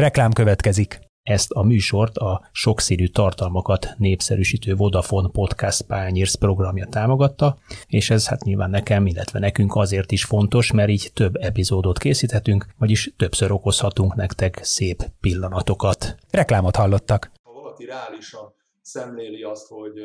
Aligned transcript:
Reklám 0.00 0.32
következik. 0.32 0.98
Ezt 1.22 1.50
a 1.50 1.62
műsort 1.62 2.16
a 2.16 2.48
sokszínű 2.52 3.06
tartalmakat 3.06 3.86
népszerűsítő 3.96 4.74
Vodafone 4.74 5.28
Podcast 5.32 5.82
Pányérsz 5.82 6.34
programja 6.34 6.86
támogatta, 6.86 7.58
és 7.86 8.10
ez 8.10 8.28
hát 8.28 8.42
nyilván 8.42 8.70
nekem, 8.70 9.06
illetve 9.06 9.38
nekünk 9.38 9.74
azért 9.74 10.12
is 10.12 10.24
fontos, 10.24 10.72
mert 10.72 10.88
így 10.88 11.10
több 11.14 11.36
epizódot 11.36 11.98
készíthetünk, 11.98 12.66
vagyis 12.78 13.14
többször 13.16 13.52
okozhatunk 13.52 14.14
nektek 14.14 14.58
szép 14.62 15.02
pillanatokat. 15.20 16.14
Reklámot 16.30 16.76
hallottak. 16.76 17.30
Ha 17.42 17.52
valaki 17.52 17.84
reálisan 17.84 18.54
szemléli 18.82 19.42
azt, 19.42 19.68
hogy, 19.68 19.98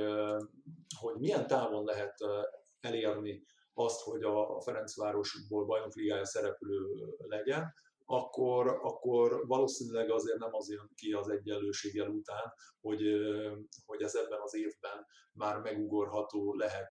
hogy 0.99 1.13
milyen 1.19 1.47
távon 1.47 1.83
lehet 1.83 2.15
elérni 2.79 3.43
azt, 3.73 4.01
hogy 4.01 4.23
a 4.23 4.61
Ferencvárosból 4.61 5.65
bajnokligája 5.65 6.25
szereplő 6.25 6.79
legyen, 7.27 7.73
akkor, 8.05 8.67
akkor 8.67 9.47
valószínűleg 9.47 10.09
azért 10.09 10.37
nem 10.37 10.53
az 10.53 10.69
jön 10.69 10.89
ki 10.95 11.11
az 11.11 11.29
egyenlőséggel 11.29 12.07
után, 12.07 12.53
hogy, 12.81 13.01
hogy 13.85 14.01
ez 14.01 14.15
ebben 14.15 14.39
az 14.41 14.55
évben 14.55 15.05
már 15.31 15.57
megugorható 15.57 16.53
lehet. 16.53 16.91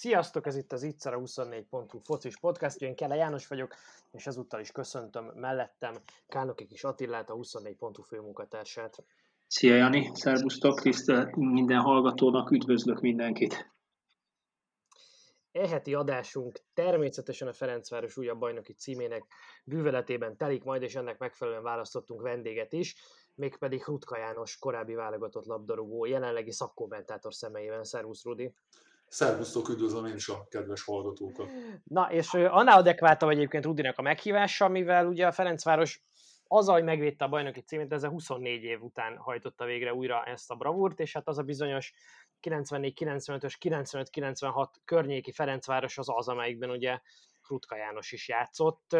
Sziasztok, 0.00 0.46
ez 0.46 0.56
itt 0.56 0.72
az 0.72 0.82
Ittszer 0.82 1.14
a 1.14 1.18
24.hu 1.18 1.98
focis 1.98 2.38
podcast, 2.38 2.80
én 2.80 2.94
Kele 2.94 3.14
János 3.14 3.46
vagyok, 3.46 3.74
és 4.10 4.26
ezúttal 4.26 4.60
is 4.60 4.72
köszöntöm 4.72 5.24
mellettem 5.34 5.94
Kálnoki 6.28 6.66
kis 6.66 6.84
Attillát, 6.84 7.30
a 7.30 7.34
24.hu 7.34 8.02
főmunkatársát. 8.02 9.04
Szia 9.46 9.74
Jani, 9.74 10.10
szervusztok, 10.14 10.80
tisztelt 10.80 11.36
minden 11.36 11.80
hallgatónak, 11.80 12.50
üdvözlök 12.50 13.00
mindenkit. 13.00 13.72
Eheti 15.52 15.94
adásunk 15.94 16.60
természetesen 16.74 17.48
a 17.48 17.52
Ferencváros 17.52 18.16
újabb 18.16 18.38
bajnoki 18.38 18.72
címének 18.72 19.24
bűveletében 19.64 20.36
telik 20.36 20.64
majd, 20.64 20.82
és 20.82 20.94
ennek 20.94 21.18
megfelelően 21.18 21.62
választottunk 21.62 22.22
vendéget 22.22 22.72
is, 22.72 22.96
mégpedig 23.34 23.84
Rutka 23.86 24.18
János, 24.18 24.58
korábbi 24.58 24.94
válogatott 24.94 25.46
labdarúgó, 25.46 26.04
jelenlegi 26.04 26.52
szakkommentátor 26.52 27.34
személyében. 27.34 27.84
Szervusz, 27.84 28.24
Rudi! 28.24 28.54
Szervusztok, 29.10 29.68
üdvözlöm 29.68 30.06
én 30.06 30.14
is 30.14 30.28
a 30.28 30.46
kedves 30.48 30.82
hallgatókat. 30.82 31.50
Na, 31.84 32.12
és 32.12 32.34
annál 32.34 32.78
adekváltabb 32.78 33.30
egyébként 33.30 33.64
Rudinak 33.64 33.98
a 33.98 34.02
meghívása, 34.02 34.68
mivel 34.68 35.06
ugye 35.06 35.26
a 35.26 35.32
Ferencváros 35.32 36.02
azzal, 36.46 36.74
hogy 36.74 36.84
megvédte 36.84 37.24
a 37.24 37.28
bajnoki 37.28 37.60
címét, 37.60 37.92
ezzel 37.92 38.10
24 38.10 38.62
év 38.62 38.82
után 38.82 39.16
hajtotta 39.16 39.64
végre 39.64 39.94
újra 39.94 40.24
ezt 40.24 40.50
a 40.50 40.54
bravúrt, 40.54 41.00
és 41.00 41.12
hát 41.12 41.28
az 41.28 41.38
a 41.38 41.42
bizonyos 41.42 41.92
94-95-ös, 42.42 43.54
95-96 43.60 44.68
környéki 44.84 45.32
Ferencváros 45.32 45.98
az 45.98 46.08
az, 46.08 46.28
amelyikben 46.28 46.70
ugye 46.70 47.00
Rutka 47.48 47.76
János 47.76 48.12
is 48.12 48.28
játszott. 48.28 48.96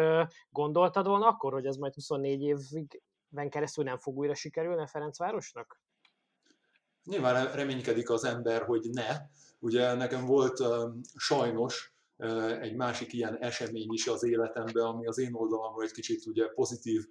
Gondoltad 0.49 1.07
volna 1.07 1.27
akkor, 1.27 1.53
hogy 1.53 1.65
ez 1.65 1.75
majd 1.75 1.93
24 1.93 2.41
évben 2.41 3.49
keresztül 3.49 3.83
nem 3.83 3.97
fog 3.97 4.17
újra 4.17 4.35
sikerülni 4.35 4.81
a 4.81 4.87
Ferencvárosnak? 4.87 5.81
Nyilván 7.05 7.51
reménykedik 7.51 8.09
az 8.09 8.23
ember, 8.23 8.61
hogy 8.61 8.89
ne, 8.89 9.29
Ugye 9.63 9.93
nekem 9.93 10.25
volt 10.25 10.63
sajnos 11.15 11.90
egy 12.61 12.75
másik 12.75 13.13
ilyen 13.13 13.37
esemény 13.37 13.93
is 13.93 14.07
az 14.07 14.23
életemben, 14.23 14.85
ami 14.85 15.07
az 15.07 15.17
én 15.17 15.33
oldalamról 15.33 15.83
egy 15.83 15.91
kicsit 15.91 16.25
ugye 16.25 16.47
pozitív 16.47 17.01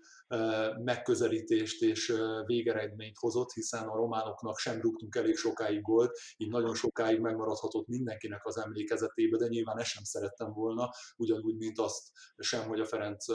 megközelítést 0.84 1.82
és 1.82 2.12
végeredményt 2.46 3.16
hozott, 3.18 3.52
hiszen 3.52 3.88
a 3.88 3.96
románoknak 3.96 4.58
sem 4.58 4.80
rúgtunk 4.80 5.16
elég 5.16 5.36
sokáig 5.36 5.82
gólt, 5.82 6.18
így 6.36 6.50
nagyon 6.50 6.74
sokáig 6.74 7.20
megmaradhatott 7.20 7.86
mindenkinek 7.86 8.46
az 8.46 8.58
emlékezetébe, 8.58 9.36
de 9.36 9.46
nyilván 9.46 9.78
ezt 9.78 9.90
sem 9.90 10.04
szerettem 10.04 10.52
volna, 10.52 10.90
ugyanúgy, 11.16 11.56
mint 11.56 11.78
azt 11.78 12.02
sem, 12.38 12.68
hogy 12.68 12.80
a 12.80 12.86
Ferenc 12.86 13.26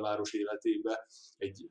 város 0.00 0.32
életébe 0.32 1.06
egy 1.36 1.66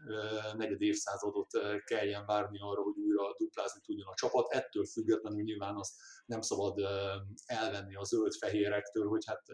negyed 0.58 0.82
évszázadot 0.82 1.48
kelljen 1.86 2.26
várni 2.26 2.60
arra, 2.60 2.82
hogy 2.82 2.98
újra 2.98 3.34
duplázni 3.38 3.82
tudjon 3.86 4.08
a 4.08 4.16
csapat. 4.16 4.52
Ettől 4.52 4.86
függetlenül 4.86 5.44
nyilván 5.44 5.76
azt 5.76 5.94
nem 6.26 6.42
szabad 6.42 6.80
elvenni 7.46 7.96
a 7.96 8.04
zöld-fehérektől, 8.04 9.08
hogy 9.08 9.26
hát 9.26 9.46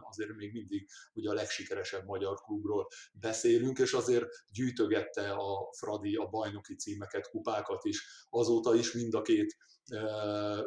azért 0.00 0.34
még 0.36 0.52
mindig 0.52 0.88
ugye 1.12 1.30
a 1.30 1.34
legsikeresebb 1.34 2.04
magyar 2.04 2.34
klubról 2.34 2.86
beszélünk, 3.12 3.78
és 3.78 3.92
azért 3.92 4.26
gyűjtögette 4.52 5.30
a 5.30 5.72
Fradi 5.78 6.16
a 6.16 6.26
bajnoki 6.26 6.74
címeket, 6.74 7.30
kupákat 7.30 7.84
is, 7.84 8.26
azóta 8.28 8.74
is 8.74 8.92
mind 8.92 9.14
a 9.14 9.22
két 9.22 9.56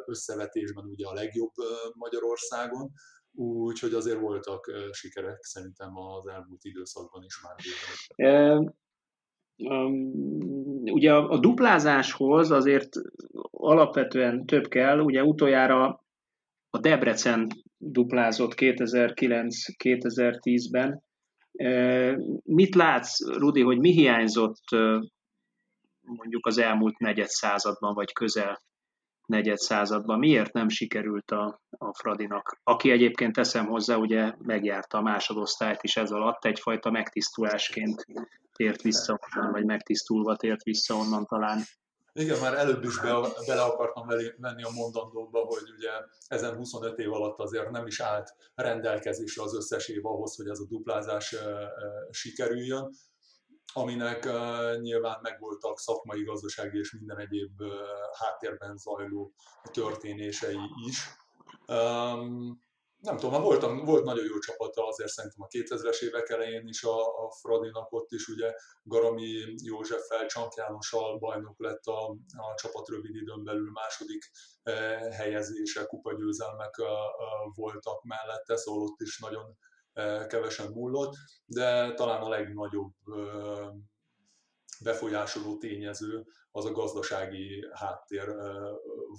összevetésben 0.06 0.84
ugye 0.84 1.06
a 1.06 1.12
legjobb 1.12 1.52
Magyarországon, 1.94 2.90
úgyhogy 3.36 3.94
azért 3.94 4.20
voltak 4.20 4.72
sikerek 4.92 5.42
szerintem 5.42 5.96
az 5.96 6.26
elmúlt 6.26 6.64
időszakban 6.64 7.24
is 7.24 7.40
már. 7.42 7.56
Ugye 10.92 11.12
a, 11.12 11.28
a 11.28 11.38
duplázáshoz 11.38 12.50
azért 12.50 12.96
alapvetően 13.50 14.46
több 14.46 14.68
kell, 14.68 14.98
ugye 14.98 15.22
utoljára 15.22 16.04
a 16.70 16.78
Debrecen 16.78 17.48
duplázott 17.76 18.52
2009-2010-ben. 18.56 21.02
Mit 22.44 22.74
látsz, 22.74 23.26
Rudi, 23.26 23.62
hogy 23.62 23.78
mi 23.78 23.90
hiányzott 23.90 24.62
mondjuk 26.00 26.46
az 26.46 26.58
elmúlt 26.58 26.98
negyed 26.98 27.28
században, 27.28 27.94
vagy 27.94 28.12
közel 28.12 28.62
negyed 29.26 29.58
században? 29.58 30.18
Miért 30.18 30.52
nem 30.52 30.68
sikerült 30.68 31.30
a, 31.30 31.60
a 31.78 31.94
Fradinak? 31.94 32.60
Aki 32.62 32.90
egyébként 32.90 33.34
teszem 33.34 33.66
hozzá, 33.66 33.96
ugye 33.96 34.32
megjárta 34.38 34.98
a 34.98 35.02
másodosztályt 35.02 35.82
is 35.82 35.96
ez 35.96 36.10
alatt, 36.10 36.44
egyfajta 36.44 36.90
megtisztulásként 36.90 38.06
tért 38.52 38.82
vissza 38.82 39.18
vagy 39.52 39.64
megtisztulva 39.64 40.36
tért 40.36 40.62
vissza 40.62 40.94
onnan 40.94 41.24
talán. 41.24 41.62
Igen, 42.16 42.40
már 42.40 42.54
előbb 42.54 42.84
is 42.84 43.00
be, 43.00 43.20
bele 43.46 43.62
akartam 43.62 44.06
menni 44.36 44.62
a 44.62 44.70
mondandóba, 44.70 45.44
hogy 45.44 45.70
ugye 45.76 45.90
ezen 46.26 46.56
25 46.56 46.98
év 46.98 47.12
alatt 47.12 47.38
azért 47.38 47.70
nem 47.70 47.86
is 47.86 48.00
állt 48.00 48.34
rendelkezésre 48.54 49.42
az 49.42 49.54
összes 49.54 49.88
év 49.88 50.06
ahhoz, 50.06 50.36
hogy 50.36 50.48
ez 50.48 50.58
a 50.58 50.66
duplázás 50.68 51.36
sikerüljön, 52.10 52.94
aminek 53.72 54.28
nyilván 54.80 55.18
megvoltak 55.22 55.78
szakmai, 55.78 56.22
gazdasági 56.22 56.78
és 56.78 56.92
minden 56.92 57.18
egyéb 57.18 57.62
háttérben 58.18 58.76
zajló 58.76 59.34
történései 59.72 60.58
is 60.86 61.08
nem 63.04 63.16
tudom, 63.16 63.42
volt, 63.42 63.84
volt 63.84 64.04
nagyon 64.04 64.24
jó 64.24 64.38
csapata 64.38 64.86
azért 64.86 65.10
szerintem 65.10 65.42
a 65.42 65.46
2000-es 65.46 66.02
évek 66.02 66.28
elején 66.28 66.66
is 66.66 66.82
a, 66.82 67.24
a 67.24 67.30
Fradinak 67.30 67.92
ott 67.92 68.10
is 68.10 68.28
ugye 68.28 68.54
Garami 68.82 69.44
Józseffel, 69.62 70.26
Csank 70.26 70.54
Jánossal 70.54 71.18
bajnok 71.18 71.60
lett 71.60 71.84
a, 71.84 72.10
a 72.36 72.54
csapat 72.54 72.88
rövid 72.88 73.14
időn 73.14 73.44
belül 73.44 73.70
második 73.70 74.30
eh, 74.62 75.12
helyezése, 75.12 75.84
kupagyőzelmek 75.84 76.74
eh, 76.78 76.86
voltak 77.54 78.02
mellette, 78.02 78.56
szóval 78.56 78.82
ott 78.82 79.00
is 79.00 79.18
nagyon 79.18 79.56
eh, 79.92 80.26
kevesen 80.26 80.70
múlott, 80.70 81.14
de 81.46 81.94
talán 81.94 82.22
a 82.22 82.28
legnagyobb 82.28 82.92
eh, 83.06 83.68
befolyásoló 84.82 85.56
tényező 85.56 86.24
az 86.50 86.64
a 86.64 86.72
gazdasági 86.72 87.66
háttér 87.72 88.28
eh, 88.28 88.54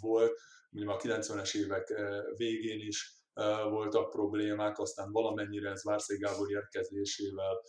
volt. 0.01 0.40
Ugye 0.72 0.85
a 0.85 0.97
90-es 0.97 1.56
évek 1.56 1.90
eh, 1.90 2.22
végén 2.35 2.79
is 2.79 3.24
voltak 3.69 4.09
problémák, 4.09 4.79
aztán 4.79 5.12
valamennyire 5.12 5.69
ez 5.69 5.84
Várszék 5.84 6.19
Gábor 6.19 6.51
érkezésével 6.51 7.62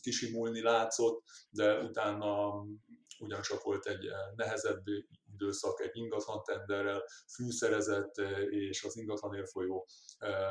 kisimulni 0.00 0.62
látszott, 0.62 1.22
de 1.50 1.82
utána 1.82 2.52
ugyancsak 3.18 3.62
volt 3.62 3.86
egy 3.86 4.08
nehezebb 4.36 4.82
időszak, 5.32 5.80
egy 5.80 5.96
ingatlan 5.96 6.42
tenderrel, 6.42 7.04
fűszerezett 7.34 8.14
és 8.48 8.84
az 8.84 8.96
ingatlanért 8.96 9.50
folyó 9.50 9.86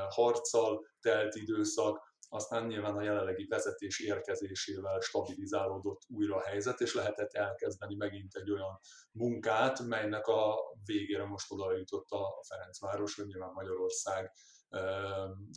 harccal 0.10 0.86
telt 1.01 1.36
időszak, 1.36 2.11
aztán 2.33 2.68
nyilván 2.68 2.95
a 2.95 3.01
jelenlegi 3.01 3.45
vezetés 3.45 4.00
érkezésével 4.00 5.00
stabilizálódott 5.00 6.01
újra 6.07 6.36
a 6.36 6.44
helyzet, 6.44 6.80
és 6.80 6.94
lehetett 6.94 7.33
elkezdeni 7.33 7.95
megint 7.95 8.36
egy 8.36 8.51
olyan 8.51 8.80
munkát, 9.12 9.80
melynek 9.80 10.28
a 10.28 10.56
végére 10.86 11.25
most 11.25 11.51
oda 11.51 11.78
jutott 11.78 12.10
a 12.10 12.44
Ferencváros, 12.48 13.16
hogy 13.16 13.25
nyilván 13.25 13.51
Magyarország 13.54 14.31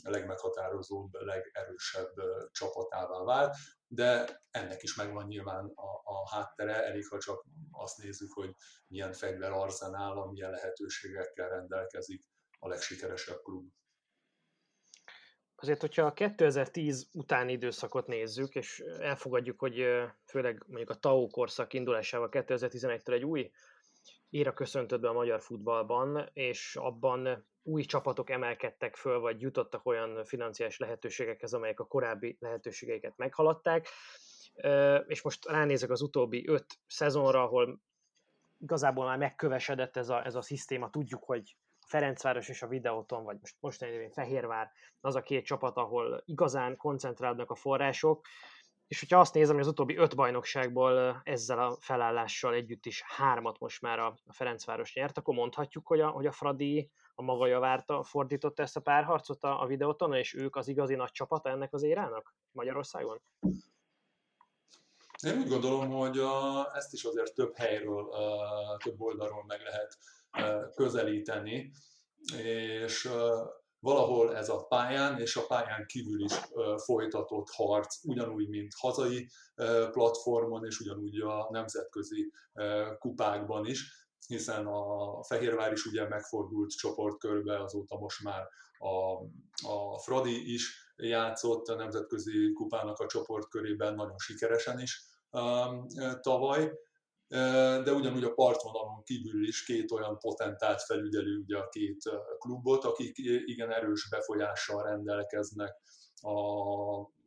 a 0.03 0.11
legmeghatározóbb, 0.11 1.13
legerősebb 1.13 2.13
csapatává 2.51 3.25
vált, 3.25 3.57
de 3.87 4.41
ennek 4.51 4.83
is 4.83 4.95
megvan 4.95 5.27
nyilván 5.27 5.73
a, 5.75 6.01
a 6.05 6.29
háttere, 6.31 6.85
elég 6.85 7.07
ha 7.09 7.19
csak 7.19 7.45
azt 7.71 7.99
nézzük, 7.99 8.33
hogy 8.33 8.55
milyen 8.87 9.13
fegyver 9.13 9.53
arzenál, 9.53 10.25
milyen 10.25 10.51
lehetőségekkel 10.51 11.49
rendelkezik 11.49 12.25
a 12.59 12.69
legsikeresebb 12.69 13.43
klub. 13.43 13.69
Azért, 15.57 15.81
hogyha 15.81 16.07
a 16.07 16.13
2010 16.13 17.09
utáni 17.13 17.53
időszakot 17.53 18.07
nézzük, 18.07 18.55
és 18.55 18.79
elfogadjuk, 19.01 19.59
hogy 19.61 19.87
főleg 20.27 20.65
mondjuk 20.67 20.91
a 20.91 20.95
TAO 20.95 21.27
korszak 21.27 21.73
indulásával 21.73 22.29
2011-től 22.31 23.13
egy 23.13 23.25
új 23.25 23.51
éra 24.31 24.53
köszöntött 24.53 25.01
be 25.01 25.09
a 25.09 25.13
magyar 25.13 25.41
futballban, 25.41 26.31
és 26.33 26.77
abban 26.77 27.47
új 27.63 27.83
csapatok 27.83 28.31
emelkedtek 28.31 28.97
föl, 28.97 29.21
vagy 29.21 29.41
jutottak 29.41 29.87
olyan 29.87 30.25
financiális 30.25 30.79
lehetőségekhez, 30.79 31.55
amelyek 31.55 31.81
a 31.81 31.87
korábbi 31.87 32.37
lehetőségeiket 32.41 33.17
meghaladták. 33.17 33.89
És 35.07 35.23
most 35.23 35.47
ránézek 35.47 35.91
az 35.91 36.03
utóbbi 36.03 36.49
öt 36.49 36.67
szezonra, 36.87 37.43
ahol 37.43 37.81
igazából 38.59 39.05
már 39.05 39.19
megkövesedett 39.19 39.97
ez 39.97 40.09
a, 40.09 40.25
ez 40.27 40.35
a 40.35 40.43
szisztéma. 40.43 40.91
Tudjuk, 40.91 41.25
hogy 41.25 41.57
a 41.85 41.87
Ferencváros 41.87 42.49
és 42.49 42.63
a 42.63 42.67
Videóton, 42.67 43.25
vagy 43.25 43.37
most, 43.41 43.57
most 43.61 43.87
Fehérvár, 44.13 44.71
az 45.01 45.15
a 45.15 45.23
két 45.23 45.45
csapat, 45.45 45.77
ahol 45.77 46.23
igazán 46.25 46.77
koncentrálnak 46.77 47.51
a 47.51 47.55
források, 47.55 48.27
és 48.87 49.01
hogyha 49.01 49.21
azt 49.21 49.35
nézem, 49.35 49.55
hogy 49.55 49.65
az 49.65 49.71
utóbbi 49.71 49.97
öt 49.97 50.17
bajnokságból 50.17 51.21
ezzel 51.25 51.59
a 51.59 51.77
felállással 51.81 52.55
együtt 52.55 52.87
is 52.87 53.03
hármat 53.07 53.59
most 53.59 53.81
már 53.81 53.99
a 53.99 54.15
Ferencváros 54.31 54.95
nyert, 54.95 55.19
akkor 55.19 55.35
mondhatjuk, 55.35 55.87
hogy 55.87 56.01
a, 56.01 56.09
hogy 56.09 56.27
a 56.27 56.33
Fradi 56.33 56.91
a 57.15 57.23
maga 57.23 57.47
javárta 57.47 58.03
fordította 58.03 58.63
ezt 58.63 58.77
a 58.77 58.81
párharcot 58.81 59.45
a, 59.45 59.63
a 59.63 59.67
videóton, 59.67 60.15
és 60.15 60.35
ők 60.35 60.57
az 60.57 60.69
igazi 60.69 60.95
nagy 60.95 61.11
csapata 61.11 61.49
ennek 61.49 61.73
az 61.73 61.83
érának 61.83 62.35
Magyarországon? 62.51 63.21
Én 65.23 65.39
úgy 65.39 65.49
gondolom, 65.49 65.91
hogy 65.91 66.19
a, 66.19 66.69
ezt 66.75 66.93
is 66.93 67.05
azért 67.05 67.35
több 67.35 67.57
helyről, 67.57 68.09
több 68.85 69.01
oldalról 69.01 69.45
meg 69.47 69.61
lehet 69.61 69.99
közelíteni, 70.75 71.71
és 72.37 73.09
valahol 73.81 74.37
ez 74.37 74.49
a 74.49 74.65
pályán 74.67 75.21
és 75.21 75.37
a 75.37 75.47
pályán 75.47 75.87
kívül 75.87 76.25
is 76.25 76.33
folytatott 76.85 77.49
harc, 77.51 78.05
ugyanúgy, 78.05 78.49
mint 78.49 78.73
hazai 78.79 79.29
platformon, 79.91 80.65
és 80.65 80.81
ugyanúgy 80.81 81.21
a 81.21 81.49
nemzetközi 81.51 82.33
kupákban 82.99 83.67
is, 83.67 84.07
hiszen 84.27 84.67
a 84.67 85.23
Fehérvár 85.23 85.73
is 85.73 85.85
ugye 85.85 86.09
megfordult 86.09 86.71
csoportkörbe, 86.71 87.63
azóta 87.63 87.99
most 87.99 88.23
már 88.23 88.49
a, 88.79 89.13
a 89.69 89.99
Fradi 89.99 90.53
is 90.53 90.93
játszott 90.97 91.69
a 91.69 91.75
nemzetközi 91.75 92.53
kupának 92.53 92.99
a 92.99 93.07
csoportkörében 93.07 93.95
nagyon 93.95 94.19
sikeresen 94.19 94.81
is 94.81 95.03
um, 95.31 95.87
tavaly, 96.21 96.73
de 97.85 97.93
ugyanúgy 97.93 98.25
a 98.25 98.35
partvonalon 98.35 99.03
kívül 99.03 99.47
is 99.47 99.65
két 99.65 99.91
olyan 99.91 100.19
potentált 100.19 100.83
felügyelő 100.83 101.39
ugye 101.39 101.59
a 101.59 101.69
két 101.69 102.03
klubot, 102.39 102.85
akik 102.85 103.19
igen 103.45 103.71
erős 103.71 104.09
befolyással 104.09 104.83
rendelkeznek 104.83 105.75
a 106.21 106.33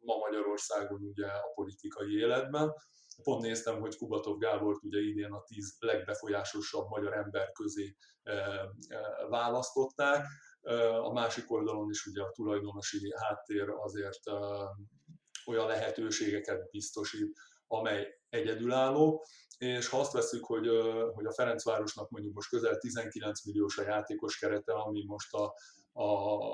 ma 0.01 0.17
Magyarországon 0.17 1.01
ugye 1.01 1.27
a 1.27 1.51
politikai 1.55 2.17
életben. 2.17 2.73
Pont 3.23 3.41
néztem, 3.41 3.79
hogy 3.79 3.97
Kubatov 3.97 4.37
Gábort 4.37 4.83
ugye 4.83 4.99
idén 4.99 5.31
a 5.31 5.43
tíz 5.43 5.75
legbefolyásosabb 5.79 6.87
magyar 6.89 7.13
ember 7.13 7.51
közé 7.51 7.95
választották. 9.29 10.25
A 11.01 11.11
másik 11.11 11.51
oldalon 11.51 11.89
is 11.89 12.05
ugye 12.05 12.21
a 12.21 12.31
tulajdonosi 12.31 13.13
háttér 13.15 13.69
azért 13.69 14.19
olyan 15.45 15.67
lehetőségeket 15.67 16.69
biztosít, 16.69 17.39
amely 17.67 18.07
egyedülálló, 18.29 19.25
és 19.57 19.87
ha 19.87 19.99
azt 19.99 20.11
veszük, 20.11 20.45
hogy, 20.45 20.67
hogy 21.13 21.25
a 21.25 21.33
Ferencvárosnak 21.33 22.09
mondjuk 22.09 22.33
most 22.33 22.49
közel 22.49 22.77
19 22.77 23.45
milliós 23.45 23.77
a 23.77 23.83
játékos 23.83 24.37
kerete, 24.37 24.73
ami 24.73 25.03
most 25.05 25.33
a, 25.33 25.53
a, 25.91 26.51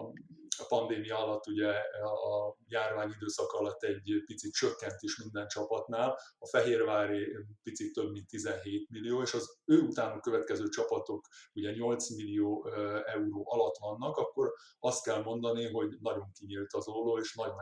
a 0.58 0.66
pandémia 0.68 1.18
alatt, 1.18 1.48
ugye 1.48 1.70
a 2.02 2.56
járvány 2.68 3.12
időszak 3.16 3.52
alatt 3.52 3.84
egy 3.84 4.24
picit 4.26 4.54
csökkent 4.54 5.02
is 5.02 5.18
minden 5.18 5.48
csapatnál, 5.48 6.20
a 6.40 6.48
Fehérvári 6.48 7.38
picit 7.64 7.94
több 7.94 8.12
mint 8.12 8.28
17 8.28 8.90
millió, 8.90 9.22
és 9.22 9.34
az 9.34 9.58
ő 9.66 9.82
utánuk 9.82 10.22
következő 10.22 10.68
csapatok 10.68 11.28
ugye 11.54 11.72
8 11.72 12.10
millió 12.10 12.68
euró 13.06 13.44
alatt 13.46 13.78
vannak, 13.78 14.18
akkor 14.18 14.54
azt 14.80 15.04
kell 15.04 15.24
mondani, 15.24 15.72
hogy 15.72 15.98
nagyon 16.00 16.32
kinyílt 16.32 16.74
az 16.74 16.88
olló, 16.88 17.18
és 17.18 17.34
nagyon 17.34 17.62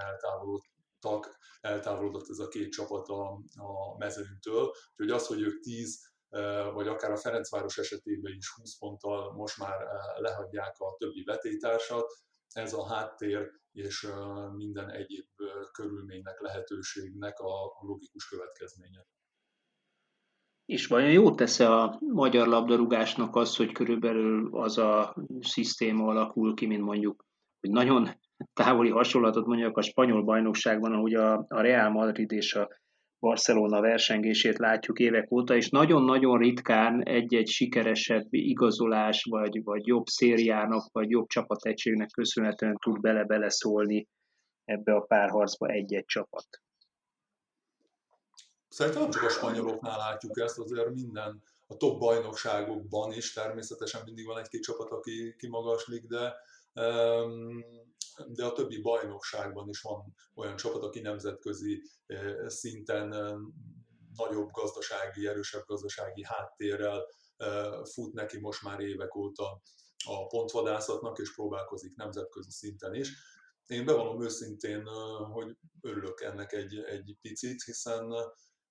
eltávolodtak, 1.02 1.38
eltávolodott 1.62 2.30
ez 2.30 2.40
a 2.40 2.48
két 2.48 2.72
csapat 2.72 3.08
a, 3.08 3.42
a 3.56 3.98
mezőnytől. 3.98 4.72
Úgyhogy 4.96 5.10
az, 5.10 5.28
hogy 5.28 5.42
ők 5.42 5.60
10 5.60 6.10
vagy 6.74 6.88
akár 6.88 7.12
a 7.12 7.18
Ferencváros 7.18 7.78
esetében 7.78 8.34
is 8.34 8.54
20 8.56 8.78
ponttal 8.78 9.34
most 9.34 9.58
már 9.58 9.78
lehagyják 10.18 10.76
a 10.78 10.96
többi 10.98 11.24
vetétársat, 11.24 12.06
ez 12.54 12.74
a 12.74 12.88
háttér 12.88 13.52
és 13.72 14.08
minden 14.56 14.90
egyéb 14.90 15.28
körülménynek, 15.72 16.40
lehetőségnek 16.40 17.40
a 17.40 17.78
logikus 17.82 18.28
következménye. 18.28 19.06
És 20.66 20.88
vajon 20.88 21.12
jót 21.12 21.36
tesz 21.36 21.60
a 21.60 22.00
magyar 22.00 22.48
labdarúgásnak 22.48 23.36
az, 23.36 23.56
hogy 23.56 23.72
körülbelül 23.72 24.58
az 24.58 24.78
a 24.78 25.16
szisztéma 25.40 26.08
alakul 26.08 26.54
ki, 26.54 26.66
mint 26.66 26.84
mondjuk, 26.84 27.26
hogy 27.60 27.70
nagyon 27.70 28.10
távoli 28.54 28.90
hasonlatot 28.90 29.46
mondjak 29.46 29.78
a 29.78 29.82
spanyol 29.82 30.24
bajnokságban, 30.24 30.94
ahogy 30.94 31.14
a, 31.14 31.46
a 31.48 31.62
Real 31.62 31.90
Madrid 31.90 32.32
és 32.32 32.54
a 32.54 32.70
Barcelona 33.20 33.82
versengését 33.82 34.58
látjuk 34.58 35.00
évek 35.00 35.32
óta, 35.32 35.56
és 35.56 35.70
nagyon-nagyon 35.70 36.38
ritkán 36.38 37.04
egy-egy 37.04 37.48
sikeresebb 37.48 38.28
igazolás, 38.30 39.24
vagy, 39.30 39.64
vagy 39.64 39.88
jobb 39.88 40.06
szériának, 40.06 40.92
vagy 40.92 41.10
jobb 41.10 41.28
csapategységnek 41.28 42.10
köszönhetően 42.10 42.76
tud 42.76 43.00
bele-bele 43.00 43.50
szólni 43.50 44.08
ebbe 44.66 44.94
a 44.94 45.02
párharcba 45.02 45.68
egy-egy 45.68 46.06
csapat. 46.06 46.46
Szerintem 48.68 49.02
nem 49.02 49.12
csak 49.12 49.24
a 49.24 49.30
spanyoloknál 49.30 49.98
látjuk 49.98 50.40
ezt, 50.40 50.60
azért 50.60 50.94
minden 50.94 51.42
a 51.68 51.78
top 51.78 52.00
bajnokságokban 52.00 53.14
is 53.14 53.34
természetesen 53.34 54.02
mindig 54.06 54.26
van 54.26 54.40
egy-két 54.40 54.62
csapat, 54.62 54.92
aki 54.92 55.36
kimagaslik, 55.38 56.06
de 56.06 56.36
de 58.28 58.46
a 58.46 58.54
többi 58.54 58.82
bajnokságban 58.82 59.70
is 59.70 59.82
van 59.82 60.16
olyan 60.36 60.56
csapat, 60.56 60.84
aki 60.84 61.00
nemzetközi 61.00 61.82
eh, 62.06 62.48
szinten 62.48 63.14
eh, 63.14 63.34
nagyobb 64.16 64.52
gazdasági, 64.52 65.28
erősebb 65.28 65.66
gazdasági 65.66 66.24
háttérrel 66.24 67.08
eh, 67.38 67.84
fut 67.94 68.14
neki 68.14 68.40
most 68.40 68.64
már 68.64 68.80
évek 68.80 69.16
óta 69.16 69.62
a 70.06 70.28
pontvadászatnak, 70.28 71.20
és 71.20 71.34
próbálkozik 71.34 71.96
nemzetközi 71.96 72.52
szinten 72.52 72.94
is. 72.94 73.14
Én 73.68 73.86
bevallom 73.86 74.24
őszintén, 74.24 74.86
hogy 75.32 75.58
örülök 75.82 76.22
ennek 76.22 76.54
egy, 76.54 76.78
egy 76.78 77.18
picit, 77.22 77.64
hiszen 77.64 78.12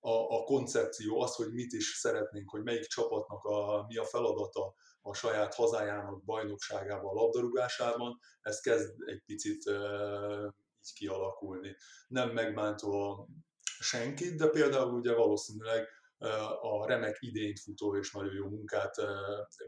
a, 0.00 0.10
a 0.10 0.44
koncepció, 0.44 1.20
az, 1.20 1.34
hogy 1.34 1.52
mit 1.52 1.72
is 1.72 1.86
szeretnénk, 1.86 2.50
hogy 2.50 2.62
melyik 2.62 2.86
csapatnak 2.86 3.44
a, 3.44 3.84
mi 3.88 3.96
a 3.96 4.04
feladata, 4.04 4.74
a 5.02 5.14
saját 5.14 5.54
hazájának 5.54 6.24
bajnokságában, 6.24 7.16
a 7.16 7.20
labdarúgásában, 7.20 8.18
ez 8.40 8.60
kezd 8.60 8.94
egy 9.06 9.22
picit 9.26 9.62
így 10.80 10.92
kialakulni. 10.94 11.76
Nem 12.08 12.30
megbántva 12.30 13.28
senkit, 13.78 14.36
de 14.36 14.46
például 14.46 14.94
ugye 14.94 15.14
valószínűleg 15.14 15.88
a 16.60 16.86
remek 16.86 17.16
idényt 17.20 17.60
futó 17.60 17.96
és 17.96 18.12
nagyon 18.12 18.34
jó 18.34 18.48
munkát 18.48 18.94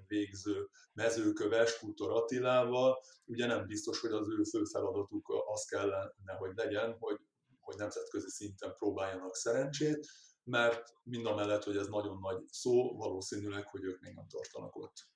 végző 0.06 0.68
mezőköves 0.92 1.78
Kultor 1.78 2.10
Attilával, 2.10 3.02
ugye 3.24 3.46
nem 3.46 3.66
biztos, 3.66 4.00
hogy 4.00 4.10
az 4.10 4.28
ő 4.28 4.42
fő 4.42 4.64
feladatuk 4.64 5.44
az 5.46 5.64
kellene, 5.64 6.32
hogy 6.38 6.52
legyen, 6.54 6.96
hogy, 6.98 7.16
hogy 7.60 7.76
nemzetközi 7.76 8.30
szinten 8.30 8.74
próbáljanak 8.74 9.34
szerencsét, 9.34 10.06
mert 10.44 10.92
mind 11.02 11.26
a 11.26 11.34
mellett, 11.34 11.64
hogy 11.64 11.76
ez 11.76 11.86
nagyon 11.86 12.18
nagy 12.20 12.42
szó, 12.46 12.96
valószínűleg, 12.96 13.68
hogy 13.68 13.84
ők 13.84 14.00
még 14.00 14.14
nem 14.14 14.28
tartanak 14.28 14.76
ott. 14.76 15.10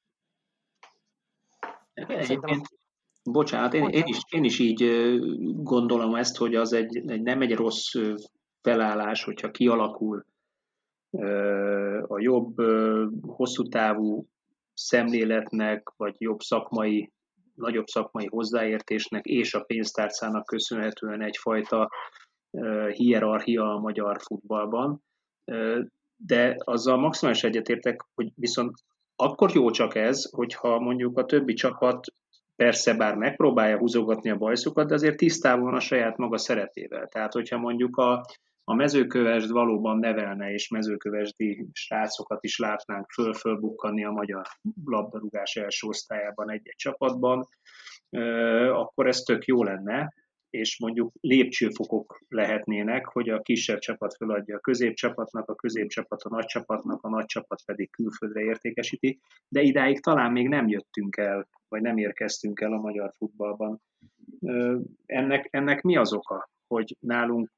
Egyébként, 1.97 2.67
bocsánat, 3.23 3.75
én, 3.75 3.89
én, 3.89 4.03
is, 4.07 4.19
én 4.31 4.45
is 4.45 4.59
így 4.59 4.85
gondolom 5.63 6.15
ezt, 6.15 6.37
hogy 6.37 6.55
az 6.55 6.73
egy, 6.73 6.97
egy 7.07 7.23
nem 7.23 7.41
egy 7.41 7.55
rossz 7.55 7.95
felállás, 8.63 9.25
hogyha 9.25 9.51
kialakul 9.51 10.27
a 12.07 12.21
jobb, 12.21 12.55
hosszú 13.23 13.63
távú 13.63 14.27
szemléletnek, 14.75 15.93
vagy 15.97 16.15
jobb 16.19 16.41
szakmai, 16.41 17.13
nagyobb 17.55 17.87
szakmai 17.87 18.27
hozzáértésnek 18.27 19.25
és 19.25 19.55
a 19.55 19.63
pénztárcának 19.63 20.45
köszönhetően 20.45 21.23
egyfajta 21.23 21.91
hierarchia 22.93 23.75
a 23.75 23.79
magyar 23.79 24.21
futballban. 24.23 25.03
De 26.17 26.57
azzal 26.59 26.97
maximális 26.97 27.45
egyetértek, 27.45 28.05
hogy 28.15 28.33
viszont 28.35 28.75
akkor 29.17 29.51
jó 29.55 29.71
csak 29.71 29.95
ez, 29.95 30.31
hogyha 30.31 30.81
mondjuk 30.81 31.19
a 31.19 31.25
többi 31.25 31.55
csapat 31.55 32.07
persze 32.57 32.95
bár 32.95 33.15
megpróbálja 33.15 33.79
húzogatni 33.79 34.31
a 34.31 34.37
bajszokat, 34.37 34.89
de 34.89 34.95
azért 34.95 35.17
tisztában 35.17 35.75
a 35.75 35.81
saját 35.81 36.17
maga 36.17 36.39
szerepével. 36.39 37.07
Tehát, 37.07 37.33
hogyha 37.33 37.59
mondjuk 37.59 37.97
a, 37.97 38.25
a 38.65 38.75
mezőkövesd 38.75 39.51
valóban 39.51 39.99
nevelne, 39.99 40.53
és 40.53 40.69
mezőkövesdi 40.69 41.67
srácokat 41.73 42.45
is 42.45 42.59
látnánk 42.59 43.11
föl-fölbukkanni 43.11 44.05
a 44.05 44.11
magyar 44.11 44.47
labdarúgás 44.85 45.57
első 45.57 45.87
osztályában 45.87 46.51
egy-egy 46.51 46.77
csapatban, 46.77 47.49
akkor 48.71 49.07
ez 49.07 49.19
tök 49.19 49.45
jó 49.45 49.63
lenne, 49.63 50.13
és 50.57 50.79
mondjuk 50.79 51.13
lépcsőfokok 51.21 52.21
lehetnének, 52.29 53.07
hogy 53.07 53.29
a 53.29 53.43
kisebb 53.43 53.79
csapat 53.79 54.17
feladja 54.17 54.57
a 54.57 54.61
középcsapatnak, 54.61 55.49
a 55.49 55.55
középcsapat 55.55 56.23
a 56.23 56.29
nagy 56.29 56.45
csapatnak, 56.45 57.03
a 57.03 57.09
nagy 57.09 57.27
csapat 57.27 57.63
pedig 57.65 57.91
külföldre 57.91 58.41
értékesíti, 58.41 59.21
de 59.49 59.63
idáig 59.63 60.01
talán 60.01 60.33
még 60.33 60.49
nem 60.49 60.69
jöttünk 60.69 61.17
el, 61.17 61.49
vagy 61.69 61.83
nem 61.83 61.97
érkeztünk 61.97 62.61
el 62.61 62.73
a 62.73 62.81
magyar 62.81 63.13
futballban. 63.17 63.81
Ennek, 65.07 65.49
ennek 65.51 65.83
mi 65.83 65.97
az 65.97 66.13
oka, 66.13 66.51
hogy 66.67 66.97
nálunk 67.01 67.51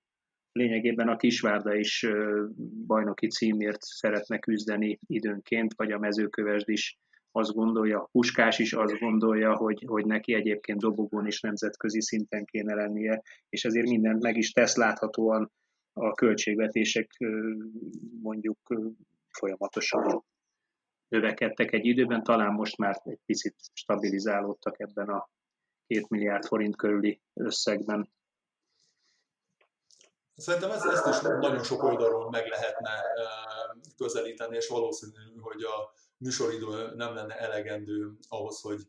lényegében 0.52 1.08
a 1.08 1.16
Kisvárda 1.16 1.74
is 1.74 2.06
bajnoki 2.86 3.26
címért 3.26 3.82
szeretne 3.82 4.38
küzdeni 4.38 4.98
időnként, 5.06 5.74
vagy 5.76 5.92
a 5.92 5.98
mezőkövesd 5.98 6.68
is 6.68 6.98
azt 7.32 7.52
gondolja, 7.52 8.08
Puskás 8.12 8.58
is 8.58 8.72
azt 8.72 8.98
gondolja, 8.98 9.56
hogy, 9.56 9.84
hogy 9.86 10.06
neki 10.06 10.34
egyébként 10.34 10.80
dobogón 10.80 11.26
is 11.26 11.40
nemzetközi 11.40 12.00
szinten 12.00 12.44
kéne 12.44 12.74
lennie, 12.74 13.22
és 13.48 13.64
ezért 13.64 13.88
mindent 13.88 14.22
meg 14.22 14.36
is 14.36 14.52
tesz 14.52 14.76
láthatóan 14.76 15.52
a 15.92 16.12
költségvetések 16.12 17.10
mondjuk 18.22 18.58
folyamatosan 19.28 20.24
növekedtek 21.08 21.72
egy 21.72 21.86
időben, 21.86 22.22
talán 22.22 22.52
most 22.52 22.76
már 22.76 23.00
egy 23.04 23.20
picit 23.26 23.54
stabilizálódtak 23.72 24.80
ebben 24.80 25.08
a 25.08 25.28
két 25.86 26.08
milliárd 26.08 26.44
forint 26.44 26.76
körüli 26.76 27.20
összegben. 27.32 28.10
Szerintem 30.34 30.70
ezt, 30.70 30.84
ezt 30.84 31.06
is 31.06 31.20
nagyon 31.20 31.62
sok 31.62 31.82
oldalról 31.82 32.30
meg 32.30 32.46
lehetne 32.46 32.90
közelíteni, 33.96 34.56
és 34.56 34.68
valószínű, 34.68 35.38
hogy 35.40 35.62
a 35.62 35.92
műsoridő 36.18 36.94
nem 36.94 37.14
lenne 37.14 37.38
elegendő 37.38 38.12
ahhoz, 38.28 38.60
hogy, 38.60 38.80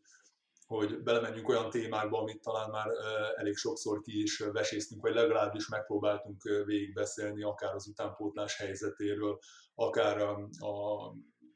hogy 0.68 1.04
belemenjünk 1.04 1.50
olyan 1.50 1.70
témákba, 1.70 2.20
amit 2.20 2.42
talán 2.42 2.70
már 2.70 2.88
elég 3.36 3.56
sokszor 3.56 4.02
ki 4.02 4.22
is 4.22 4.38
veséztünk, 4.38 5.02
vagy 5.02 5.14
legalábbis 5.14 5.68
megpróbáltunk 5.68 6.42
végigbeszélni, 6.66 7.44
akár 7.44 7.76
az 7.76 7.88
utánpótlás 7.88 8.58
helyzetéről, 8.58 9.40
akár 9.76 10.18
a, 10.18 10.50
a, 10.60 11.08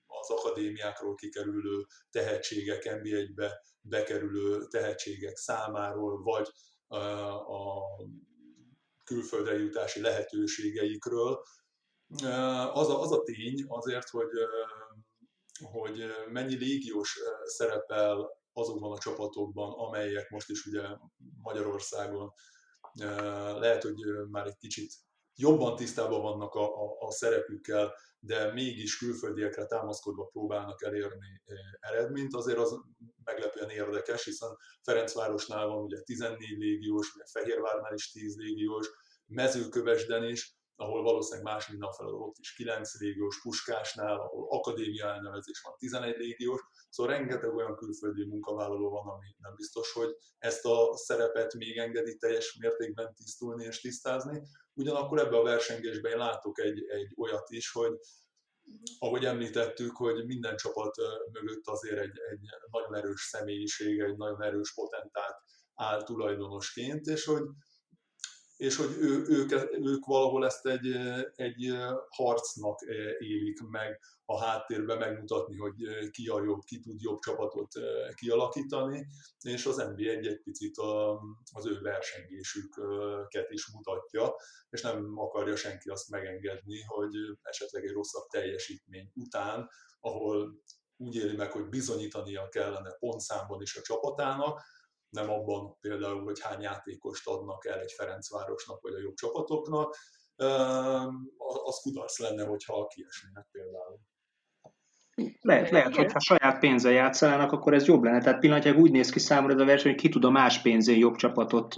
az 0.05 0.29
akadémiákról 0.29 1.15
kikerülő 1.15 1.85
tehetségek, 2.09 2.83
NB1-be 2.85 3.61
bekerülő 3.81 4.67
tehetségek 4.67 5.35
számáról, 5.35 6.21
vagy 6.21 6.47
a 7.47 7.81
külföldre 9.03 9.57
jutási 9.57 10.01
lehetőségeikről. 10.01 11.43
Az 12.73 12.89
a, 12.89 13.01
az 13.01 13.11
a 13.11 13.23
tény 13.23 13.65
azért, 13.67 14.09
hogy 14.09 14.29
hogy 15.63 16.05
mennyi 16.31 16.55
légiós 16.55 17.19
szerepel 17.43 18.41
azokban 18.53 18.91
a 18.91 18.97
csapatokban, 18.97 19.71
amelyek 19.71 20.29
most 20.29 20.49
is 20.49 20.65
ugye 20.65 20.81
Magyarországon 21.41 22.33
lehet, 23.59 23.83
hogy 23.83 24.27
már 24.29 24.47
egy 24.47 24.57
kicsit 24.57 24.93
jobban 25.35 25.75
tisztában 25.75 26.21
vannak 26.21 26.53
a, 26.53 26.83
a, 26.83 26.97
a 26.99 27.11
szerepükkel, 27.11 27.93
de 28.19 28.53
mégis 28.53 28.97
külföldiekre 28.97 29.65
támaszkodva 29.65 30.25
próbálnak 30.25 30.83
elérni 30.83 31.41
eredményt, 31.79 32.35
azért 32.35 32.57
az 32.57 32.75
meglepően 33.23 33.69
érdekes, 33.69 34.23
hiszen 34.23 34.57
Ferencvárosnál 34.81 35.67
van 35.67 35.83
ugye 35.83 36.01
14 36.01 36.57
légiós, 36.57 37.13
ugye 37.13 37.23
Fehérvárnál 37.31 37.93
is 37.93 38.11
10 38.11 38.35
légiós, 38.35 38.89
Mezőkövesden 39.25 40.23
is, 40.23 40.55
ahol 40.75 41.03
valószínűleg 41.03 41.53
más 41.53 41.67
minden 41.67 41.91
feladat, 41.91 42.19
ott 42.19 42.37
is 42.37 42.53
9 42.53 42.99
légiós 42.99 43.41
puskásnál, 43.41 44.19
ahol 44.19 44.47
akadémia 44.49 45.07
elnevezés 45.07 45.61
van 45.61 45.75
11 45.77 46.17
légiós, 46.17 46.61
szóval 46.89 47.13
rengeteg 47.15 47.55
olyan 47.55 47.75
külföldi 47.75 48.25
munkavállaló 48.25 48.89
van, 48.89 49.07
ami 49.07 49.35
nem 49.37 49.55
biztos, 49.55 49.91
hogy 49.91 50.15
ezt 50.37 50.65
a 50.65 50.97
szerepet 50.97 51.53
még 51.53 51.77
engedi 51.77 52.17
teljes 52.17 52.57
mértékben 52.59 53.13
tisztulni 53.13 53.65
és 53.65 53.81
tisztázni. 53.81 54.41
Ugyanakkor 54.73 55.19
ebbe 55.19 55.37
a 55.37 55.43
versengésben 55.43 56.11
én 56.11 56.17
látok 56.17 56.59
egy, 56.59 56.83
egy 56.87 57.13
olyat 57.17 57.49
is, 57.49 57.71
hogy 57.71 57.97
ahogy 58.99 59.25
említettük, 59.25 59.95
hogy 59.95 60.25
minden 60.25 60.55
csapat 60.55 60.95
mögött 61.31 61.67
azért 61.67 61.99
egy, 61.99 62.19
egy 62.31 62.39
nagyon 62.71 62.95
erős 62.95 63.21
személyiség, 63.21 63.99
egy 63.99 64.17
nagyon 64.17 64.43
erős 64.43 64.73
potentát 64.73 65.35
áll 65.75 66.03
tulajdonosként, 66.03 67.05
és 67.05 67.25
hogy 67.25 67.43
és 68.57 68.75
hogy 68.75 68.95
ő, 68.99 69.25
ők, 69.27 69.51
ők 69.71 70.05
valahol 70.05 70.45
ezt 70.45 70.65
egy, 70.65 70.91
egy 71.35 71.73
harcnak 72.09 72.79
élik 73.19 73.61
meg 73.61 73.99
a 74.25 74.43
háttérben 74.43 74.97
megmutatni, 74.97 75.57
hogy 75.57 75.75
ki 76.11 76.27
a 76.27 76.43
jobb, 76.43 76.61
ki 76.63 76.79
tud 76.79 77.01
jobb 77.01 77.19
csapatot 77.19 77.73
kialakítani, 78.15 79.07
és 79.41 79.65
az 79.65 79.75
NBA 79.75 80.09
egy, 80.09 80.27
egy 80.27 80.41
picit 80.41 80.77
a, 80.77 81.21
az 81.53 81.65
ő 81.65 81.79
versengésüket 81.81 83.49
is 83.49 83.71
mutatja, 83.73 84.35
és 84.69 84.81
nem 84.81 85.13
akarja 85.15 85.55
senki 85.55 85.89
azt 85.89 86.09
megengedni, 86.09 86.81
hogy 86.81 87.15
esetleg 87.41 87.85
egy 87.85 87.93
rosszabb 87.93 88.27
teljesítmény 88.27 89.11
után, 89.13 89.69
ahol 89.99 90.61
úgy 90.97 91.15
éli 91.15 91.35
meg, 91.35 91.51
hogy 91.51 91.69
bizonyítania 91.69 92.49
kellene 92.49 92.91
pontszámban 92.99 93.61
is 93.61 93.75
a 93.75 93.81
csapatának, 93.81 94.61
nem 95.13 95.29
abban 95.29 95.77
például, 95.81 96.23
hogy 96.23 96.39
hány 96.41 96.61
játékost 96.61 97.27
adnak 97.27 97.65
el 97.65 97.79
egy 97.79 97.91
Ferencvárosnak 97.91 98.81
vagy 98.81 98.93
a 98.93 98.99
jobb 98.99 99.13
csapatoknak, 99.13 99.95
az 101.63 101.79
kudarc 101.81 102.19
lenne, 102.19 102.45
hogyha 102.45 102.87
kiesnének 102.87 103.47
például. 103.51 103.99
Lehet, 105.41 105.69
lehet, 105.69 105.95
hogy 105.95 106.11
ha 106.11 106.19
saját 106.19 106.59
pénzzel 106.59 106.91
játszanának, 106.91 107.51
akkor 107.51 107.73
ez 107.73 107.87
jobb 107.87 108.03
lenne. 108.03 108.21
Tehát 108.21 108.39
pillanatnyilag 108.39 108.79
úgy 108.79 108.91
néz 108.91 109.09
ki 109.09 109.19
számomra 109.19 109.53
ez 109.53 109.59
a 109.59 109.65
verseny, 109.65 109.91
hogy 109.91 110.01
ki 110.01 110.09
tud 110.09 110.25
a 110.25 110.29
más 110.29 110.61
pénzén 110.61 110.97
jobb 110.97 111.15
csapatot 111.15 111.75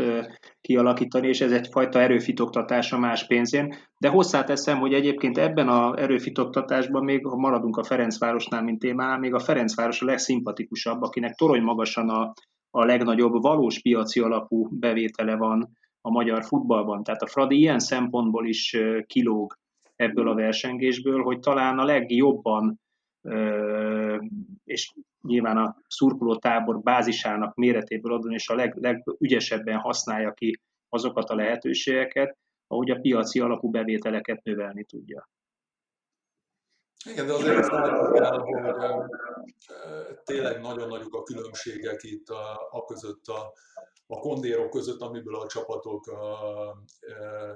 kialakítani, 0.62 1.27
és 1.27 1.42
ez 1.42 1.51
egyfajta 1.51 2.00
erőfitoktatás 2.00 2.92
a 2.92 2.98
más 2.98 3.27
pénzén. 3.27 3.75
De 3.98 4.10
hozzáteszem, 4.10 4.80
hogy 4.80 4.94
egyébként 4.94 5.38
ebben 5.38 5.70
az 5.70 5.98
erőfitoktatásban 5.98 7.04
még, 7.04 7.25
ha 7.25 7.36
maradunk 7.36 7.77
a 7.77 7.84
Ferencvárosnál, 7.84 8.63
mint 8.63 8.80
témánál, 8.80 9.20
még 9.20 9.34
a 9.34 9.39
Ferencváros 9.39 10.01
a 10.01 10.06
legszimpatikusabb, 10.06 11.01
akinek 11.01 11.36
torony 11.36 11.62
magasan 11.62 12.10
a 12.10 12.34
a 12.75 12.86
legnagyobb 12.86 13.41
valós 13.41 13.82
piaci 13.82 14.20
alapú 14.20 14.67
bevétele 14.72 15.36
van 15.36 15.77
a 16.01 16.10
magyar 16.10 16.44
futballban. 16.44 17.03
Tehát 17.03 17.22
a 17.22 17.27
Fradi 17.27 17.58
ilyen 17.58 17.79
szempontból 17.79 18.48
is 18.48 18.77
kilóg 19.05 19.58
ebből 19.96 20.29
a 20.29 20.34
versengésből, 20.34 21.24
hogy 21.24 21.39
talán 21.39 21.79
a 21.79 21.84
legjobban, 21.84 22.79
és 24.63 24.94
nyilván 25.22 25.58
a 25.58 25.77
szurkoló 25.88 26.36
tábor 26.36 26.82
bázisának 26.82 27.55
méretéből 27.55 28.13
adon, 28.13 28.32
és 28.32 28.50
a 28.50 28.55
leg, 28.55 28.75
legügyesebben 28.75 29.77
használja 29.77 30.32
ki 30.32 30.60
azokat 30.89 31.29
a 31.29 31.36
lehetőségeket, 31.36 32.38
ahogy 32.67 32.89
a 32.89 33.00
piaci 33.00 33.39
alapú 33.39 33.70
bevételeket 33.70 34.44
növelni 34.44 34.84
tudja. 34.84 35.29
Igen, 37.05 37.27
de 37.27 37.33
azért 37.33 37.57
azt 37.57 37.71
látni 37.71 38.19
kell, 38.19 38.39
hogy 38.39 38.53
tényleg 40.24 40.62
nagyon 40.62 40.88
nagyok 40.88 41.13
a 41.13 41.24
különbségek 41.24 42.03
itt 42.03 42.29
a, 42.29 42.67
a 42.71 42.85
között, 42.85 43.25
a, 43.25 43.53
a 44.07 44.19
kondérok 44.19 44.69
között, 44.69 45.01
amiből 45.01 45.35
a 45.35 45.47
csapatok 45.47 46.03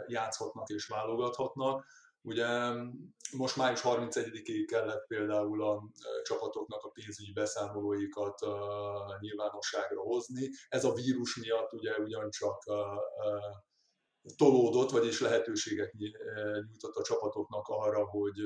játszhatnak 0.07 0.69
és 0.69 0.87
válogathatnak. 0.87 1.85
Ugye 2.21 2.47
most 3.37 3.55
május 3.55 3.81
31-ig 3.83 4.65
kellett 4.67 5.07
például 5.07 5.63
a 5.63 5.83
csapatoknak 6.23 6.83
a 6.83 6.89
pénzügyi 6.89 7.31
beszámolóikat 7.31 8.39
nyilvánosságra 9.19 10.01
hozni. 10.01 10.49
Ez 10.69 10.83
a 10.83 10.93
vírus 10.93 11.35
miatt 11.35 11.73
ugye 11.73 11.97
ugyancsak 11.97 12.63
tolódott, 14.37 14.89
vagyis 14.89 15.19
lehetőséget 15.19 15.93
nyújtott 15.93 16.95
a 16.95 17.03
csapatoknak 17.03 17.67
arra, 17.67 18.05
hogy 18.05 18.39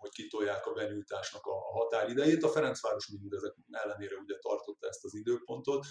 hogy 0.00 0.10
kitolják 0.10 0.66
a 0.66 0.72
benyújtásnak 0.72 1.46
a 1.46 1.78
határidejét. 1.78 2.42
A 2.42 2.48
Ferencváros 2.48 3.08
mindezek 3.08 3.54
ellenére 3.70 4.16
ugye 4.16 4.38
tartotta 4.38 4.88
ezt 4.88 5.04
az 5.04 5.14
időpontot, 5.14 5.86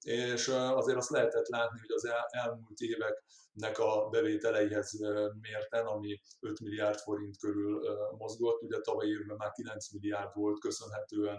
és 0.00 0.48
azért 0.48 0.96
azt 0.96 1.10
lehetett 1.10 1.48
látni, 1.48 1.78
hogy 1.78 1.90
az 1.90 2.08
elmúlt 2.30 2.80
éveknek 2.80 3.78
a 3.78 4.08
bevételeihez 4.08 4.98
mérten, 5.40 5.86
ami 5.86 6.20
5 6.40 6.60
milliárd 6.60 6.98
forint 6.98 7.38
körül 7.38 7.80
mozgott, 8.18 8.62
ugye 8.62 8.80
tavaly 8.80 9.06
évben 9.06 9.36
már 9.36 9.50
9 9.50 9.92
milliárd 9.92 10.34
volt 10.34 10.60
köszönhetően 10.60 11.38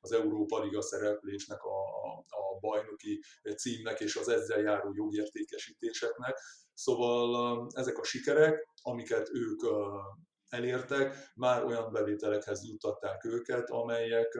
az 0.00 0.12
Európa 0.12 0.62
Liga 0.62 0.82
szereplésnek, 0.82 1.62
a, 1.62 1.78
a 2.18 2.58
bajnoki 2.60 3.22
címnek 3.56 4.00
és 4.00 4.16
az 4.16 4.28
ezzel 4.28 4.60
járó 4.60 4.92
jogértékesítéseknek. 4.94 6.38
Szóval 6.74 7.66
ezek 7.74 7.98
a 7.98 8.04
sikerek, 8.04 8.68
amiket 8.82 9.30
ők 9.32 9.62
elértek, 10.54 11.32
már 11.34 11.64
olyan 11.64 11.92
bevételekhez 11.92 12.64
juttatták 12.64 13.24
őket, 13.24 13.70
amelyek, 13.70 14.38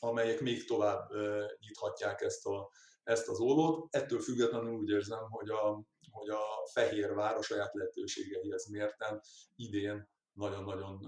amelyek 0.00 0.40
még 0.40 0.64
tovább 0.64 1.10
nyithatják 1.58 2.20
ezt, 2.20 2.46
a, 2.46 2.70
ezt 3.04 3.28
az 3.28 3.40
ollót. 3.40 3.94
Ettől 3.94 4.20
függetlenül 4.20 4.72
úgy 4.72 4.88
érzem, 4.88 5.30
hogy 5.30 5.48
a, 5.48 5.82
hogy 6.10 6.28
a 6.28 6.68
Fehérvár 6.72 7.36
a 7.36 7.42
saját 7.42 7.74
lehetőségeihez 7.74 8.70
mérten 8.70 9.20
idén 9.56 10.08
nagyon-nagyon 10.32 10.98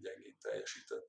gyengén 0.00 0.36
teljesített. 0.40 1.06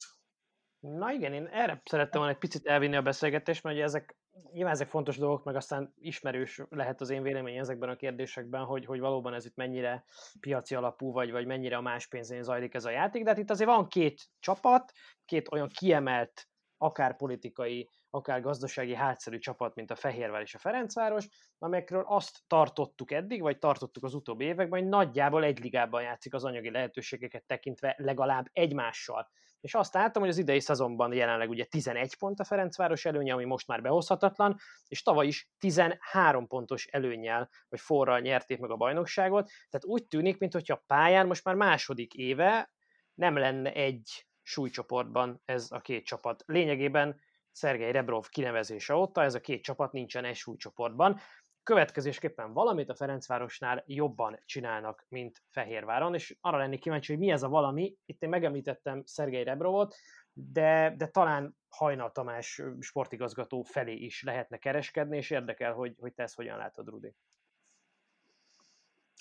Na 0.80 1.12
igen, 1.12 1.34
én 1.34 1.46
erre 1.46 1.82
szerettem 1.86 2.20
volna 2.20 2.34
egy 2.34 2.40
picit 2.40 2.66
elvinni 2.66 2.96
a 2.96 3.02
beszélgetést, 3.02 3.64
mert 3.64 3.76
ugye 3.76 3.86
ezek, 3.86 4.16
nyilván 4.52 4.74
ezek 4.74 4.88
fontos 4.88 5.18
dolgok, 5.18 5.44
meg 5.44 5.56
aztán 5.56 5.94
ismerős 6.00 6.62
lehet 6.70 7.02
az 7.02 7.10
én 7.10 7.24
vélemény 7.24 7.58
ezekben 7.58 7.90
a 7.90 7.96
kérdésekben, 7.96 8.64
hogy, 8.64 8.86
hogy 8.86 9.00
valóban 9.00 9.34
ez 9.34 9.46
itt 9.46 9.56
mennyire 9.56 10.04
piaci 10.40 10.76
alapú, 10.76 11.12
vagy, 11.12 11.32
vagy 11.32 11.46
mennyire 11.46 11.78
a 11.78 11.82
más 11.82 12.08
pénzén 12.08 12.44
zajlik 12.44 12.74
ez 12.74 12.86
a 12.86 12.90
játék, 12.90 13.24
de 13.24 13.30
hát 13.30 13.40
itt 13.40 13.50
azért 13.50 13.70
van 13.70 13.88
két 13.88 14.30
csapat, 14.40 14.92
két 15.26 15.52
olyan 15.52 15.68
kiemelt, 15.68 16.50
akár 16.78 17.16
politikai, 17.16 17.90
akár 18.10 18.42
gazdasági 18.42 18.96
hátszerű 18.96 19.38
csapat, 19.38 19.76
mint 19.76 19.92
a 19.92 19.96
Fehérvár 19.96 20.42
és 20.42 20.56
a 20.56 20.60
Ferencváros, 20.60 21.28
amelyekről 21.58 22.04
azt 22.08 22.40
tartottuk 22.48 23.12
eddig, 23.12 23.42
vagy 23.42 23.58
tartottuk 23.58 24.04
az 24.04 24.14
utóbbi 24.14 24.46
években, 24.46 24.80
hogy 24.80 24.90
nagyjából 24.90 25.44
egy 25.44 25.60
ligában 25.60 26.02
játszik 26.02 26.34
az 26.34 26.44
anyagi 26.44 26.72
lehetőségeket 26.72 27.44
tekintve 27.44 27.96
legalább 27.98 28.46
egymással. 28.52 29.30
És 29.62 29.74
azt 29.74 29.94
láttam, 29.94 30.22
hogy 30.22 30.32
az 30.32 30.38
idei 30.38 30.60
szezonban 30.60 31.14
jelenleg 31.14 31.50
ugye 31.50 31.66
11 31.66 32.18
pont 32.18 32.40
a 32.40 32.44
Ferencváros 32.44 33.06
előnye, 33.06 33.34
ami 33.34 33.46
most 33.46 33.68
már 33.68 33.82
behozhatatlan, 33.82 34.58
és 34.88 35.02
tavaly 35.04 35.28
is 35.28 35.50
13 35.60 36.48
pontos 36.48 36.86
előnyel, 36.86 37.50
vagy 37.70 37.80
forral 37.80 38.20
nyerték 38.20 38.60
meg 38.60 38.70
a 38.70 38.76
bajnokságot, 38.76 39.50
tehát 39.70 39.86
úgy 39.86 40.08
tűnik, 40.08 40.38
mintha 40.38 40.74
a 40.74 40.84
pályán 40.88 41.28
most 41.28 41.44
már 41.44 41.56
második 41.56 42.14
éve 42.14 42.72
nem 43.14 43.38
lenne 43.38 43.74
egy 43.74 44.26
súlycsoportban 44.42 45.42
ez 45.46 45.68
a 45.70 45.80
két 45.80 46.06
csapat. 46.06 46.44
Lényegében 46.46 47.20
Szergei 47.52 47.92
Rebrov 47.92 48.28
kinevezése 48.30 48.96
óta 48.96 49.24
ez 49.24 49.36
a 49.36 49.40
két 49.40 49.64
csapat 49.64 49.92
nincsen 49.92 50.26
egy 50.26 50.36
súlycsoportban. 50.36 51.20
Következésképpen 51.64 52.54
valamit 52.54 52.90
a 52.90 52.96
Ferencvárosnál 52.96 53.84
jobban 53.88 54.40
csinálnak, 54.46 55.06
mint 55.08 55.44
Fehérváron, 55.50 56.14
és 56.14 56.38
arra 56.42 56.58
lennék 56.58 56.80
kíváncsi, 56.80 57.12
hogy 57.12 57.22
mi 57.22 57.32
ez 57.32 57.44
a 57.44 57.50
valami. 57.50 57.98
Itt 58.06 58.22
én 58.22 58.30
megemlítettem 58.30 59.04
Szergei 59.06 59.44
Rebrovot, 59.44 59.96
de, 60.34 60.94
de 60.98 61.08
talán 61.08 61.58
Hajnal 61.70 62.12
Tamás 62.12 62.62
sportigazgató 62.80 63.62
felé 63.64 63.94
is 63.94 64.24
lehetne 64.24 64.58
kereskedni, 64.58 65.18
és 65.18 65.30
érdekel, 65.30 65.74
hogy, 65.74 65.96
hogy 66.00 66.14
te 66.14 66.24
ezt 66.24 66.36
hogyan 66.36 66.58
látod, 66.58 66.88
Rudi. 66.88 67.16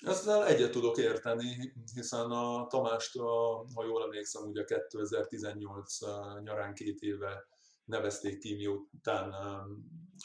Ezzel 0.05 0.47
egyet 0.47 0.71
tudok 0.71 0.97
érteni, 0.97 1.73
hiszen 1.93 2.31
a 2.31 2.67
Tamást, 2.67 3.17
ha 3.75 3.85
jól 3.85 4.03
emlékszem, 4.03 4.43
ugye 4.43 4.63
2018 4.63 5.97
nyarán 6.43 6.73
két 6.73 6.99
éve 6.99 7.47
nevezték 7.85 8.39
ki, 8.39 8.55
miután 8.55 9.33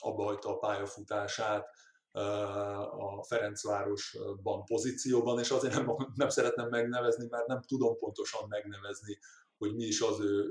abba 0.00 0.25
hagyta 0.25 0.49
a 0.49 0.58
pályafutását 0.58 1.68
a 2.18 3.25
Ferencvárosban 3.28 4.64
pozícióban, 4.64 5.38
és 5.38 5.50
azért 5.50 5.75
nem, 5.75 5.96
nem 6.14 6.28
szeretném 6.28 6.68
megnevezni, 6.68 7.26
mert 7.30 7.46
nem 7.46 7.62
tudom 7.62 7.99
pontosan 7.99 8.49
megnevezni, 8.49 9.18
hogy 9.58 9.75
mi 9.75 9.85
is 9.85 10.00
az 10.00 10.20
ő, 10.20 10.44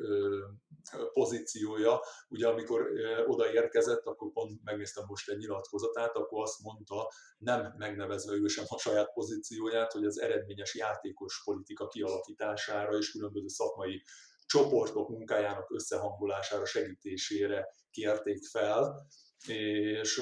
pozíciója. 1.13 2.00
Ugye 2.29 2.48
amikor 2.48 2.89
odaérkezett, 3.25 4.05
akkor 4.05 4.31
pont 4.31 4.63
megnéztem 4.63 5.03
most 5.07 5.29
egy 5.29 5.38
nyilatkozatát, 5.38 6.15
akkor 6.15 6.41
azt 6.41 6.62
mondta, 6.62 7.12
nem 7.38 7.74
megnevezve 7.77 8.34
ő 8.34 8.48
sem 8.48 8.65
a 8.67 8.77
saját 8.77 9.13
pozícióját, 9.13 9.91
hogy 9.91 10.05
az 10.05 10.19
eredményes 10.19 10.75
játékos 10.75 11.41
politika 11.43 11.88
kialakítására 11.88 12.98
és 12.98 13.12
különböző 13.12 13.48
szakmai 13.48 14.03
csoportok 14.45 15.10
munkájának 15.10 15.72
összehangolására, 15.72 16.65
segítésére 16.65 17.67
kérték 17.91 18.45
fel, 18.45 19.07
és 19.48 20.22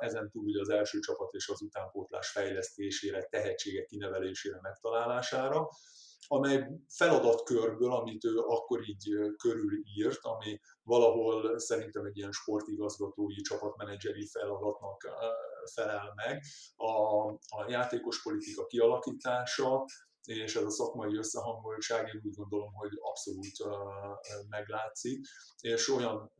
ezen 0.00 0.30
túl 0.30 0.44
ugye 0.44 0.60
az 0.60 0.68
első 0.68 0.98
csapat 0.98 1.32
és 1.32 1.48
az 1.48 1.62
utánpótlás 1.62 2.30
fejlesztésére, 2.30 3.22
tehetségek 3.22 3.86
kinevelésére, 3.86 4.58
megtalálására, 4.62 5.68
amely 6.32 6.68
feladatkörből, 6.88 7.92
amit 7.92 8.24
ő 8.24 8.38
akkor 8.38 8.88
így 8.88 9.08
körülírt, 9.36 10.18
ami 10.22 10.60
valahol 10.82 11.58
szerintem 11.58 12.04
egy 12.04 12.16
ilyen 12.16 12.32
sportigazgatói, 12.32 13.34
csapatmenedzseri 13.34 14.26
feladatnak 14.26 15.08
felel 15.74 16.12
meg, 16.14 16.42
a, 16.76 17.26
a 17.28 17.66
játékos 17.68 18.22
politika 18.22 18.66
kialakítása, 18.66 19.84
és 20.24 20.56
ez 20.56 20.64
a 20.64 20.70
szakmai 20.70 21.16
összehangoltság 21.16 22.06
én 22.06 22.20
úgy 22.24 22.34
gondolom, 22.34 22.72
hogy 22.72 22.90
abszolút 23.00 23.56
meglátszik, 24.48 25.26
és 25.60 25.88
olyan 25.88 26.32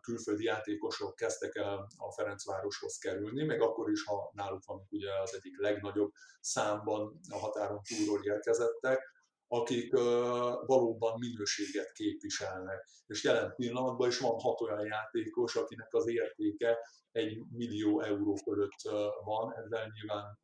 külföldi 0.00 0.44
játékosok 0.44 1.14
kezdtek 1.14 1.54
el 1.54 1.88
a 1.96 2.12
Ferencvároshoz 2.12 2.98
kerülni, 2.98 3.44
még 3.44 3.60
akkor 3.60 3.90
is, 3.90 4.04
ha 4.04 4.30
náluk 4.34 4.64
van 4.64 4.86
ugye 4.90 5.20
az 5.22 5.34
egyik 5.34 5.60
legnagyobb 5.60 6.12
számban 6.40 7.20
a 7.28 7.38
határon 7.38 7.80
túlról 7.82 8.24
érkezettek, 8.24 9.18
akik 9.52 9.92
valóban 10.66 11.18
minőséget 11.18 11.92
képviselnek. 11.92 12.88
És 13.06 13.24
jelen 13.24 13.54
pillanatban 13.56 14.08
is 14.08 14.18
van 14.18 14.40
hat 14.40 14.60
olyan 14.60 14.84
játékos, 14.84 15.56
akinek 15.56 15.94
az 15.94 16.08
értéke 16.08 16.78
egy 17.12 17.38
millió 17.50 18.00
euró 18.00 18.34
fölött 18.34 18.82
van, 19.24 19.54
ezzel 19.54 19.92
nyilván 19.92 20.38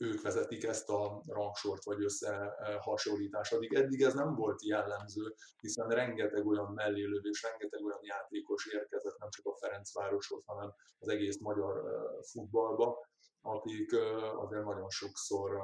ők 0.00 0.22
vezetik 0.22 0.64
ezt 0.64 0.88
a 0.88 1.22
rangsort 1.26 1.84
vagy 1.84 2.04
összehasonlítást. 2.04 3.52
Addig 3.52 3.74
eddig 3.74 4.02
ez 4.02 4.14
nem 4.14 4.34
volt 4.34 4.64
jellemző, 4.64 5.34
hiszen 5.60 5.88
rengeteg 5.88 6.46
olyan 6.46 6.72
mellélövés, 6.72 7.42
rengeteg 7.42 7.84
olyan 7.84 8.00
játékos 8.02 8.66
érkezett 8.66 9.18
nem 9.18 9.28
csak 9.30 9.46
a 9.46 9.56
Ferencvároshoz, 9.56 10.42
hanem 10.46 10.74
az 10.98 11.08
egész 11.08 11.38
magyar 11.38 11.82
futballba, 12.22 13.06
akik 13.40 13.96
azért 14.36 14.64
nagyon 14.64 14.90
sokszor 14.90 15.60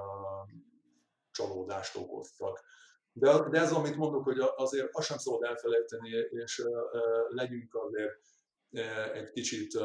csalódást 1.31 1.97
okoztak. 1.97 2.65
De, 3.13 3.49
de 3.49 3.61
ez, 3.61 3.73
amit 3.73 3.97
mondok, 3.97 4.25
hogy 4.25 4.39
azért 4.57 4.89
azt 4.93 5.07
sem 5.07 5.19
szabad 5.19 5.43
elfelejteni, 5.43 6.11
és 6.29 6.63
legyünk 7.29 7.75
azért 7.75 8.21
egy 9.13 9.31
kicsit 9.31 9.79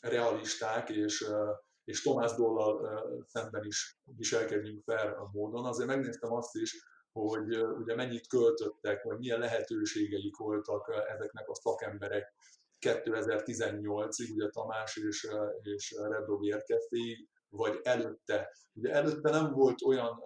realisták, 0.00 0.90
és 0.90 1.30
és 1.88 2.02
Tomás 2.02 2.32
Dollal 2.34 3.04
szemben 3.26 3.64
is 3.64 3.98
viselkedjünk 4.16 4.82
fel 4.84 5.12
a 5.14 5.30
módon. 5.32 5.64
Azért 5.64 5.88
megnéztem 5.88 6.32
azt 6.32 6.54
is, 6.54 6.76
hogy 7.12 7.62
ugye 7.62 7.94
mennyit 7.94 8.26
költöttek, 8.26 9.02
vagy 9.02 9.18
milyen 9.18 9.38
lehetőségeik 9.38 10.36
voltak 10.36 11.04
ezeknek 11.08 11.48
a 11.48 11.54
szakemberek 11.54 12.34
2018-ig, 12.86 14.34
ugye 14.34 14.48
Tamás 14.48 14.96
és, 14.96 15.28
és 15.62 15.94
Redrov 16.08 16.44
érkeztéig, 16.44 17.28
vagy 17.48 17.80
előtte. 17.82 18.52
Ugye 18.72 18.92
előtte 18.92 19.30
nem 19.30 19.52
volt 19.52 19.82
olyan 19.82 20.22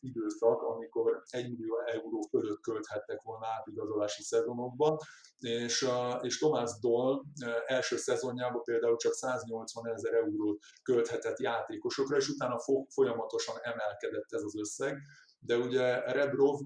időszak, 0.00 0.62
amikor 0.62 1.22
1 1.30 1.50
millió 1.50 1.80
euró 1.86 2.20
fölött 2.30 2.60
költhettek 2.60 3.22
volna 3.22 3.46
átigazolási 3.46 4.22
szezonokban, 4.22 4.96
és, 5.38 5.88
és 6.20 6.38
Tomás 6.38 6.70
Doll 6.80 7.22
első 7.66 7.96
szezonjában 7.96 8.62
például 8.62 8.96
csak 8.96 9.12
180 9.12 9.88
ezer 9.88 10.14
eurót 10.14 10.58
költhetett 10.82 11.38
játékosokra, 11.38 12.16
és 12.16 12.28
utána 12.28 12.56
folyamatosan 12.88 13.56
emelkedett 13.60 14.32
ez 14.32 14.42
az 14.42 14.56
összeg, 14.56 14.98
de 15.38 15.56
ugye 15.56 16.12
Rebrov 16.12 16.60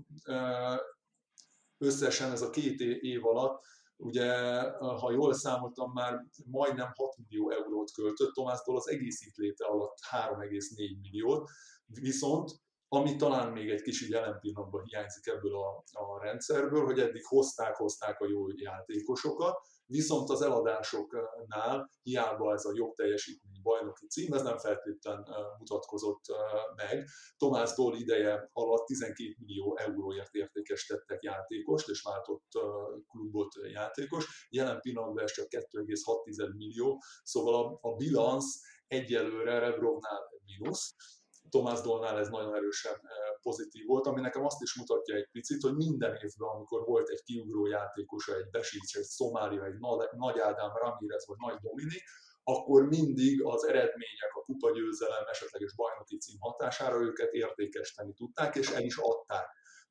összesen 1.78 2.32
ez 2.32 2.42
a 2.42 2.50
két 2.50 2.80
év 2.80 3.26
alatt 3.26 3.64
Ugye, 3.98 4.60
ha 4.78 5.12
jól 5.12 5.34
számoltam, 5.34 5.92
már 5.92 6.24
majdnem 6.44 6.90
6 6.94 7.16
millió 7.16 7.50
eurót 7.50 7.90
költött 7.90 8.32
Tomásztól 8.32 8.76
az 8.76 8.88
egész 8.88 9.20
itt 9.20 9.36
léte 9.36 9.64
alatt 9.64 9.98
3,4 10.10 11.00
milliót, 11.00 11.50
viszont 11.86 12.50
ami 12.88 13.16
talán 13.16 13.52
még 13.52 13.70
egy 13.70 13.82
kicsit 13.82 14.08
jelen 14.08 14.38
pillanatban 14.40 14.82
hiányzik 14.84 15.26
ebből 15.26 15.54
a, 15.54 15.84
a 15.92 16.22
rendszerből, 16.22 16.84
hogy 16.84 16.98
eddig 16.98 17.24
hozták, 17.24 17.76
hozták 17.76 18.20
a 18.20 18.28
jó 18.28 18.46
játékosokat, 18.48 19.58
viszont 19.86 20.30
az 20.30 20.42
eladásoknál 20.42 21.90
hiába 22.02 22.52
ez 22.52 22.64
a 22.64 22.72
jobb 22.74 22.94
teljesítmény 22.94 23.60
bajnoki 23.62 24.06
cím, 24.06 24.32
ez 24.32 24.42
nem 24.42 24.58
feltétlen 24.58 25.28
mutatkozott 25.58 26.24
meg. 26.74 27.08
Tomás 27.36 27.74
Doll 27.74 27.96
ideje 27.96 28.50
alatt 28.52 28.86
12 28.86 29.34
millió 29.38 29.76
euróért 29.76 30.34
értékesítettek 30.34 31.22
játékost, 31.22 31.88
és 31.88 32.02
váltott 32.02 32.46
klubot 33.08 33.54
játékos. 33.72 34.46
Jelen 34.50 34.80
pillanatban 34.80 35.22
ez 35.22 35.32
csak 35.32 35.46
2,6 35.48 36.56
millió, 36.56 37.02
szóval 37.22 37.64
a, 37.64 37.78
a 37.88 37.96
bilansz 37.96 38.60
egyelőre 38.86 39.58
Rebrovnál 39.58 40.20
mínusz, 40.44 40.94
Tomás 41.56 41.80
Dolnál 41.80 42.18
ez 42.18 42.28
nagyon 42.28 42.54
erősen 42.54 42.94
eh, 42.94 43.00
pozitív 43.42 43.86
volt, 43.86 44.06
ami 44.06 44.20
nekem 44.20 44.44
azt 44.44 44.62
is 44.62 44.74
mutatja 44.74 45.14
egy 45.14 45.28
picit, 45.30 45.62
hogy 45.62 45.74
minden 45.74 46.14
évben, 46.14 46.48
amikor 46.54 46.84
volt 46.84 47.08
egy 47.08 47.22
kiugró 47.22 47.66
játékosa, 47.66 48.36
egy 48.36 48.50
Besics, 48.50 48.96
egy 48.96 49.02
Szomália, 49.02 49.64
egy 49.64 49.78
Nagy 50.16 50.38
Ádám 50.38 50.72
Ramirez 50.82 51.26
vagy 51.26 51.36
Nagy 51.46 51.58
Dominik, 51.60 52.02
akkor 52.44 52.88
mindig 52.88 53.44
az 53.44 53.66
eredmények, 53.66 54.32
a 54.34 54.40
kupagyőzelem, 54.40 55.24
esetleges 55.30 55.74
bajnoki 55.74 56.16
cím 56.18 56.36
hatására 56.40 57.00
őket 57.00 57.32
értékesíteni 57.32 58.12
tudták, 58.12 58.54
és 58.56 58.68
el 58.70 58.82
is 58.82 58.96
adták. 58.96 59.46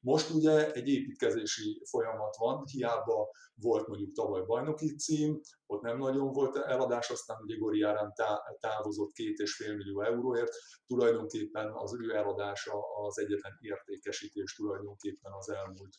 Most 0.05 0.29
ugye 0.29 0.71
egy 0.71 0.87
építkezési 0.87 1.81
folyamat 1.89 2.35
van, 2.37 2.63
hiába 2.71 3.29
volt 3.55 3.87
mondjuk 3.87 4.11
tavaly 4.11 4.41
bajnoki 4.45 4.95
cím, 4.95 5.39
ott 5.65 5.81
nem 5.81 5.97
nagyon 5.97 6.31
volt 6.31 6.57
eladás, 6.57 7.09
aztán 7.09 7.41
ugye 7.41 7.57
Gori 7.57 7.81
Árán 7.81 8.13
távozott 8.59 9.11
két 9.11 9.37
és 9.37 9.55
fél 9.55 9.75
millió 9.75 10.01
euróért, 10.01 10.53
tulajdonképpen 10.87 11.71
az 11.73 11.95
ő 12.01 12.15
eladása 12.15 12.73
az 13.05 13.19
egyetlen 13.19 13.57
értékesítés 13.61 14.55
tulajdonképpen 14.55 15.31
az 15.31 15.49
elmúlt 15.49 15.95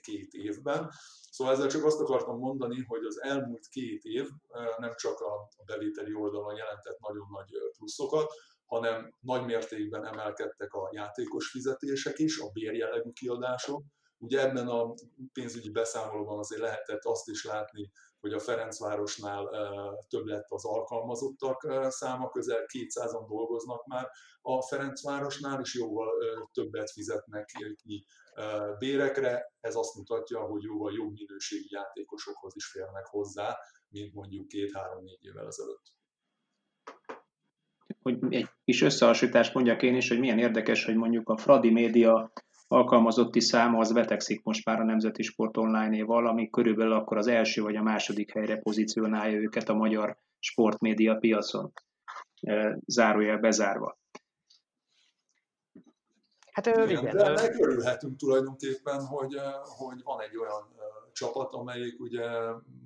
két 0.00 0.32
évben. 0.32 0.90
Szóval 1.30 1.52
ezzel 1.52 1.68
csak 1.68 1.84
azt 1.84 2.00
akartam 2.00 2.38
mondani, 2.38 2.84
hogy 2.86 3.04
az 3.04 3.22
elmúlt 3.22 3.66
két 3.68 4.02
év 4.02 4.28
nem 4.78 4.94
csak 4.96 5.20
a 5.20 5.48
bevételi 5.64 6.14
oldalon 6.14 6.56
jelentett 6.56 6.98
nagyon 6.98 7.26
nagy 7.30 7.50
pluszokat, 7.78 8.32
hanem 8.66 9.14
nagy 9.20 9.44
mértékben 9.44 10.06
emelkedtek 10.06 10.72
a 10.72 10.90
játékos 10.92 11.50
fizetések 11.50 12.18
is, 12.18 12.38
a 12.38 12.50
bérjellegű 12.52 13.10
kiadások. 13.10 13.82
Ugye 14.18 14.40
ebben 14.40 14.68
a 14.68 14.94
pénzügyi 15.32 15.70
beszámolóban 15.70 16.38
azért 16.38 16.60
lehetett 16.60 17.04
azt 17.04 17.28
is 17.28 17.44
látni, 17.44 17.90
hogy 18.20 18.32
a 18.32 18.38
Ferencvárosnál 18.38 19.48
több 20.08 20.26
lett 20.26 20.46
az 20.48 20.64
alkalmazottak 20.64 21.66
száma, 21.88 22.28
közel 22.28 22.64
200-an 22.72 23.24
dolgoznak 23.28 23.86
már 23.86 24.08
a 24.40 24.62
Ferencvárosnál, 24.62 25.60
és 25.60 25.74
jóval 25.74 26.12
többet 26.52 26.90
fizetnek 26.90 27.50
ki 27.84 28.06
bérekre. 28.78 29.52
Ez 29.60 29.74
azt 29.76 29.94
mutatja, 29.94 30.40
hogy 30.40 30.62
jóval 30.62 30.92
jobb 30.92 31.12
minőségű 31.12 31.66
játékosokhoz 31.68 32.52
is 32.56 32.66
férnek 32.66 33.06
hozzá, 33.06 33.58
mint 33.88 34.14
mondjuk 34.14 34.48
két-három-négy 34.48 35.24
évvel 35.24 35.46
ezelőtt. 35.46 35.92
Hogy 38.04 38.18
egy 38.28 38.48
kis 38.64 38.82
összehasonlítást 38.82 39.54
mondjak 39.54 39.82
én 39.82 39.94
is, 39.94 40.08
hogy 40.08 40.18
milyen 40.18 40.38
érdekes, 40.38 40.84
hogy 40.84 40.94
mondjuk 40.94 41.28
a 41.28 41.36
Fradi 41.36 41.70
Média 41.70 42.32
alkalmazotti 42.68 43.40
száma 43.40 43.78
az 43.78 43.92
vetekszik 43.92 44.42
most 44.42 44.64
már 44.64 44.80
a 44.80 44.84
Nemzeti 44.84 45.22
Sport 45.22 45.56
Online-éval, 45.56 46.26
ami 46.26 46.50
körülbelül 46.50 46.92
akkor 46.92 47.16
az 47.16 47.26
első 47.26 47.62
vagy 47.62 47.76
a 47.76 47.82
második 47.82 48.32
helyre 48.32 48.56
pozícionálja 48.56 49.38
őket 49.38 49.68
a 49.68 49.74
magyar 49.74 50.18
sportmédia 50.38 51.14
piacon. 51.14 51.72
Zárójel 52.86 53.38
bezárva. 53.38 53.98
Hát 56.52 56.66
igen, 56.66 56.90
igen. 56.90 57.16
De 57.16 57.24
ennek 57.24 57.56
örülhetünk 57.58 58.16
tulajdonképpen, 58.16 59.06
hogy, 59.06 59.34
hogy 59.62 60.02
van 60.02 60.20
egy 60.20 60.36
olyan 60.36 60.62
csapat, 61.12 61.54
amelyik 61.54 62.00
ugye 62.00 62.26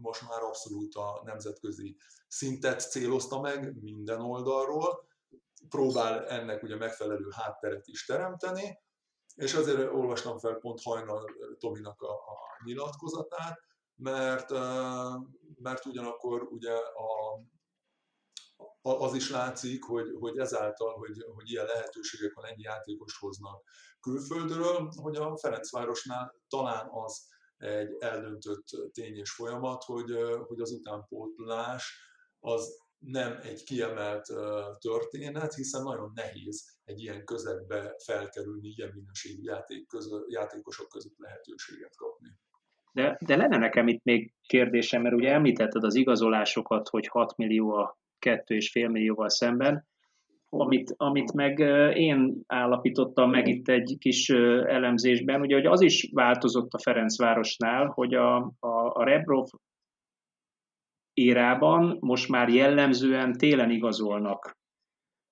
most 0.03 0.29
már 0.29 0.43
abszolút 0.43 0.95
a 0.95 1.23
nemzetközi 1.25 1.97
szintet 2.29 2.91
célozta 2.91 3.41
meg 3.41 3.83
minden 3.83 4.21
oldalról, 4.21 5.08
próbál 5.69 6.27
ennek 6.27 6.63
ugye 6.63 6.77
megfelelő 6.77 7.29
hátteret 7.31 7.87
is 7.87 8.05
teremteni, 8.05 8.79
és 9.35 9.55
azért 9.55 9.93
olvastam 9.93 10.39
fel 10.39 10.55
pont 10.55 10.83
hajnal 10.83 11.25
Tominak 11.59 12.03
a, 12.03 12.13
a 12.13 12.37
nyilatkozatát, 12.65 13.61
mert, 13.95 14.51
mert 15.63 15.87
ugyanakkor 15.87 16.43
ugye 16.43 16.73
a, 16.73 17.41
az 18.83 19.15
is 19.15 19.31
látszik, 19.31 19.85
hogy, 19.85 20.17
hogy 20.19 20.39
ezáltal, 20.39 20.95
hogy, 20.95 21.25
hogy 21.35 21.51
ilyen 21.51 21.67
lehetőségek 21.67 22.35
van, 22.35 22.45
ennyi 22.45 22.63
játékos 22.63 23.19
hoznak 23.19 23.63
külföldről, 24.01 24.91
hogy 24.97 25.17
a 25.17 25.37
Ferencvárosnál 25.37 26.35
talán 26.49 26.89
az 26.91 27.27
egy 27.57 27.97
eldöntött 27.99 28.65
tény 28.93 29.17
és 29.17 29.31
folyamat, 29.31 29.85
hogy, 29.85 30.11
hogy 30.47 30.61
az 30.61 30.71
utánpótlás 30.71 32.01
az 32.41 32.79
nem 32.99 33.39
egy 33.43 33.65
kiemelt 33.65 34.27
történet, 34.79 35.55
hiszen 35.55 35.83
nagyon 35.83 36.13
nehéz 36.15 36.79
egy 36.85 37.01
ilyen 37.01 37.25
közegbe 37.25 37.95
felkerülni, 38.05 38.69
ilyen 38.69 38.91
minőségű 38.95 39.43
játék 39.43 39.87
közö, 39.87 40.19
játékosok 40.29 40.89
között 40.89 41.19
lehetőséget 41.19 41.97
kapni. 41.97 42.29
De, 42.93 43.19
de 43.27 43.37
lenne 43.37 43.57
nekem 43.57 43.89
itt 43.89 44.05
még 44.05 44.33
kérdésem, 44.47 45.03
mert 45.03 45.15
ugye 45.15 45.33
említetted 45.33 45.85
az 45.85 45.95
igazolásokat, 45.95 46.89
hogy 46.89 47.07
6 47.07 47.37
millió 47.37 47.73
a 47.73 47.99
2,5 48.27 48.91
millióval 48.91 49.29
szemben, 49.29 49.87
amit, 50.49 50.95
amit 50.97 51.33
meg 51.33 51.59
én 51.97 52.43
állapítottam 52.47 53.31
meg 53.31 53.49
itt 53.49 53.69
egy 53.69 53.97
kis 53.99 54.29
elemzésben, 54.67 55.41
ugye 55.41 55.55
hogy 55.55 55.67
az 55.67 55.81
is 55.81 56.11
változott 56.13 56.73
a 56.73 56.79
Ferencvárosnál, 56.79 57.87
hogy 57.87 58.15
a, 58.15 58.37
a, 58.59 58.93
a 58.93 59.05
Rebrov 59.05 59.47
érában 61.19 61.97
most 62.01 62.29
már 62.29 62.49
jellemzően 62.49 63.33
télen 63.33 63.71
igazolnak 63.71 64.57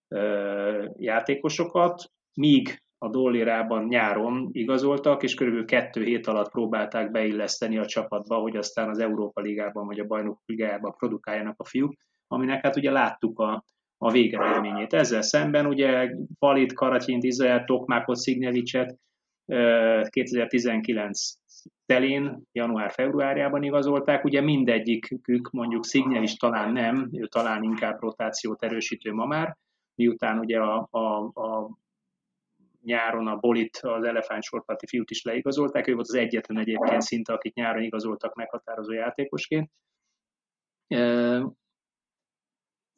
ö, 0.08 0.88
játékosokat, 0.98 2.10
míg 2.34 2.82
a 2.98 3.08
Dollirában 3.08 3.84
nyáron 3.84 4.48
igazoltak, 4.52 5.22
és 5.22 5.34
körülbelül 5.34 5.66
kettő 5.66 6.04
hét 6.04 6.26
alatt 6.26 6.50
próbálták 6.50 7.10
beilleszteni 7.10 7.78
a 7.78 7.86
csapatba, 7.86 8.36
hogy 8.36 8.56
aztán 8.56 8.88
az 8.88 8.98
Európa 8.98 9.40
Ligában 9.40 9.86
vagy 9.86 9.98
a 10.00 10.06
Bajnok 10.06 10.40
Ligájában 10.44 10.94
produkáljanak 10.96 11.60
a 11.60 11.64
fiúk, 11.64 11.94
aminek 12.26 12.62
hát 12.62 12.76
ugye 12.76 12.90
láttuk 12.90 13.38
a, 13.38 13.64
a 13.98 14.10
végeredményét. 14.10 14.92
Ezzel 14.92 15.22
szemben 15.22 15.66
ugye 15.66 16.10
Palit, 16.38 16.72
Karatyint, 16.72 17.24
Izrael, 17.24 17.64
Tokmákot, 17.64 18.16
Szignevicset 18.16 18.98
2019 20.08 21.32
telén, 21.86 22.42
január-februárjában 22.52 23.62
igazolták, 23.62 24.24
ugye 24.24 24.40
mindegyikük 24.40 25.50
mondjuk 25.50 25.84
Szignel 25.84 26.22
is 26.22 26.36
talán 26.36 26.72
nem, 26.72 27.08
ő 27.12 27.26
talán 27.26 27.62
inkább 27.62 28.00
rotációt 28.00 28.62
erősítő 28.62 29.12
ma 29.12 29.26
már, 29.26 29.56
miután 29.94 30.38
ugye 30.38 30.60
a, 30.60 30.88
a, 30.90 31.16
a 31.40 31.70
nyáron 32.82 33.26
a 33.26 33.36
Bolit, 33.36 33.76
az 33.76 34.04
elefánt 34.04 34.42
sorparti 34.42 34.86
fiút 34.86 35.10
is 35.10 35.22
leigazolták, 35.22 35.86
ő 35.86 35.94
volt 35.94 36.06
az 36.08 36.14
egyetlen 36.14 36.58
egyébként 36.58 37.02
szinte, 37.02 37.32
akit 37.32 37.54
nyáron 37.54 37.82
igazoltak 37.82 38.34
meghatározó 38.34 38.92
játékosként. 38.92 39.70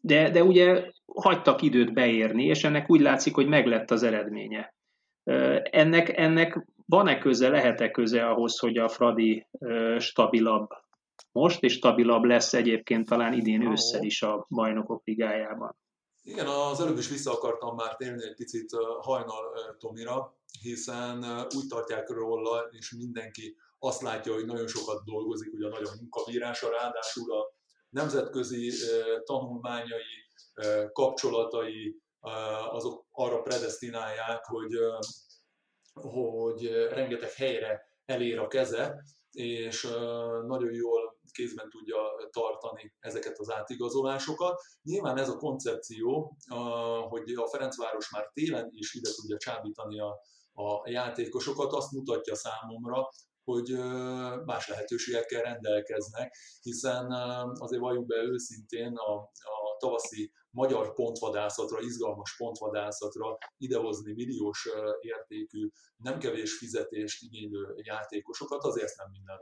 De, 0.00 0.30
de 0.30 0.42
ugye 0.42 0.90
hagytak 1.14 1.62
időt 1.62 1.92
beérni, 1.92 2.44
és 2.44 2.64
ennek 2.64 2.90
úgy 2.90 3.00
látszik, 3.00 3.34
hogy 3.34 3.48
meglett 3.48 3.90
az 3.90 4.02
eredménye. 4.02 4.74
Ennek, 5.62 6.16
ennek 6.16 6.66
van-e 6.88 7.18
köze, 7.18 7.48
lehet-e 7.48 7.90
köze 7.90 8.28
ahhoz, 8.28 8.58
hogy 8.58 8.76
a 8.76 8.88
Fradi 8.88 9.46
stabilabb 9.98 10.68
most, 11.32 11.62
és 11.62 11.72
stabilabb 11.72 12.24
lesz 12.24 12.54
egyébként 12.54 13.08
talán 13.08 13.32
idén 13.32 13.70
ősszel 13.70 14.02
is 14.02 14.22
a 14.22 14.46
bajnokok 14.48 15.02
ligájában? 15.04 15.76
Igen, 16.22 16.46
az 16.46 16.80
előbb 16.80 16.98
is 16.98 17.08
vissza 17.08 17.32
akartam 17.32 17.74
már 17.74 17.96
térni 17.96 18.22
egy 18.22 18.34
picit 18.34 18.70
hajnal 19.00 19.44
Tomira, 19.78 20.36
hiszen 20.62 21.24
úgy 21.56 21.66
tartják 21.68 22.08
róla, 22.08 22.68
és 22.70 22.94
mindenki 22.98 23.56
azt 23.78 24.02
látja, 24.02 24.32
hogy 24.32 24.44
nagyon 24.44 24.66
sokat 24.66 25.04
dolgozik, 25.04 25.52
ugye 25.52 25.68
nagyon 25.68 25.92
munkabírása, 26.00 26.70
ráadásul 26.70 27.32
a 27.32 27.54
nemzetközi 27.90 28.70
tanulmányai, 29.24 30.26
kapcsolatai 30.92 31.96
azok 32.70 33.06
arra 33.10 33.42
predestinálják, 33.42 34.44
hogy 34.44 34.72
hogy 36.02 36.66
rengeteg 36.90 37.32
helyre 37.32 37.80
elér 38.04 38.38
a 38.38 38.46
keze, 38.46 39.04
és 39.30 39.82
nagyon 40.46 40.72
jól 40.72 41.18
kézben 41.32 41.68
tudja 41.70 41.96
tartani 42.30 42.94
ezeket 42.98 43.38
az 43.38 43.50
átigazolásokat. 43.50 44.60
Nyilván 44.82 45.18
ez 45.18 45.28
a 45.28 45.36
koncepció, 45.36 46.36
hogy 47.08 47.32
a 47.34 47.48
Ferencváros 47.48 48.10
már 48.10 48.30
télen 48.32 48.68
is 48.72 48.94
ide 48.94 49.10
tudja 49.14 49.36
csábítani 49.36 50.00
a, 50.00 50.20
a 50.52 50.90
játékosokat, 50.90 51.72
azt 51.72 51.92
mutatja 51.92 52.34
számomra, 52.34 53.08
hogy 53.44 53.70
más 54.44 54.68
lehetőségekkel 54.68 55.42
rendelkeznek, 55.42 56.36
hiszen 56.62 57.12
azért 57.58 57.82
valljuk 57.82 58.06
be 58.06 58.16
őszintén 58.16 58.92
a, 58.96 59.14
a 59.22 59.76
tavaszi 59.78 60.32
magyar 60.50 60.94
pontvadászatra, 60.94 61.80
izgalmas 61.80 62.36
pontvadászatra 62.36 63.38
idehozni 63.56 64.12
milliós 64.12 64.68
értékű, 65.00 65.68
nem 65.96 66.18
kevés 66.18 66.58
fizetést 66.58 67.22
igénylő 67.22 67.74
játékosokat, 67.76 68.64
azért 68.64 68.96
nem 68.96 69.10
minden 69.10 69.38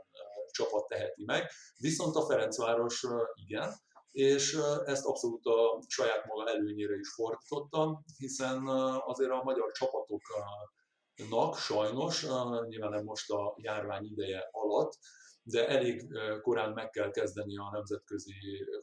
csapat 0.51 0.87
teheti 0.87 1.23
meg. 1.25 1.51
Viszont 1.77 2.15
a 2.15 2.25
Ferencváros 2.25 3.05
igen, 3.33 3.73
és 4.11 4.57
ezt 4.85 5.05
abszolút 5.05 5.45
a 5.45 5.81
saját 5.87 6.25
maga 6.25 6.49
előnyére 6.49 6.95
is 6.95 7.13
fordítottam, 7.13 8.03
hiszen 8.17 8.67
azért 9.05 9.31
a 9.31 9.43
magyar 9.43 9.71
csapatoknak 9.71 11.57
sajnos, 11.57 12.25
nyilván 12.67 12.91
nem 12.91 13.03
most 13.03 13.31
a 13.31 13.55
járvány 13.57 14.05
ideje 14.05 14.47
alatt, 14.51 14.97
de 15.43 15.67
elég 15.67 16.07
korán 16.41 16.73
meg 16.73 16.89
kell 16.89 17.11
kezdeni 17.11 17.57
a 17.57 17.69
nemzetközi 17.71 18.33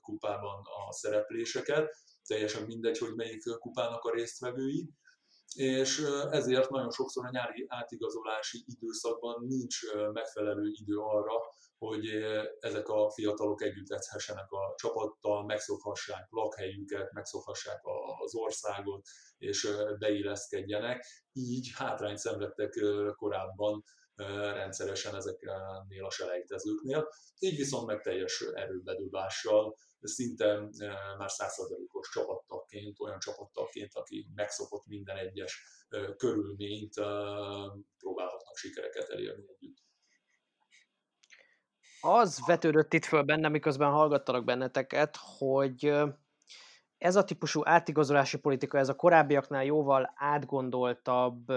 kupában 0.00 0.62
a 0.86 0.92
szerepléseket, 0.92 1.96
teljesen 2.26 2.62
mindegy, 2.62 2.98
hogy 2.98 3.14
melyik 3.14 3.42
kupának 3.58 4.04
a 4.04 4.14
résztvevői, 4.14 4.88
és 5.54 6.02
ezért 6.30 6.70
nagyon 6.70 6.90
sokszor 6.90 7.26
a 7.26 7.30
nyári 7.30 7.64
átigazolási 7.68 8.64
időszakban 8.66 9.44
nincs 9.46 9.78
megfelelő 10.12 10.70
idő 10.72 10.96
arra, 10.96 11.32
hogy 11.78 12.06
ezek 12.60 12.88
a 12.88 13.10
fiatalok 13.10 13.62
együtt 13.62 13.90
edzhessenek 13.90 14.50
a 14.50 14.74
csapattal, 14.76 15.44
megszokhassák 15.44 16.26
lakhelyüket, 16.30 17.12
megszokhassák 17.12 17.80
az 18.24 18.34
országot, 18.34 19.06
és 19.38 19.68
beilleszkedjenek. 19.98 21.06
Így 21.32 21.70
hátrányt 21.74 22.18
szenvedtek 22.18 22.80
korábban 23.16 23.84
rendszeresen 24.54 25.14
ezeknél 25.14 26.04
a 26.04 26.10
selejtezőknél. 26.10 27.08
Így 27.38 27.56
viszont 27.56 27.86
meg 27.86 28.00
teljes 28.00 28.44
erőbedobással, 28.54 29.76
szinte 30.08 30.60
már 31.18 31.30
százszerzalékos 31.30 32.08
csapattagként, 32.08 33.00
olyan 33.00 33.18
csapattagként, 33.18 33.94
aki 33.94 34.30
megszokott 34.34 34.86
minden 34.86 35.16
egyes 35.16 35.62
körülményt, 36.16 36.94
próbálhatnak 37.98 38.56
sikereket 38.56 39.08
elérni 39.08 39.44
együtt. 39.48 39.82
Az 42.00 42.46
vetődött 42.46 42.92
itt 42.92 43.04
föl 43.04 43.22
bennem, 43.22 43.50
miközben 43.50 43.90
hallgattalak 43.90 44.44
benneteket, 44.44 45.16
hogy 45.38 45.92
ez 46.98 47.16
a 47.16 47.24
típusú 47.24 47.60
átigazolási 47.64 48.38
politika, 48.38 48.78
ez 48.78 48.88
a 48.88 48.94
korábbiaknál 48.94 49.64
jóval 49.64 50.12
átgondoltabb 50.16 51.52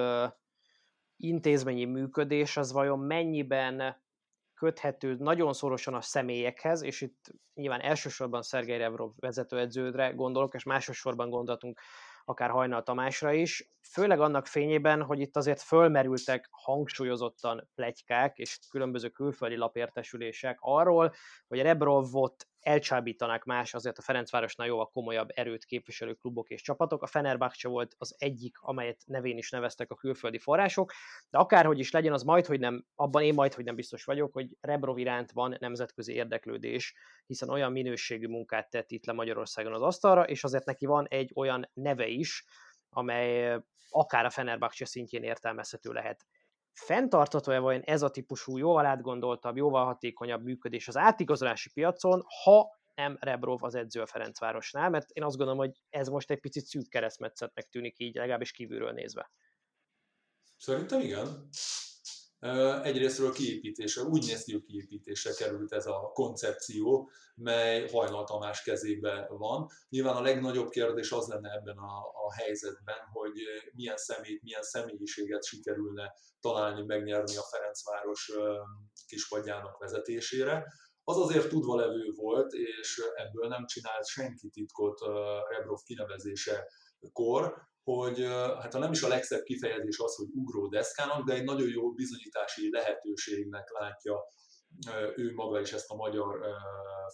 intézményi 1.15 1.86
működés, 1.86 2.57
az 2.57 2.71
vajon 2.71 2.99
mennyiben 2.99 4.05
köthető 4.58 5.15
nagyon 5.20 5.54
szorosan 5.54 5.93
a 5.93 6.02
személyekhez, 6.02 6.82
és 6.82 7.02
itt 7.02 7.34
nyilván 7.54 7.82
elsősorban 7.82 8.41
Szergei 8.41 8.78
Revrov 8.78 9.12
vezetőedződre 9.20 10.10
gondolok, 10.10 10.54
és 10.54 10.63
másosorban 10.63 11.30
gondolatunk 11.30 11.80
akár 12.26 12.50
Hajnal 12.50 12.84
Tamásra 12.84 13.32
is, 13.32 13.72
főleg 13.91 14.20
annak 14.20 14.48
fényében, 14.48 15.04
hogy 15.04 15.20
itt 15.20 15.36
azért 15.36 15.62
fölmerültek 15.62 16.48
hangsúlyozottan 16.52 17.70
plegykák 17.76 18.38
és 18.38 18.60
különböző 18.70 19.10
külföldi 19.10 19.56
lapértesülések 19.56 20.58
arról, 20.60 21.13
hogy 21.48 21.62
Rebrovot 21.62 22.48
elcsábítanák 22.67 23.43
más 23.43 23.73
azért 23.73 23.97
a 23.97 24.01
Ferencvárosnál 24.01 24.67
jóval 24.67 24.89
komolyabb 24.89 25.30
erőt 25.34 25.65
képviselő 25.65 26.13
klubok 26.13 26.49
és 26.49 26.62
csapatok. 26.62 27.01
A 27.01 27.08
Fenerbahce 27.08 27.67
volt 27.67 27.95
az 27.97 28.15
egyik, 28.17 28.58
amelyet 28.60 29.01
nevén 29.06 29.38
is 29.38 29.49
neveztek 29.49 29.91
a 29.91 29.95
külföldi 29.95 30.39
források, 30.39 30.91
de 31.30 31.38
akárhogy 31.38 31.80
is 31.80 31.91
legyen, 31.91 32.13
az 32.13 32.23
majd, 32.23 32.45
hogy 32.45 32.60
nem, 32.60 32.86
abban 32.95 33.23
én 33.23 33.34
majd, 33.34 33.53
hogy 33.53 33.63
nem 33.63 33.75
biztos 33.75 34.03
vagyok, 34.03 34.34
hogy 34.34 34.58
Rebrov 34.62 34.97
iránt 34.97 35.32
van 35.32 35.56
nemzetközi 35.60 36.13
érdeklődés, 36.13 36.95
hiszen 37.25 37.49
olyan 37.49 37.71
minőségű 37.71 38.27
munkát 38.27 38.69
tett 38.69 38.91
itt 38.91 39.06
le 39.06 39.13
Magyarországon 39.13 39.73
az 39.73 39.82
asztalra, 39.82 40.27
és 40.27 40.43
azért 40.43 40.65
neki 40.65 40.86
van 40.86 41.08
egy 41.10 41.32
olyan 41.36 41.69
neve 41.73 42.08
is, 42.08 42.45
amely 42.89 43.60
akár 43.89 44.25
a 44.25 44.30
Fenerbahce 44.30 44.86
szintjén 44.86 45.23
értelmezhető 45.23 45.91
lehet 45.91 46.25
fenntartható-e 46.77 47.59
vajon 47.59 47.81
ez 47.81 48.01
a 48.01 48.09
típusú, 48.09 48.57
jóval 48.57 48.85
átgondoltabb, 48.85 49.57
jóval 49.57 49.85
hatékonyabb 49.85 50.43
működés 50.43 50.87
az 50.87 50.97
átigazolási 50.97 51.69
piacon, 51.73 52.23
ha 52.43 52.79
nem 52.95 53.17
Rebrov 53.19 53.63
az 53.63 53.75
edző 53.75 54.01
a 54.01 54.05
Ferencvárosnál, 54.05 54.89
mert 54.89 55.09
én 55.09 55.23
azt 55.23 55.37
gondolom, 55.37 55.59
hogy 55.59 55.81
ez 55.89 56.07
most 56.07 56.31
egy 56.31 56.39
picit 56.39 56.65
szűk 56.65 56.89
keresztmetszetnek 56.89 57.67
tűnik 57.69 57.99
így, 57.99 58.15
legalábbis 58.15 58.51
kívülről 58.51 58.91
nézve. 58.91 59.31
Szerintem 60.57 60.99
igen. 60.99 61.49
Egyrésztről 62.84 63.32
kiépítése, 63.32 64.02
úgy 64.02 64.26
néz 64.26 64.43
ki, 64.43 64.52
hogy 64.52 64.63
kiépítése 64.65 65.34
került 65.34 65.73
ez 65.73 65.86
a 65.86 66.12
koncepció, 66.13 67.10
mely 67.36 67.88
Hajnal 67.89 68.23
Tamás 68.23 68.62
kezébe 68.62 69.28
van. 69.30 69.69
Nyilván 69.89 70.15
a 70.15 70.21
legnagyobb 70.21 70.69
kérdés 70.69 71.12
az 71.12 71.28
lenne 71.28 71.52
ebben 71.52 71.78
a, 71.78 71.97
a 71.97 72.34
helyzetben, 72.34 73.00
hogy 73.12 73.32
milyen 73.73 73.97
szemét, 73.97 74.41
milyen 74.41 74.63
személyiséget 74.63 75.45
sikerülne 75.45 76.13
találni, 76.39 76.86
megnyerni 76.86 77.38
a 77.38 77.47
Ferencváros 77.52 78.32
kispadjának 79.08 79.78
vezetésére. 79.78 80.65
Az 81.04 81.17
azért 81.17 81.50
tudva 81.50 81.76
levő 81.76 82.12
volt, 82.15 82.54
és 82.54 83.02
ebből 83.15 83.47
nem 83.47 83.65
csinált 83.65 84.06
senki 84.06 84.50
titkot 84.50 85.00
Rebrov 85.50 85.80
kinevezése 85.86 86.67
kor, 87.13 87.67
hogy 87.93 88.19
hát 88.62 88.73
ha 88.73 88.80
nem 88.80 88.91
is 88.91 89.02
a 89.02 89.08
legszebb 89.08 89.43
kifejezés 89.43 90.00
az, 90.00 90.15
hogy 90.15 90.28
ugró 90.34 90.67
deszkának, 90.67 91.26
de 91.26 91.34
egy 91.34 91.43
nagyon 91.43 91.69
jó 91.69 91.91
bizonyítási 91.91 92.71
lehetőségnek 92.71 93.69
látja 93.71 94.23
ő 95.15 95.34
maga 95.34 95.60
is 95.60 95.73
ezt 95.73 95.89
a 95.89 95.95
magyar 95.95 96.39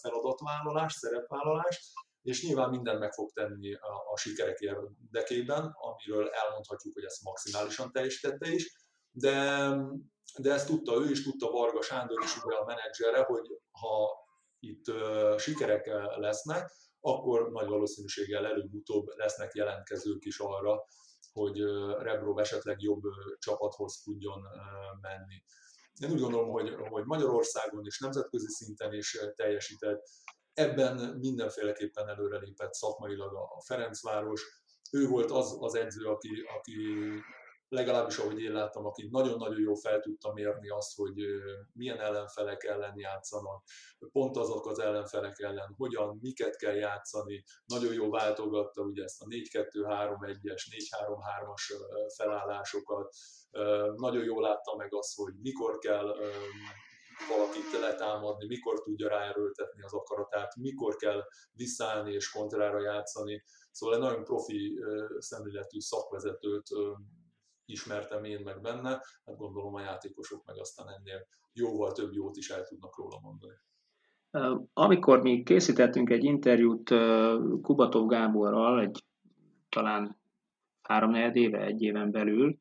feladatvállalást, 0.02 0.98
szerepvállalást, 0.98 1.82
és 2.22 2.44
nyilván 2.44 2.70
mindent 2.70 3.00
meg 3.00 3.14
fog 3.14 3.32
tenni 3.32 3.74
a, 3.74 4.12
a 4.12 4.18
sikerek 4.18 4.60
érdekében, 4.60 5.76
amiről 5.76 6.30
elmondhatjuk, 6.30 6.94
hogy 6.94 7.04
ezt 7.04 7.24
maximálisan 7.24 7.92
teljesítette 7.92 8.52
is, 8.52 8.76
de, 9.12 9.68
de 10.38 10.54
ezt 10.54 10.68
tudta 10.68 10.94
ő 10.94 11.10
is, 11.10 11.24
tudta 11.24 11.52
Varga 11.52 11.82
Sándor 11.82 12.24
is, 12.24 12.44
ugye 12.44 12.56
a 12.56 12.66
menedzsere, 12.66 13.24
hogy 13.24 13.48
ha 13.72 14.10
itt 14.60 14.86
sikerek 15.38 15.88
lesznek, 16.18 16.72
akkor 17.06 17.52
nagy 17.52 17.68
valószínűséggel 17.68 18.46
előbb-utóbb 18.46 19.08
lesznek 19.16 19.54
jelentkezők 19.54 20.26
is 20.26 20.40
arra, 20.40 20.88
hogy 21.34 21.60
Rebrov 21.98 22.40
esetleg 22.40 22.82
jobb 22.82 23.02
csapathoz 23.40 24.02
tudjon 24.04 24.42
menni. 25.02 25.44
Én 26.00 26.12
úgy 26.12 26.20
gondolom, 26.20 26.50
hogy, 26.50 26.74
hogy 26.90 27.06
Magyarországon 27.06 27.86
és 27.86 28.00
nemzetközi 28.00 28.48
szinten 28.50 28.94
is 28.94 29.20
teljesített, 29.36 30.04
ebben 30.54 31.18
mindenféleképpen 31.20 32.08
előrelépett 32.08 32.74
szakmailag 32.74 33.34
a 33.34 33.62
Ferencváros. 33.66 34.42
Ő 34.92 35.08
volt 35.08 35.32
az 35.32 35.58
az 35.60 35.76
edző, 35.76 36.06
aki, 36.06 36.30
aki 36.58 36.76
legalábbis 37.74 38.18
ahogy 38.18 38.40
én 38.40 38.52
láttam, 38.52 38.86
aki 38.86 39.08
nagyon-nagyon 39.12 39.60
jó 39.60 39.74
fel 39.74 40.00
tudta 40.00 40.34
mérni 40.34 40.70
azt, 40.70 40.96
hogy 40.96 41.14
milyen 41.74 42.00
ellenfelek 42.00 42.64
ellen 42.64 42.94
játszanak, 42.96 43.64
pont 44.12 44.38
azok 44.38 44.68
az 44.68 44.80
ellenfelek 44.80 45.40
ellen, 45.40 45.74
hogyan, 45.78 46.18
miket 46.22 46.56
kell 46.56 46.76
játszani, 46.76 47.44
nagyon 47.66 47.94
jó 47.94 48.10
váltogatta 48.10 48.82
ugye 48.82 49.04
ezt 49.04 49.22
a 49.22 49.26
4-2-3-1-es, 49.26 50.62
4-3-3-as 50.72 51.74
felállásokat, 52.16 53.14
nagyon 53.96 54.24
jól 54.24 54.42
látta 54.42 54.76
meg 54.76 54.94
azt, 54.94 55.16
hogy 55.16 55.34
mikor 55.42 55.78
kell 55.78 56.16
valakit 57.30 57.80
letámadni, 57.80 58.46
mikor 58.46 58.82
tudja 58.82 59.08
ráerőltetni 59.08 59.84
az 59.84 59.94
akaratát, 59.94 60.56
mikor 60.56 60.96
kell 60.96 61.24
visszállni 61.52 62.14
és 62.14 62.32
kontrára 62.32 62.82
játszani. 62.82 63.44
Szóval 63.72 63.96
egy 63.96 64.02
nagyon 64.02 64.24
profi 64.24 64.80
szemléletű 65.18 65.80
szakvezetőt 65.80 66.68
ismertem 67.66 68.24
én 68.24 68.42
meg 68.44 68.62
benne, 68.62 68.90
hát 69.26 69.38
gondolom 69.38 69.76
a 69.76 69.82
játékosok 69.82 70.46
meg 70.46 70.60
aztán 70.60 70.88
ennél 70.88 71.28
jóval 71.54 71.92
több 71.92 72.14
jót 72.14 72.36
is 72.36 72.50
el 72.50 72.64
tudnak 72.64 72.98
róla 72.98 73.20
mondani. 73.22 73.54
Amikor 74.74 75.22
mi 75.22 75.44
készítettünk 75.44 76.10
egy 76.10 76.24
interjút 76.24 76.90
Kubatov 77.62 78.08
Gáborral, 78.08 78.80
egy 78.80 79.04
talán 79.70 80.18
három 80.82 81.14
éve, 81.14 81.62
egy 81.62 81.82
éven 81.82 82.12
belül, 82.12 82.58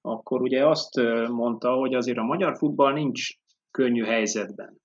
akkor 0.00 0.42
ugye 0.42 0.66
azt 0.66 0.96
mondta, 1.28 1.72
hogy 1.72 1.94
azért 1.94 2.18
a 2.18 2.22
magyar 2.22 2.56
futball 2.56 2.92
nincs 2.92 3.30
könnyű 3.70 4.02
helyzetben. 4.02 4.80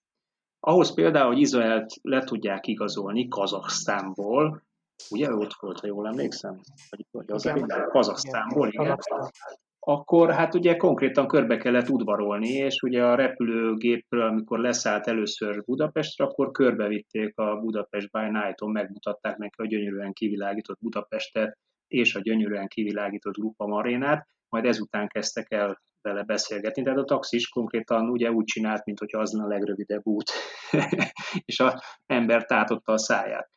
Ahhoz 0.60 0.94
például, 0.94 1.28
hogy 1.28 1.40
Izraelt 1.40 1.94
le 2.02 2.24
tudják 2.24 2.68
igazolni 2.68 3.28
Kazaksztánból, 3.28 4.64
ugye 5.10 5.34
ott 5.34 5.54
volt, 5.60 5.80
ha 5.80 5.88
jól 5.88 6.08
emlékszem, 6.08 6.60
vagy, 6.90 7.06
vagy 7.12 7.32
az 7.32 7.46
igen, 7.46 7.88
Kazasztánból, 7.90 8.68
igen. 8.68 8.86
Kazasztán. 8.86 9.32
Akkor 9.80 10.32
hát 10.32 10.56
ugye 10.56 10.76
konkrétan 10.76 11.28
körbe 11.28 11.58
kellett 11.58 11.90
udvarolni, 11.90 12.50
és 12.50 12.82
ugye 12.82 13.06
a 13.06 13.16
repülőgépről, 13.16 14.22
amikor 14.22 14.60
leszállt 14.60 15.08
először 15.08 15.64
Budapestre, 15.64 16.26
akkor 16.26 16.52
körbevitték 16.52 17.38
a 17.38 17.56
Budapest 17.56 18.12
by 18.12 18.30
Night-on, 18.30 18.72
megmutatták 18.72 19.38
neki 19.38 19.62
a 19.62 19.66
gyönyörűen 19.66 20.14
kivilágított 20.14 20.78
Budapestet 20.80 21.58
és 21.88 22.16
a 22.16 22.20
gyönyörűen 22.20 22.68
kivilágított 22.68 23.34
Grupa 23.34 23.68
Marénát, 23.68 24.28
majd 24.50 24.66
ezután 24.66 25.08
kezdtek 25.08 25.52
el 25.52 25.82
vele 26.02 26.24
beszélgetni. 26.24 26.84
Tehát 26.84 27.00
a 27.00 27.04
taxis 27.04 27.48
konkrétan 27.48 28.10
ugye 28.10 28.32
úgy 28.32 28.46
csinált, 28.46 28.86
mint 28.86 29.00
hogy 29.00 29.10
az 29.12 29.40
a 29.40 29.48
legrövidebb 29.48 30.06
út, 30.06 30.32
és 31.46 31.60
a 31.60 31.82
ember 32.06 32.46
tátotta 32.46 32.92
a 32.92 32.98
száját. 32.98 33.50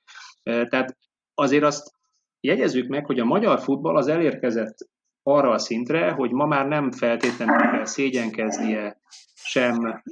Tehát 0.43 0.97
azért 1.35 1.65
azt 1.65 1.95
jegyezzük 2.41 2.89
meg, 2.89 3.07
hogy 3.07 3.19
a 3.19 3.25
magyar 3.25 3.61
futball 3.61 3.97
az 3.97 4.09
elérkezett 4.09 4.77
arra 5.23 5.51
a 5.51 5.59
szintre, 5.59 6.11
hogy 6.11 6.31
ma 6.31 6.47
már 6.47 6.67
nem 6.67 6.91
feltétlenül 6.91 7.57
kell 7.57 7.85
szégyenkeznie 7.85 9.01
sem 9.35 10.03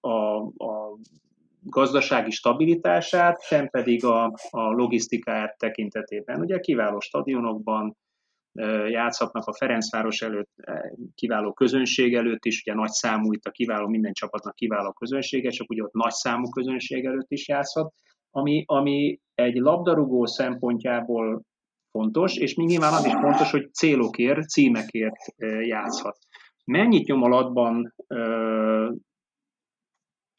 a, 0.00 0.08
a, 0.08 0.36
a 0.40 0.98
gazdasági 1.60 2.30
stabilitását, 2.30 3.42
sem 3.42 3.68
pedig 3.68 4.04
a, 4.04 4.24
a 4.50 4.70
logisztikáját 4.70 5.58
tekintetében. 5.58 6.40
Ugye 6.40 6.58
kiváló 6.58 7.00
stadionokban 7.00 7.96
játszhatnak 8.88 9.46
a 9.46 9.54
Ferencváros 9.54 10.22
előtt, 10.22 10.50
kiváló 11.14 11.52
közönség 11.52 12.14
előtt 12.14 12.44
is, 12.44 12.60
ugye 12.60 12.74
nagy 12.74 12.90
számú, 12.90 13.32
itt 13.32 13.44
a 13.44 13.50
kiváló, 13.50 13.86
minden 13.86 14.12
csapatnak 14.12 14.54
kiváló 14.54 14.92
közönsége, 14.92 15.50
csak 15.50 15.70
ugye 15.70 15.82
ott 15.82 15.92
nagy 15.92 16.12
számú 16.12 16.48
közönség 16.48 17.04
előtt 17.04 17.30
is 17.30 17.48
játszhat 17.48 17.94
ami, 18.34 18.64
ami 18.66 19.18
egy 19.34 19.54
labdarúgó 19.54 20.26
szempontjából 20.26 21.42
fontos, 21.90 22.36
és 22.36 22.54
még 22.54 22.66
nyilván 22.66 22.92
az 22.92 23.04
is 23.04 23.12
fontos, 23.12 23.50
hogy 23.50 23.72
célokért, 23.72 24.48
címekért 24.48 25.34
játszhat. 25.66 26.18
Mennyit 26.64 27.06
nyom 27.06 27.22
alatban 27.22 27.94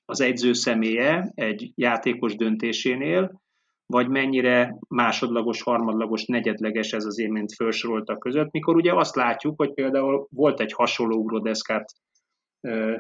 az 0.06 0.22
edző 0.22 0.54
személye 0.54 1.32
egy 1.36 1.72
játékos 1.76 2.36
döntésénél, 2.36 3.42
vagy 3.86 4.08
mennyire 4.08 4.78
másodlagos, 4.88 5.62
harmadlagos, 5.62 6.26
negyedleges 6.26 6.92
ez 6.94 7.06
az 7.06 7.20
én, 7.20 7.32
mint 7.32 7.54
felsoroltak 7.54 8.20
között, 8.20 8.52
mikor 8.52 8.76
ugye 8.76 8.94
azt 8.94 9.16
látjuk, 9.16 9.54
hogy 9.58 9.74
például 9.74 10.28
volt 10.30 10.60
egy 10.60 10.74
hasonló 10.74 11.18
ugródeszkát 11.18 11.94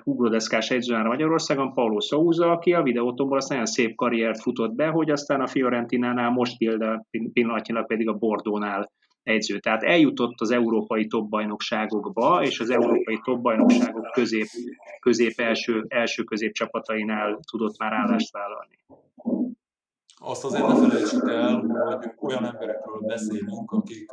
húglódeszkás 0.03 0.69
edzőára 0.69 1.07
Magyarországon, 1.07 1.73
Paulo 1.73 1.99
Souza, 1.99 2.51
aki 2.51 2.73
a 2.73 2.83
videótomból 2.83 3.37
azt 3.37 3.49
nagyon 3.49 3.65
szép 3.65 3.95
karriert 3.95 4.41
futott 4.41 4.73
be, 4.73 4.87
hogy 4.87 5.09
aztán 5.09 5.41
a 5.41 5.47
Fiorentinánál 5.47 6.29
most 6.29 6.57
például 6.57 7.05
pillanatnyilag 7.33 7.85
pedig 7.85 8.07
a 8.07 8.13
Bordónál 8.13 8.91
edző. 9.23 9.59
Tehát 9.59 9.83
eljutott 9.83 10.41
az 10.41 10.51
európai 10.51 11.07
topbajnokságokba, 11.07 12.43
és 12.43 12.59
az 12.59 12.69
európai 12.69 13.19
topbajnokságok 13.23 14.11
közép, 14.11 14.47
közép 14.99 15.39
első, 15.39 15.85
első 15.87 16.23
közép 16.23 16.53
csapatainál 16.53 17.39
tudott 17.51 17.77
már 17.77 17.93
állást 17.93 18.31
vállalni. 18.31 18.79
Azt 20.19 20.45
azért 20.45 20.67
ne 20.67 20.75
felejtsük 20.75 21.29
el, 21.29 21.55
hogy 21.55 22.11
olyan 22.19 22.45
emberekről 22.45 22.99
beszélünk, 22.99 23.71
akik 23.71 24.11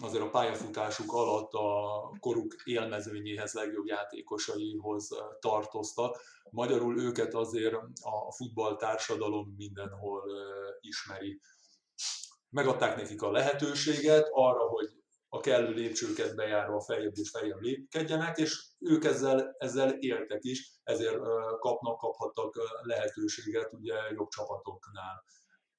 azért 0.00 0.22
a 0.22 0.30
pályafutásuk 0.30 1.12
alatt 1.12 1.52
a 1.52 2.16
koruk 2.20 2.54
élmezőnyéhez 2.64 3.52
legjobb 3.52 3.86
játékosaihoz 3.86 5.08
tartoztak. 5.40 6.20
Magyarul 6.50 7.00
őket 7.00 7.34
azért 7.34 7.74
a 8.02 8.32
futball 8.32 8.76
társadalom 8.76 9.54
mindenhol 9.56 10.22
ismeri. 10.80 11.40
Megadták 12.48 12.96
nekik 12.96 13.22
a 13.22 13.30
lehetőséget 13.30 14.28
arra, 14.30 14.68
hogy 14.68 14.88
a 15.28 15.40
kellő 15.40 15.72
lépcsőket 15.72 16.34
bejárva 16.34 16.80
feljebb 16.80 17.16
és 17.16 17.30
feljebb 17.30 17.60
lépkedjenek, 17.60 18.38
és 18.38 18.64
ők 18.78 19.04
ezzel, 19.04 19.54
ezzel 19.58 19.90
éltek 19.90 20.44
is, 20.44 20.72
ezért 20.82 21.18
kapnak, 21.58 21.98
kaphattak 21.98 22.54
lehetőséget 22.82 23.72
ugye 23.72 23.94
jobb 24.14 24.28
csapatoknál. 24.28 25.24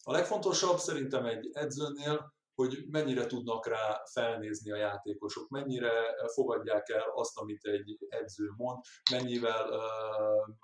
A 0.03 0.11
legfontosabb 0.11 0.77
szerintem 0.77 1.25
egy 1.25 1.49
edzőnél, 1.53 2.33
hogy 2.55 2.83
mennyire 2.87 3.25
tudnak 3.25 3.67
rá 3.67 4.03
felnézni 4.11 4.71
a 4.71 4.75
játékosok, 4.75 5.49
mennyire 5.49 6.15
fogadják 6.33 6.89
el 6.89 7.09
azt, 7.15 7.37
amit 7.37 7.65
egy 7.65 7.97
edző 8.09 8.49
mond, 8.57 8.83
mennyivel 9.11 9.69
uh, 9.69 10.55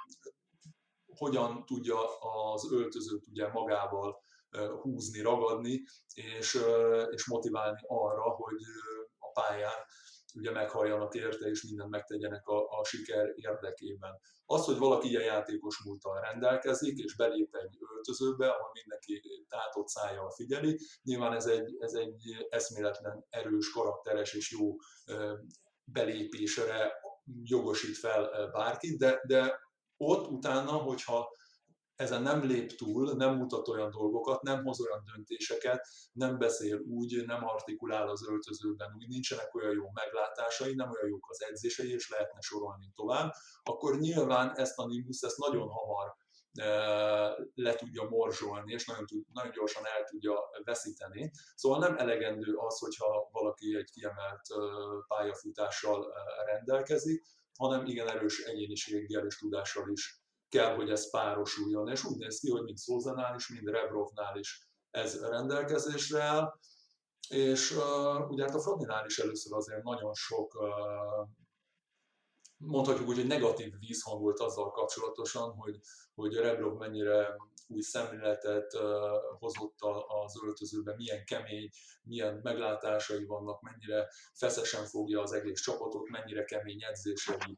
hogyan 1.05 1.65
tudja 1.65 2.17
az 2.53 2.71
öltözőt 2.71 3.27
ugye 3.27 3.47
magával 3.47 4.23
uh, 4.57 4.81
húzni, 4.81 5.21
ragadni, 5.21 5.83
és, 6.13 6.53
uh, 6.53 7.07
és 7.11 7.27
motiválni 7.27 7.79
arra, 7.87 8.29
hogy 8.29 8.61
a 9.17 9.31
pályán 9.41 9.85
ugye 10.35 10.51
meghalljanak 10.51 11.15
érte, 11.15 11.49
és 11.49 11.63
mindent 11.63 11.89
megtegyenek 11.89 12.47
a, 12.47 12.79
a 12.79 12.85
siker 12.85 13.31
érdekében. 13.35 14.19
Az, 14.45 14.65
hogy 14.65 14.77
valaki 14.77 15.07
ilyen 15.07 15.23
játékos 15.23 15.83
múltal 15.85 16.21
rendelkezik, 16.21 16.97
és 16.97 17.15
belép 17.15 17.55
egy 17.55 17.77
öltözőbe, 17.95 18.49
ahol 18.49 18.71
mindenki 18.73 19.21
tátott 19.47 19.87
szájjal 19.87 20.29
figyeli, 20.29 20.79
nyilván 21.03 21.33
ez 21.33 21.45
egy, 21.45 21.75
ez 21.79 21.93
egy 21.93 22.47
eszméletlen 22.49 23.25
erős, 23.29 23.71
karakteres 23.71 24.33
és 24.33 24.51
jó 24.51 24.75
belépésre 25.83 26.93
jogosít 27.43 27.97
fel 27.97 28.49
bárkit, 28.51 28.97
de, 28.97 29.21
de 29.27 29.59
ott 29.97 30.27
utána, 30.27 30.71
hogyha 30.71 31.29
ezen 31.99 32.21
nem 32.21 32.43
lép 32.43 32.71
túl, 32.71 33.13
nem 33.13 33.35
mutat 33.35 33.67
olyan 33.67 33.91
dolgokat, 33.91 34.41
nem 34.41 34.63
hoz 34.63 34.79
olyan 34.81 35.03
döntéseket, 35.13 35.87
nem 36.11 36.37
beszél 36.37 36.79
úgy, 36.79 37.25
nem 37.25 37.47
artikulál 37.47 38.09
az 38.09 38.27
öltözőben 38.29 38.93
úgy, 38.97 39.07
nincsenek 39.07 39.55
olyan 39.55 39.73
jó 39.73 39.91
meglátásai, 39.93 40.75
nem 40.75 40.89
olyan 40.89 41.09
jók 41.09 41.29
az 41.29 41.43
edzései, 41.43 41.93
és 41.93 42.09
lehetne 42.09 42.39
sorolni 42.39 42.91
tovább, 42.95 43.33
akkor 43.63 43.99
nyilván 43.99 44.55
ezt 44.55 44.77
a 44.77 44.85
Nimbus 44.85 45.21
ezt 45.21 45.37
nagyon 45.37 45.67
hamar 45.69 46.15
e, 46.53 46.67
le 47.53 47.75
tudja 47.75 48.03
morzsolni, 48.09 48.73
és 48.73 48.85
nagyon, 48.85 49.05
nagyon 49.33 49.51
gyorsan 49.51 49.85
el 49.85 50.03
tudja 50.03 50.35
veszíteni. 50.63 51.31
Szóval 51.55 51.79
nem 51.79 51.97
elegendő 51.97 52.53
az, 52.53 52.79
hogyha 52.79 53.29
valaki 53.31 53.75
egy 53.75 53.89
kiemelt 53.91 54.41
e, 54.49 54.55
pályafutással 55.07 56.13
e, 56.13 56.51
rendelkezik, 56.51 57.25
hanem 57.57 57.85
igen 57.85 58.09
erős 58.09 58.39
egyéniséggel 58.39 59.25
és 59.25 59.37
tudással 59.37 59.89
is 59.91 60.18
kell, 60.49 60.75
hogy 60.75 60.89
ez 60.89 61.09
párosuljon. 61.09 61.87
És 61.87 62.03
úgy 62.03 62.17
néz 62.17 62.39
ki, 62.39 62.49
hogy 62.49 62.63
mind 62.63 62.77
Szózanál 62.77 63.35
is, 63.35 63.49
mind 63.49 63.67
Rebrovnál 63.67 64.37
is 64.37 64.69
ez 64.91 65.21
rendelkezésre 65.21 66.21
áll. 66.21 66.59
És 67.29 67.71
uh, 67.71 68.29
ugye 68.29 68.43
hát 68.43 68.55
a 68.55 68.59
Fradinál 68.59 69.05
is 69.05 69.19
először 69.19 69.57
azért 69.57 69.83
nagyon 69.83 70.13
sok 70.13 70.55
uh, 70.61 71.27
mondhatjuk 72.59 73.07
úgy, 73.07 73.15
hogy 73.15 73.27
negatív 73.27 73.73
vízhang 73.79 74.21
volt 74.21 74.39
azzal 74.39 74.71
kapcsolatosan, 74.71 75.51
hogy, 75.51 75.79
hogy 76.15 76.33
Rebrov 76.33 76.77
mennyire 76.77 77.35
új 77.67 77.81
szemléletet 77.81 78.71
hozott 79.39 79.77
az 80.23 80.33
öltözőbe, 80.43 80.95
milyen 80.95 81.25
kemény, 81.25 81.69
milyen 82.03 82.39
meglátásai 82.43 83.25
vannak, 83.25 83.61
mennyire 83.61 84.07
feszesen 84.33 84.85
fogja 84.85 85.21
az 85.21 85.31
egész 85.31 85.61
csapatot, 85.61 86.09
mennyire 86.09 86.43
kemény 86.43 86.83
edzései 86.83 87.57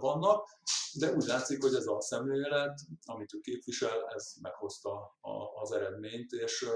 vannak, 0.00 0.48
de 0.94 1.12
úgy 1.12 1.26
látszik, 1.26 1.62
hogy 1.62 1.74
ez 1.74 1.86
a 1.86 2.00
szemlélet, 2.00 2.80
amit 3.04 3.34
ő 3.34 3.38
képvisel, 3.40 4.06
ez 4.14 4.32
meghozta 4.42 5.18
az 5.62 5.72
eredményt, 5.72 6.32
és, 6.32 6.66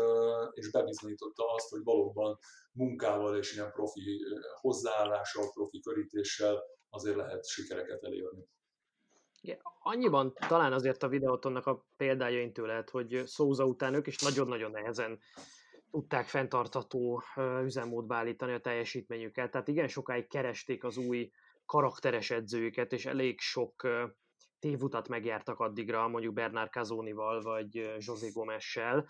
és 0.53 0.71
bebizonyította 0.71 1.45
azt, 1.55 1.69
hogy 1.69 1.83
valóban 1.85 2.39
munkával 2.73 3.37
és 3.37 3.55
ilyen 3.55 3.73
profi 3.73 4.25
hozzáállással, 4.61 5.51
profi 5.53 5.81
körítéssel 5.81 6.63
azért 6.93 7.17
lehet 7.17 7.47
sikereket 7.47 8.05
elérni. 8.05 8.47
Igen, 9.41 9.59
annyiban 9.83 10.35
talán 10.49 10.73
azért 10.73 11.03
a 11.03 11.09
videótonnak 11.09 11.67
a 11.67 11.85
példája 11.97 12.51
lehet, 12.55 12.91
hogy 12.91 13.23
Szóza 13.27 13.67
után 13.67 13.95
ők 13.95 14.07
is 14.07 14.19
nagyon-nagyon 14.19 14.71
nehezen 14.71 15.21
tudták 15.91 16.27
fenntartató 16.27 17.23
üzemmódba 17.63 18.15
állítani 18.15 18.53
a 18.53 18.61
teljesítményüket. 18.61 19.51
Tehát 19.51 19.69
igen 19.69 19.89
sokáig 19.89 20.29
keresték 20.29 20.85
az 20.85 20.97
új 20.97 21.31
karakteres 21.67 22.31
edzőjüket, 22.31 22.93
és 22.93 23.07
elég 23.07 23.41
sok 23.41 23.89
tévutat 24.63 25.09
megjártak 25.09 25.61
addigra, 25.61 26.09
mondjuk 26.09 26.35
Bernard 26.35 26.71
Cazonival, 26.71 27.43
vagy 27.43 27.97
José 27.99 28.31
Gomessel, 28.31 29.07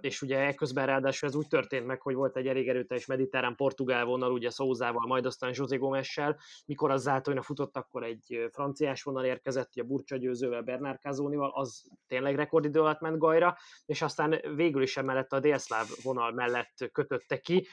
és 0.00 0.22
ugye 0.22 0.38
ekközben 0.38 0.86
ráadásul 0.86 1.28
ez 1.28 1.34
úgy 1.34 1.46
történt 1.46 1.86
meg, 1.86 2.00
hogy 2.00 2.14
volt 2.14 2.36
egy 2.36 2.46
elég 2.46 2.68
erőteljes 2.68 3.06
mediterrán 3.06 3.56
portugál 3.56 4.04
vonal, 4.04 4.32
ugye 4.32 4.50
Szózával, 4.50 5.06
majd 5.06 5.26
aztán 5.26 5.50
José 5.54 5.76
Gomessel, 5.76 6.38
mikor 6.66 6.90
az 6.90 7.02
Zátóina 7.02 7.42
futott, 7.42 7.76
akkor 7.76 8.04
egy 8.04 8.48
franciás 8.52 9.02
vonal 9.02 9.24
érkezett, 9.24 9.70
ugye 9.70 9.82
Burcsa 9.82 10.16
győzővel, 10.16 10.62
Bernard 10.62 11.00
Cazonival, 11.00 11.50
az 11.54 11.84
tényleg 12.06 12.34
rekordidő 12.34 12.80
alatt 12.80 13.00
ment 13.00 13.18
Gajra, 13.18 13.56
és 13.86 14.02
aztán 14.02 14.40
végül 14.54 14.82
is 14.82 14.96
emellett 14.96 15.32
a 15.32 15.40
délszláv 15.40 15.86
vonal 16.02 16.32
mellett 16.32 16.90
kötötte 16.92 17.40
ki, 17.40 17.66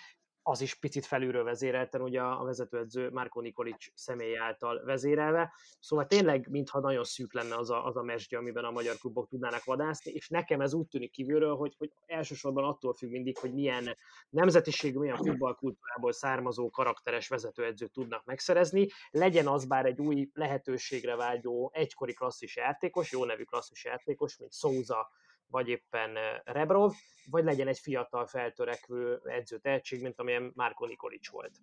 az 0.43 0.61
is 0.61 0.75
picit 0.75 1.05
felülről 1.05 1.43
vezérelten, 1.43 2.01
ugye 2.01 2.21
a 2.21 2.43
vezetőedző 2.43 3.09
Márko 3.09 3.41
Nikolic 3.41 3.85
személy 3.93 4.37
által 4.37 4.83
vezérelve. 4.83 5.53
Szóval 5.79 6.05
tényleg, 6.05 6.47
mintha 6.49 6.79
nagyon 6.79 7.03
szűk 7.03 7.33
lenne 7.33 7.55
az 7.55 7.69
a, 7.69 7.85
az 7.85 7.97
a 7.97 8.01
mesdje, 8.03 8.37
amiben 8.37 8.63
a 8.63 8.71
magyar 8.71 8.95
klubok 8.95 9.27
tudnának 9.27 9.63
vadászni, 9.63 10.11
és 10.11 10.29
nekem 10.29 10.61
ez 10.61 10.73
úgy 10.73 10.87
tűnik 10.87 11.11
kívülről, 11.11 11.55
hogy, 11.55 11.75
hogy 11.77 11.91
elsősorban 12.05 12.63
attól 12.63 12.93
függ 12.93 13.09
mindig, 13.09 13.37
hogy 13.37 13.53
milyen 13.53 13.97
nemzetiség, 14.29 14.95
milyen 14.95 15.17
futballkultúrából 15.17 16.11
származó 16.11 16.69
karakteres 16.69 17.27
vezetőedzőt 17.27 17.91
tudnak 17.91 18.25
megszerezni. 18.25 18.87
Legyen 19.11 19.47
az 19.47 19.65
bár 19.65 19.85
egy 19.85 19.99
új 19.99 20.29
lehetőségre 20.33 21.15
vágyó 21.15 21.71
egykori 21.73 22.13
klasszis 22.13 22.55
játékos, 22.55 23.11
jó 23.11 23.25
nevű 23.25 23.43
klasszis 23.43 23.83
játékos, 23.83 24.37
mint 24.37 24.53
Souza 24.53 25.09
vagy 25.51 25.67
éppen 25.67 26.17
Rebrov, 26.43 26.93
vagy 27.29 27.43
legyen 27.43 27.67
egy 27.67 27.79
fiatal 27.79 28.25
feltörekvő 28.25 29.21
edző 29.23 29.57
tehetség, 29.59 30.01
mint 30.01 30.19
amilyen 30.19 30.51
Márko 30.55 30.85
Nikolic 30.85 31.29
volt. 31.29 31.57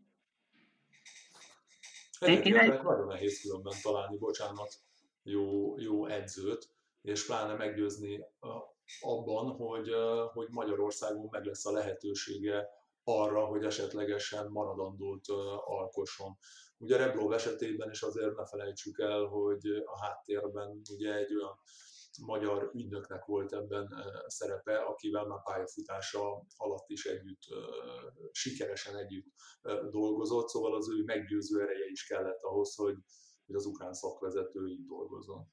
Egyébként 2.21 2.83
nagyon 2.83 3.07
nehéz 3.07 3.41
különben 3.41 3.75
találni, 3.83 4.17
bocsánat, 4.17 4.75
jó, 5.23 5.79
jó 5.79 6.07
edzőt, 6.07 6.69
és 7.03 7.27
pláne 7.27 7.55
meggyőzni 7.55 8.25
abban, 9.01 9.51
hogy, 9.57 9.89
hogy 10.33 10.49
Magyarországon 10.51 11.29
meg 11.31 11.45
lesz 11.45 11.67
a 11.67 11.73
lehetősége 11.73 12.69
arra, 13.05 13.45
hogy 13.45 13.65
esetlegesen 13.65 14.51
maradandót 14.51 15.29
alkosson. 15.65 16.39
Ugye 16.79 16.97
Rebrov 16.97 17.33
esetében 17.33 17.91
is 17.91 18.03
azért 18.03 18.37
ne 18.37 18.47
felejtsük 18.47 18.99
el, 18.99 19.25
hogy 19.25 19.67
a 19.85 20.05
háttérben 20.05 20.81
ugye 20.91 21.15
egy 21.15 21.35
olyan 21.35 21.59
magyar 22.27 22.71
ügynöknek 22.75 23.25
volt 23.25 23.53
ebben 23.53 23.89
szerepe, 24.27 24.79
akivel 24.79 25.27
már 25.27 25.43
pályafutása 25.43 26.45
alatt 26.57 26.89
is 26.89 27.05
együtt, 27.05 27.43
sikeresen 28.33 28.97
együtt 28.97 29.27
dolgozott, 29.91 30.49
szóval 30.49 30.75
az 30.75 30.91
ő 30.91 31.03
meggyőző 31.05 31.61
ereje 31.61 31.87
is 31.91 32.07
kellett 32.07 32.43
ahhoz, 32.43 32.75
hogy, 32.75 32.97
hogy 33.47 33.55
az 33.55 33.67
ukrán 33.67 33.93
szakvezető 33.93 34.67
így 34.67 34.87
dolgozzon. 34.87 35.47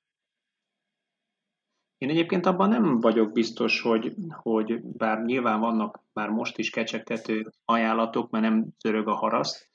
Én 1.97 2.09
egyébként 2.09 2.45
abban 2.45 2.69
nem 2.69 2.99
vagyok 2.99 3.31
biztos, 3.31 3.81
hogy, 3.81 4.13
hogy 4.29 4.81
bár 4.81 5.23
nyilván 5.23 5.59
vannak 5.59 6.03
már 6.13 6.29
most 6.29 6.57
is 6.57 6.69
kecsegtető 6.69 7.51
ajánlatok, 7.65 8.29
mert 8.29 8.43
nem 8.43 8.67
törög 8.79 9.07
a 9.07 9.13
haraszt, 9.13 9.69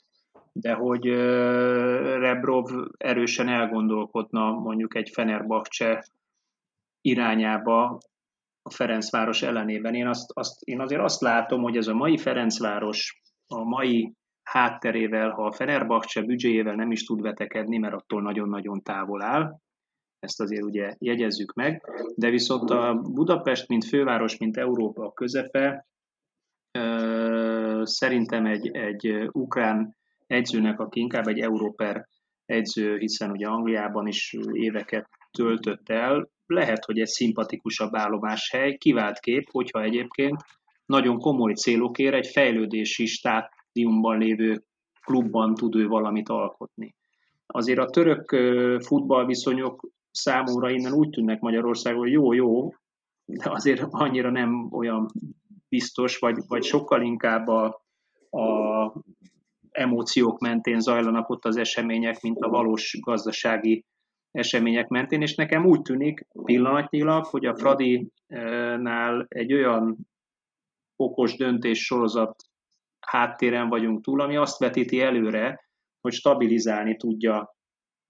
de 0.52 0.72
hogy 0.72 1.04
Rebrov 2.18 2.70
erősen 2.96 3.48
elgondolkodna 3.48 4.52
mondjuk 4.52 4.94
egy 4.94 5.10
Fenerbahce 5.12 6.04
irányába 7.00 7.98
a 8.62 8.70
Ferencváros 8.70 9.42
ellenében. 9.42 9.94
Én, 9.94 10.06
azt, 10.06 10.30
azt, 10.34 10.62
én 10.62 10.80
azért 10.80 11.02
azt 11.02 11.20
látom, 11.20 11.62
hogy 11.62 11.76
ez 11.76 11.86
a 11.86 11.94
mai 11.94 12.18
Ferencváros, 12.18 13.20
a 13.46 13.64
mai 13.64 14.12
hátterével, 14.42 15.30
ha 15.30 15.46
a 15.46 15.52
Fenerbahce 15.52 16.22
büdzséjével 16.22 16.74
nem 16.74 16.90
is 16.90 17.04
tud 17.04 17.20
vetekedni, 17.20 17.78
mert 17.78 17.94
attól 17.94 18.22
nagyon-nagyon 18.22 18.82
távol 18.82 19.22
áll, 19.22 19.60
ezt 20.18 20.40
azért 20.40 20.62
ugye 20.62 20.94
jegyezzük 20.98 21.52
meg, 21.52 21.82
de 22.14 22.30
viszont 22.30 22.70
a 22.70 22.94
Budapest, 22.94 23.68
mint 23.68 23.84
főváros, 23.84 24.36
mint 24.36 24.56
Európa 24.56 25.12
közepe, 25.12 25.86
szerintem 27.82 28.46
egy, 28.46 28.68
egy 28.76 29.28
ukrán 29.32 29.96
edzőnek, 30.26 30.80
aki 30.80 31.00
inkább 31.00 31.26
egy 31.26 31.38
Európer 31.38 32.06
edző, 32.46 32.98
hiszen 32.98 33.30
ugye 33.30 33.46
Angliában 33.46 34.06
is 34.06 34.36
éveket 34.52 35.08
töltött 35.30 35.88
el, 35.88 36.28
lehet, 36.50 36.84
hogy 36.84 37.00
egy 37.00 37.06
szimpatikusabb 37.06 37.94
állomáshely, 37.94 38.76
kivált 38.76 39.18
kép, 39.18 39.50
hogyha 39.50 39.82
egyébként 39.82 40.44
nagyon 40.86 41.18
komoly 41.18 41.52
célokért 41.52 42.14
egy 42.14 42.26
fejlődési 42.26 43.06
stádiumban 43.06 44.18
lévő 44.18 44.64
klubban 45.04 45.54
tud 45.54 45.76
ő 45.76 45.86
valamit 45.86 46.28
alkotni. 46.28 46.94
Azért 47.46 47.78
a 47.78 47.90
török 47.90 48.28
futballviszonyok 48.82 49.88
számomra 50.10 50.70
innen 50.70 50.92
úgy 50.92 51.10
tűnnek 51.10 51.40
Magyarországon, 51.40 52.00
hogy 52.00 52.12
jó-jó, 52.12 52.74
de 53.24 53.50
azért 53.50 53.82
annyira 53.90 54.30
nem 54.30 54.68
olyan 54.72 55.10
biztos, 55.68 56.18
vagy, 56.18 56.36
vagy 56.46 56.62
sokkal 56.62 57.02
inkább 57.02 57.46
a, 57.46 57.64
a 58.30 58.92
emóciók 59.70 60.40
mentén 60.40 60.80
zajlanak 60.80 61.28
ott 61.28 61.44
az 61.44 61.56
események, 61.56 62.20
mint 62.20 62.38
a 62.38 62.48
valós 62.48 62.98
gazdasági 63.00 63.84
események 64.30 64.88
mentén, 64.88 65.22
és 65.22 65.34
nekem 65.34 65.66
úgy 65.66 65.82
tűnik 65.82 66.26
pillanatnyilag, 66.44 67.24
hogy 67.24 67.46
a 67.46 67.56
Fradi-nál 67.56 69.26
egy 69.28 69.52
olyan 69.52 69.96
okos 70.96 71.36
döntés 71.36 71.84
sorozat 71.84 72.34
háttéren 73.00 73.68
vagyunk 73.68 74.02
túl, 74.04 74.20
ami 74.20 74.36
azt 74.36 74.58
vetíti 74.58 75.00
előre, 75.00 75.68
hogy 76.00 76.12
stabilizálni 76.12 76.96
tudja, 76.96 77.56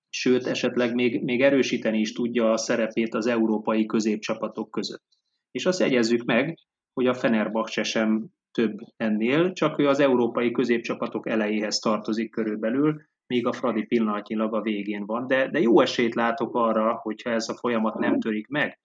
sőt, 0.08 0.46
esetleg 0.46 0.94
még, 0.94 1.22
még 1.22 1.42
erősíteni 1.42 1.98
is 1.98 2.12
tudja 2.12 2.50
a 2.50 2.56
szerepét 2.56 3.14
az 3.14 3.26
európai 3.26 3.86
középcsapatok 3.86 4.70
között. 4.70 5.06
És 5.50 5.66
azt 5.66 5.80
jegyezzük 5.80 6.24
meg, 6.24 6.58
hogy 6.92 7.06
a 7.06 7.14
Fenerbahce 7.14 7.82
sem 7.82 8.26
több 8.52 8.78
ennél, 8.96 9.52
csak 9.52 9.78
ő 9.78 9.88
az 9.88 10.00
európai 10.00 10.50
középcsapatok 10.50 11.28
elejéhez 11.28 11.78
tartozik 11.78 12.30
körülbelül, 12.30 13.02
míg 13.30 13.46
a 13.46 13.52
Fradi 13.52 13.82
pillanatnyilag 13.82 14.54
a 14.54 14.60
végén 14.60 15.06
van. 15.06 15.26
De, 15.26 15.48
de 15.48 15.60
jó 15.60 15.80
esélyt 15.80 16.14
látok 16.14 16.54
arra, 16.54 16.94
hogyha 17.02 17.30
ez 17.30 17.48
a 17.48 17.56
folyamat 17.56 17.94
nem 17.94 18.20
törik 18.20 18.48
meg, 18.48 18.78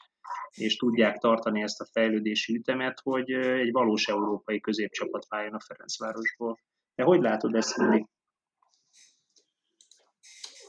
és 0.52 0.76
tudják 0.76 1.18
tartani 1.18 1.62
ezt 1.62 1.82
a 1.82 1.88
fejlődési 1.92 2.56
ütemet, 2.56 3.00
hogy 3.04 3.32
egy 3.32 3.72
valós 3.72 4.08
európai 4.08 4.60
középcsapat 4.60 5.26
váljon 5.28 5.54
a 5.54 5.60
Ferencvárosból. 5.60 6.60
De 6.96 7.04
hogy 7.04 7.22
látod 7.22 7.56
ezt, 7.56 7.72
Fili? 7.72 8.08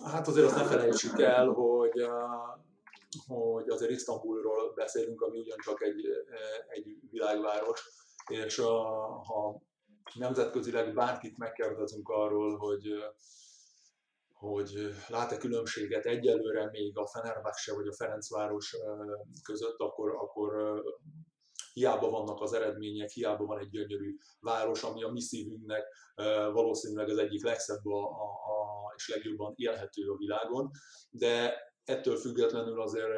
Hát 0.04 0.28
azért 0.28 0.46
azt 0.46 0.56
ne 0.56 0.64
felejtsük 0.64 1.20
el, 1.20 1.46
hogy, 1.46 2.06
hogy 3.26 3.68
azért 3.68 3.90
Isztambulról 3.90 4.72
beszélünk, 4.74 5.20
ami 5.20 5.38
ugyancsak 5.38 5.82
egy, 5.82 6.06
egy 6.68 6.96
világváros, 7.10 7.88
és 8.26 8.56
ha 9.26 9.60
nemzetközileg 10.14 10.94
bárkit 10.94 11.38
megkérdezünk 11.38 12.08
arról, 12.08 12.56
hogy 12.56 12.82
hogy 14.38 14.94
lát-e 15.08 15.36
különbséget 15.36 16.04
egyelőre 16.04 16.70
még 16.70 16.98
a 16.98 17.06
Fenerbahce 17.06 17.74
vagy 17.74 17.86
a 17.86 17.94
Ferencváros 17.94 18.76
között, 19.42 19.78
akkor, 19.78 20.10
akkor 20.10 20.82
hiába 21.72 22.10
vannak 22.10 22.40
az 22.40 22.52
eredmények, 22.52 23.10
hiába 23.10 23.44
van 23.44 23.58
egy 23.58 23.68
gyönyörű 23.68 24.16
város, 24.40 24.82
ami 24.82 25.02
a 25.02 25.08
mi 25.08 25.20
szívünknek 25.20 25.84
valószínűleg 26.52 27.08
az 27.08 27.18
egyik 27.18 27.44
legszebb 27.44 27.86
a, 27.86 28.02
a, 28.02 28.24
a, 28.24 28.92
és 28.96 29.08
legjobban 29.08 29.52
élhető 29.56 30.10
a 30.10 30.16
világon, 30.16 30.70
de 31.10 31.54
ettől 31.84 32.16
függetlenül 32.16 32.80
azért, 32.80 33.12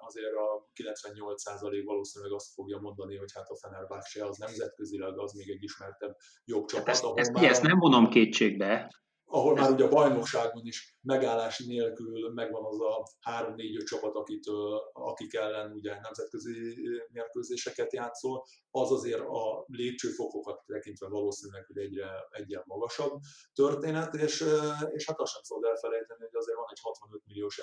azért 0.00 0.34
a 0.34 0.68
98% 0.74 1.82
valószínűleg 1.84 2.34
azt 2.34 2.52
fogja 2.52 2.78
mondani, 2.78 3.16
hogy 3.16 3.32
hát 3.34 3.48
a 3.48 3.56
Fenerbahce 3.56 4.24
az 4.24 4.36
nemzetközileg 4.36 5.18
az 5.18 5.32
még 5.32 5.50
egy 5.50 5.62
ismertebb 5.62 6.16
jobb 6.44 6.66
csapat. 6.66 6.86
Hát 6.86 6.94
ezt, 6.94 7.04
ezt, 7.14 7.44
ezt 7.44 7.62
nem 7.62 7.78
vonom 7.78 8.08
kétségbe, 8.08 8.90
ahol 9.30 9.54
már 9.54 9.70
ugye 9.70 9.84
a 9.84 9.88
bajnokságon 9.88 10.66
is 10.66 10.96
megállás 11.02 11.58
nélkül 11.58 12.32
megvan 12.32 12.64
az 12.64 12.80
a 12.80 13.02
3-4-5 13.30 13.84
csapat, 13.84 14.14
akit, 14.14 14.44
akik 14.92 15.34
ellen 15.34 15.72
ugye 15.72 16.00
nemzetközi 16.00 16.74
mérkőzéseket 17.12 17.92
játszol, 17.92 18.44
az 18.70 18.92
azért 18.92 19.20
a 19.20 19.64
lépcsőfokokat 19.66 20.62
tekintve 20.66 21.08
valószínűleg, 21.08 21.64
hogy 21.66 21.78
egyre 21.78 22.08
egyen 22.30 22.62
magasabb 22.66 23.20
történet, 23.54 24.14
és, 24.14 24.44
és 24.90 25.06
hát 25.06 25.20
azt 25.20 25.32
sem 25.32 25.42
szabad 25.42 25.64
elfelejteni, 25.64 26.20
hogy 26.20 26.36
azért 26.36 26.56
van 26.56 26.66
egy 26.70 26.80
65 26.82 27.22
milliós 27.26 27.62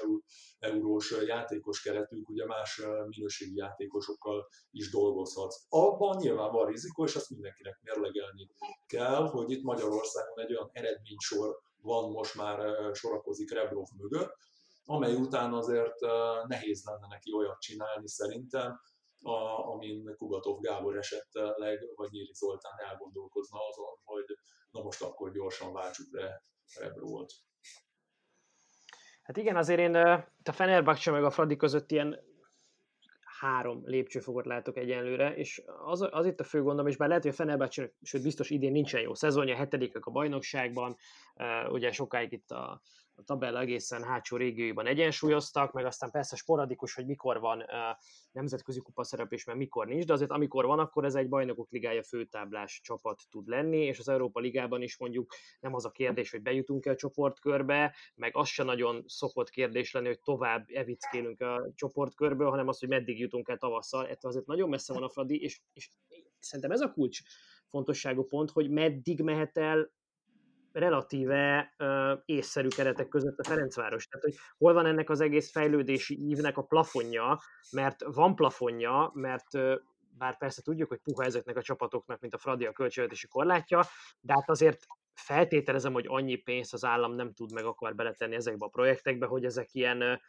eurós 0.59 1.13
játékos 1.28 1.82
keretünk, 1.82 2.30
ugye 2.30 2.45
más 2.45 2.82
minőségi 3.07 3.55
játékosokkal 3.55 4.47
is 4.72 4.89
dolgozhatsz. 4.89 5.66
Abban 5.70 6.18
nyilván 6.18 6.51
van 6.51 6.68
rizikó, 6.68 7.03
és 7.03 7.16
azt 7.16 7.30
mindenkinek 7.30 7.80
mérlegelni 7.82 8.49
kell, 8.88 9.28
hogy 9.28 9.51
itt 9.51 9.63
Magyarországon 9.63 10.39
egy 10.39 10.53
olyan 10.53 10.70
eredménysor 10.72 11.54
van 11.86 12.11
most 12.11 12.36
már 12.36 12.57
sorakozik 12.93 13.51
Rebrov 13.51 13.88
mögött, 13.97 14.38
amely 14.86 15.15
után 15.15 15.53
azért 15.53 15.99
nehéz 16.47 16.83
lenne 16.86 17.07
neki 17.07 17.33
olyat 17.33 17.59
csinálni 17.59 18.07
szerintem, 18.07 18.79
a, 19.21 19.33
amin 19.71 20.15
Kubatov 20.17 20.59
Gábor 20.59 20.97
esetleg, 20.97 21.79
vagy 21.95 22.09
Nyíri 22.11 22.33
Zoltán 22.33 22.79
elgondolkozna 22.89 23.59
azon, 23.69 23.99
hogy 24.03 24.25
na 24.71 24.81
most 24.81 25.01
akkor 25.01 25.31
gyorsan 25.31 25.73
váltsuk 25.73 26.07
le 26.11 26.41
Rebrovot. 26.79 27.33
Hát 29.23 29.38
igen, 29.38 29.55
azért 29.55 29.79
én 29.79 29.95
a 30.43 30.51
Fenerbahce 30.51 31.11
meg 31.11 31.23
a 31.23 31.31
Fradi 31.31 31.55
között 31.55 31.91
ilyen 31.91 32.19
három 33.39 33.81
lépcsőfokot 33.86 34.45
látok 34.45 34.77
egyenlőre, 34.77 35.36
és 35.36 35.61
az, 35.86 36.07
az 36.11 36.25
itt 36.25 36.39
a 36.39 36.43
fő 36.43 36.61
gondom, 36.61 36.88
és 36.88 36.97
bár 36.97 37.07
lehet, 37.07 37.23
hogy 37.23 37.31
a 37.31 37.36
Fenerbahce, 37.36 37.91
sőt 38.01 38.23
biztos 38.23 38.49
idén 38.49 38.71
nincsen 38.71 39.01
jó 39.01 39.13
szezonja, 39.13 39.55
hetedikek 39.55 40.05
a 40.05 40.11
bajnokságban, 40.11 40.95
ugye 41.69 41.91
sokáig 41.91 42.31
itt 42.31 42.51
a, 42.51 42.81
a 43.16 43.24
tabella 43.24 43.59
egészen 43.59 44.03
hátsó 44.03 44.38
régióiban 44.38 44.86
egyensúlyoztak, 44.86 45.74
meg 45.74 45.86
aztán 45.86 46.11
persze 46.11 46.36
sporadikus, 46.36 46.93
hogy 46.93 47.05
mikor 47.05 47.39
van 47.39 47.59
uh, 47.59 47.66
nemzetközi 48.32 48.80
kupa 48.80 49.03
szereplés, 49.03 49.43
mert 49.43 49.57
mikor 49.57 49.88
nincs, 49.88 50.05
de 50.05 50.13
azért 50.13 50.32
amikor 50.32 50.66
van, 50.66 50.80
akkor 50.80 51.05
ez 51.05 51.16
egy 51.16 51.30
bajnokok 51.30 51.72
ligája 51.72 52.03
főtáblás 52.03 52.82
csapat 52.84 53.22
tud 53.30 53.47
lenni, 53.47 53.78
és 53.86 53.99
az 53.99 54.09
Európa 54.09 54.39
Ligában 54.39 54.82
is 54.82 54.97
mondjuk 54.97 55.34
nem 55.59 55.74
az 55.74 55.86
a 55.86 55.91
kérdés, 55.91 56.32
hogy 56.32 56.41
bejutunk-e 56.41 56.89
a 56.89 56.95
csoportkörbe, 56.95 57.95
meg 58.16 58.36
az 58.36 58.47
se 58.47 58.63
nagyon 58.63 59.03
szokott 59.07 59.49
kérdés 59.49 59.91
lenni, 59.91 60.07
hogy 60.07 60.20
tovább 60.20 60.66
evickélünk 60.68 61.41
a 61.41 61.72
csoportkörből, 61.76 62.49
hanem 62.49 62.68
az, 62.68 62.80
hogy 62.80 62.89
meddig 62.89 63.20
jutunk 63.20 63.49
el 63.49 63.57
tavasszal. 63.57 64.07
Ettől 64.07 64.32
azért 64.32 64.45
nagyon 64.45 64.70
messze 64.70 64.93
van 64.93 65.03
a 65.03 65.09
Fradi, 65.09 65.41
és, 65.41 65.61
és 65.74 65.89
szerintem 66.39 66.72
ez 66.72 66.82
a 66.82 66.91
kulcs 66.91 67.20
fontosságú 67.68 68.24
pont, 68.24 68.51
hogy 68.51 68.70
meddig 68.70 69.22
mehet 69.22 69.57
el 69.57 69.91
relatíve 70.76 71.73
uh, 71.78 72.19
észszerű 72.26 72.67
keretek 72.67 73.07
között 73.07 73.39
a 73.39 73.43
Ferencváros. 73.43 74.07
Tehát, 74.07 74.26
hogy 74.26 74.36
hol 74.57 74.73
van 74.73 74.86
ennek 74.86 75.09
az 75.09 75.21
egész 75.21 75.51
fejlődési 75.51 76.30
ívnek 76.30 76.57
a 76.57 76.63
plafonja, 76.63 77.39
mert 77.71 78.03
van 78.03 78.36
plafonja, 78.36 79.11
mert 79.13 79.53
uh, 79.53 79.73
bár 80.17 80.38
persze 80.38 80.61
tudjuk, 80.61 80.89
hogy 80.89 80.99
puha 81.03 81.23
ezeknek 81.23 81.57
a 81.57 81.61
csapatoknak, 81.61 82.19
mint 82.19 82.34
a 82.34 82.38
Fradi 82.38 82.65
a 82.65 82.71
költségvetési 82.71 83.28
korlátja, 83.28 83.84
de 84.19 84.34
hát 84.34 84.49
azért 84.49 84.80
feltételezem, 85.16 85.93
hogy 85.93 86.05
annyi 86.07 86.36
pénzt 86.36 86.74
az 86.74 86.84
állam 86.84 87.16
nem 87.16 87.34
tud 87.34 87.51
meg 87.53 87.66
akar 87.66 87.95
beletenni 87.95 88.36
ezekbe 88.36 88.66
a 88.66 88.70
projektekbe, 88.70 89.26
hogy 89.26 89.45
ezek 89.45 89.74
ilyen 89.74 90.22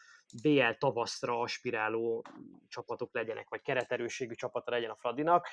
BL 0.43 0.71
tavaszra 0.79 1.41
aspiráló 1.41 2.25
csapatok 2.69 3.15
legyenek, 3.15 3.49
vagy 3.49 3.63
kereterőségű 3.63 4.35
csapata 4.35 4.71
legyen 4.71 4.91
a 4.91 4.97
Fradinak. 4.97 5.47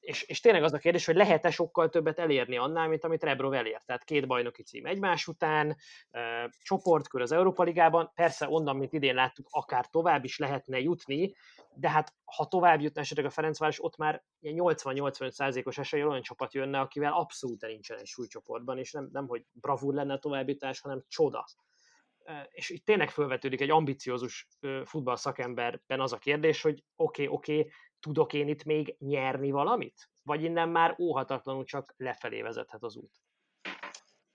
És, 0.00 0.22
és 0.22 0.40
tényleg 0.40 0.62
az 0.62 0.72
a 0.72 0.78
kérdés, 0.78 1.04
hogy 1.06 1.16
lehet-e 1.16 1.50
sokkal 1.50 1.88
többet 1.88 2.18
elérni 2.18 2.56
annál, 2.56 2.88
mint 2.88 3.04
amit 3.04 3.22
Rebrov 3.22 3.52
elért. 3.52 3.86
Tehát 3.86 4.04
két 4.04 4.26
bajnoki 4.26 4.62
cím 4.62 4.86
egymás 4.86 5.26
után, 5.26 5.76
e, 6.10 6.50
csoportkör 6.62 7.20
az 7.20 7.32
Európa 7.32 7.62
Ligában, 7.62 8.12
persze 8.14 8.48
onnan, 8.48 8.76
mint 8.76 8.92
idén 8.92 9.14
láttuk, 9.14 9.46
akár 9.50 9.86
tovább 9.86 10.24
is 10.24 10.38
lehetne 10.38 10.80
jutni, 10.80 11.34
de 11.76 11.90
hát 11.90 12.14
ha 12.24 12.48
tovább 12.48 12.80
jutna 12.80 13.00
esetleg 13.00 13.26
a 13.26 13.30
Ferencváros, 13.30 13.84
ott 13.84 13.96
már 13.96 14.24
80-85%-os 14.42 15.78
esélye 15.78 16.06
olyan 16.06 16.22
csapat 16.22 16.54
jönne, 16.54 16.80
akivel 16.80 17.12
abszolút 17.12 17.66
nincsen 17.66 17.98
egy 17.98 18.06
súlycsoportban, 18.06 18.78
és 18.78 18.92
nem, 18.92 19.08
nem 19.12 19.26
hogy 19.26 19.46
bravúr 19.52 19.94
lenne 19.94 20.12
a 20.12 20.18
továbbjutás, 20.18 20.80
hanem 20.80 21.04
csoda 21.08 21.44
és 22.50 22.70
itt 22.70 22.84
tényleg 22.84 23.10
felvetődik 23.10 23.60
egy 23.60 23.70
ambiciózus 23.70 24.48
futball 24.84 25.16
szakemberben 25.16 26.00
az 26.00 26.12
a 26.12 26.18
kérdés, 26.18 26.62
hogy 26.62 26.84
oké, 26.96 27.22
okay, 27.24 27.36
oké, 27.36 27.58
okay, 27.58 27.72
tudok 28.00 28.32
én 28.32 28.48
itt 28.48 28.64
még 28.64 28.96
nyerni 28.98 29.50
valamit? 29.50 30.10
Vagy 30.22 30.42
innen 30.42 30.68
már 30.68 30.96
óhatatlanul 30.98 31.64
csak 31.64 31.94
lefelé 31.96 32.42
vezethet 32.42 32.82
az 32.82 32.96
út? 32.96 33.22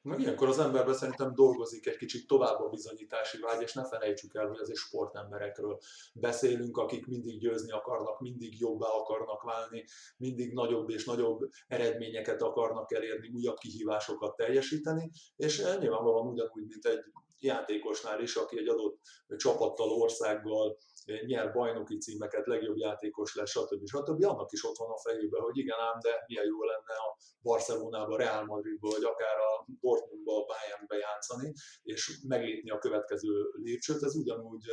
Meg 0.02 0.20
ilyenkor 0.20 0.48
az 0.48 0.60
emberben 0.60 0.94
szerintem 0.94 1.34
dolgozik 1.34 1.88
egy 1.88 1.98
kicsit 1.98 2.28
tovább 2.28 2.60
a 2.60 2.70
bizonyítási 2.70 3.40
vágy, 3.40 3.62
és 3.62 3.74
ne 3.74 3.88
felejtsük 3.88 4.36
el, 4.36 4.48
hogy 4.48 4.60
azért 4.60 4.78
sportemberekről 4.78 5.80
beszélünk, 6.14 6.78
akik 6.78 7.06
mindig 7.06 7.40
győzni 7.40 7.72
akarnak, 7.72 8.20
mindig 8.20 8.60
jobbá 8.60 8.88
akarnak 8.88 9.42
válni, 9.42 9.86
mindig 10.18 10.54
nagyobb 10.54 10.90
és 10.90 11.06
nagyobb 11.06 11.50
eredményeket 11.68 12.42
akarnak 12.42 12.94
elérni, 12.94 13.32
újabb 13.34 13.58
kihívásokat 13.58 14.36
teljesíteni, 14.36 15.12
és 15.36 15.58
nyilvánvalóan 15.80 16.28
ugyanúgy, 16.28 16.68
mint 16.68 16.86
egy 16.86 17.04
játékosnál 17.40 18.22
is, 18.22 18.36
aki 18.36 18.58
egy 18.58 18.68
adott 18.68 19.00
csapattal, 19.38 19.90
országgal 19.90 20.78
nyer 21.26 21.52
bajnoki 21.52 21.98
címeket, 21.98 22.46
legjobb 22.46 22.78
játékos 22.78 23.36
lesz, 23.36 23.50
stb. 23.50 23.88
stb. 23.88 24.24
Annak 24.24 24.52
is 24.52 24.66
ott 24.66 24.78
van 24.78 24.90
a 24.90 25.00
fejében, 25.00 25.42
hogy 25.42 25.58
igen 25.58 25.80
ám, 25.80 26.00
de 26.00 26.24
milyen 26.28 26.46
jó 26.46 26.64
lenne 26.64 26.94
a 26.94 27.18
Barcelonába, 27.42 28.18
Real 28.18 28.46
Madridba, 28.46 28.90
vagy 28.90 29.04
akár 29.04 29.38
a 29.38 29.66
Dortmundba, 29.82 30.42
a 30.42 30.46
Bayernbe 30.46 30.98
játszani, 30.98 31.54
és 31.84 32.20
meglépni 32.28 32.70
a 32.70 32.78
következő 32.78 33.52
lépcsőt. 33.54 34.04
Ez 34.04 34.16
ugyanúgy 34.16 34.64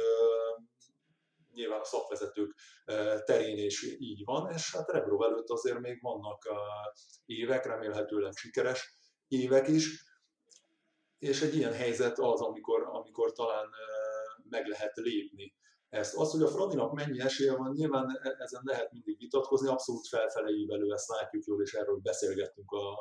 nyilván 1.53 1.81
a 1.81 1.85
szakvezetők 1.85 2.55
terén 3.25 3.59
is 3.59 3.83
így 3.99 4.25
van, 4.25 4.53
és 4.53 4.75
hát 4.75 4.91
Rebrov 4.91 5.23
előtt 5.23 5.51
azért 5.51 5.79
még 5.79 6.03
vannak 6.03 6.43
évek, 7.27 7.67
remélhetőleg 7.67 8.33
sikeres 8.37 8.95
évek 9.29 9.69
is, 9.69 10.05
és 11.19 11.43
egy 11.43 11.57
ilyen 11.57 11.73
helyzet 11.73 12.19
az, 12.19 12.41
amikor, 12.41 12.89
amikor 12.93 13.33
talán 13.33 13.67
meg 14.49 14.67
lehet 14.67 14.97
lépni 14.97 15.55
ezt. 15.89 16.17
Az, 16.17 16.31
hogy 16.31 16.43
a 16.43 16.49
Fradinak 16.49 16.93
mennyi 16.93 17.21
esélye 17.21 17.57
van, 17.57 17.73
nyilván 17.73 18.21
e, 18.23 18.37
ezen 18.39 18.63
lehet 18.65 18.93
mindig 18.93 19.19
vitatkozni, 19.19 19.69
abszolút 19.69 20.09
felfeleivelő, 20.09 20.93
ezt 20.93 21.09
látjuk 21.09 21.45
jól, 21.45 21.63
és 21.63 21.75
erről 21.75 21.97
beszélgettünk 21.97 22.71
a, 22.71 22.99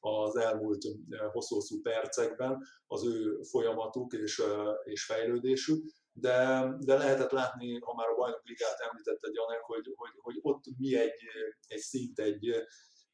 az 0.00 0.36
elmúlt 0.36 0.84
hosszú-hosszú 1.32 1.80
percekben, 1.80 2.66
az 2.86 3.04
ő 3.06 3.40
folyamatuk 3.42 4.12
és, 4.12 4.42
és 4.84 5.04
fejlődésük, 5.04 5.84
de, 6.12 6.68
de 6.78 6.96
lehetett 6.96 7.30
látni, 7.30 7.78
ha 7.78 7.94
már 7.94 8.08
a 8.08 8.14
bajnok 8.14 8.44
ligát 8.44 8.80
említette 8.90 9.28
Janek, 9.32 9.60
hogy, 9.60 9.92
hogy, 9.96 10.12
hogy 10.16 10.38
ott 10.42 10.64
mi 10.78 10.96
egy, 10.96 11.20
egy 11.66 11.78
szint, 11.78 12.18
egy, 12.18 12.64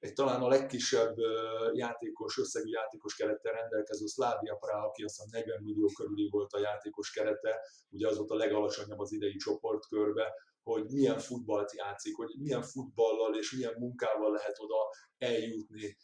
egy 0.00 0.12
talán 0.12 0.42
a 0.42 0.48
legkisebb 0.48 1.16
játékos, 1.72 2.38
összegű 2.38 2.70
játékos 2.70 3.14
kerettel 3.14 3.52
rendelkező 3.52 4.06
Szlávia 4.06 4.54
Prá, 4.54 4.82
aki 4.82 5.02
azt 5.02 5.22
hiszem 5.22 5.40
40 5.40 5.62
millió 5.62 5.86
körüli 5.86 6.28
volt 6.30 6.52
a 6.52 6.60
játékos 6.60 7.10
kerete, 7.10 7.60
ugye 7.90 8.08
az 8.08 8.16
volt 8.16 8.30
a 8.30 8.34
legalacsonyabb 8.34 8.98
az 8.98 9.12
idei 9.12 9.36
csoportkörbe, 9.36 10.32
hogy 10.62 10.84
milyen 10.90 11.18
futballt 11.18 11.72
játszik, 11.72 12.16
hogy 12.16 12.34
milyen 12.38 12.62
futballal 12.62 13.36
és 13.36 13.52
milyen 13.52 13.74
munkával 13.78 14.32
lehet 14.32 14.58
oda 14.58 14.90
eljutni. 15.18 15.96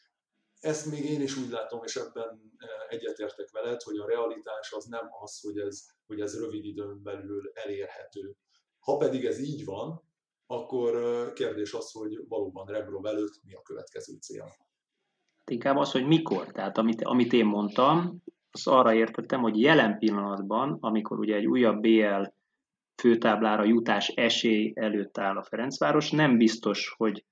Ezt 0.61 0.87
még 0.87 1.05
én 1.05 1.21
is 1.21 1.37
úgy 1.37 1.51
látom, 1.51 1.85
és 1.85 1.97
ebben 1.97 2.41
egyetértek 2.89 3.51
veled, 3.51 3.83
hogy 3.83 3.99
a 3.99 4.07
realitás 4.07 4.73
az 4.73 4.85
nem 4.85 5.09
az, 5.23 5.41
hogy 5.41 5.59
ez, 5.59 5.87
hogy 6.07 6.21
ez 6.21 6.39
rövid 6.39 6.65
időn 6.65 7.03
belül 7.03 7.51
elérhető. 7.55 8.37
Ha 8.79 8.97
pedig 8.97 9.25
ez 9.25 9.39
így 9.39 9.65
van, 9.65 10.06
akkor 10.47 10.93
kérdés 11.33 11.73
az, 11.73 11.93
hogy 11.93 12.25
valóban 12.29 12.67
Rebrov 12.67 13.07
előtt 13.07 13.41
mi 13.43 13.55
a 13.55 13.63
következő 13.63 14.17
cél. 14.21 14.43
Hát 14.43 15.51
inkább 15.51 15.77
az, 15.77 15.93
hogy 15.93 16.07
mikor. 16.07 16.47
Tehát 16.47 16.79
amit, 16.79 17.03
amit 17.03 17.33
én 17.33 17.47
mondtam, 17.47 18.23
az 18.51 18.67
arra 18.67 18.95
értettem, 18.95 19.41
hogy 19.41 19.61
jelen 19.61 19.99
pillanatban, 19.99 20.77
amikor 20.81 21.19
ugye 21.19 21.35
egy 21.35 21.47
újabb 21.47 21.81
BL 21.81 22.23
főtáblára 23.03 23.65
jutás 23.65 24.09
esély 24.09 24.73
előtt 24.75 25.19
áll 25.19 25.37
a 25.37 25.43
Ferencváros, 25.43 26.11
nem 26.11 26.37
biztos, 26.37 26.95
hogy 26.97 27.25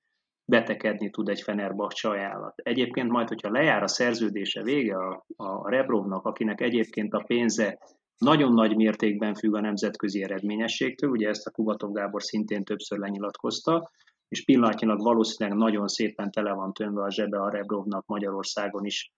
betekedni 0.45 1.09
tud 1.09 1.29
egy 1.29 1.41
Fenerbahce 1.41 2.09
ajánlat. 2.09 2.53
Egyébként 2.55 3.09
majd, 3.09 3.27
hogyha 3.27 3.51
lejár 3.51 3.83
a 3.83 3.87
szerződése 3.87 4.63
vége 4.63 4.97
a, 4.97 5.25
a 5.35 5.69
Rebrovnak, 5.69 6.25
akinek 6.25 6.61
egyébként 6.61 7.13
a 7.13 7.23
pénze 7.27 7.79
nagyon 8.17 8.53
nagy 8.53 8.75
mértékben 8.75 9.33
függ 9.33 9.55
a 9.55 9.59
nemzetközi 9.59 10.23
eredményességtől, 10.23 11.09
ugye 11.09 11.29
ezt 11.29 11.47
a 11.47 11.51
Kubatov 11.51 11.91
Gábor 11.91 12.23
szintén 12.23 12.63
többször 12.63 12.99
lenyilatkozta, 12.99 13.91
és 14.27 14.43
pillanatnyilag 14.43 15.01
valószínűleg 15.01 15.57
nagyon 15.57 15.87
szépen 15.87 16.31
tele 16.31 16.53
van 16.53 16.73
tömve 16.73 17.03
a 17.03 17.11
zsebe 17.11 17.41
a 17.41 17.49
Rebrovnak 17.49 18.05
Magyarországon 18.05 18.85
is 18.85 19.11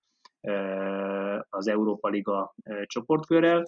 az 1.49 1.67
Európa 1.67 2.09
Liga 2.09 2.55
csoportkörrel, 2.83 3.65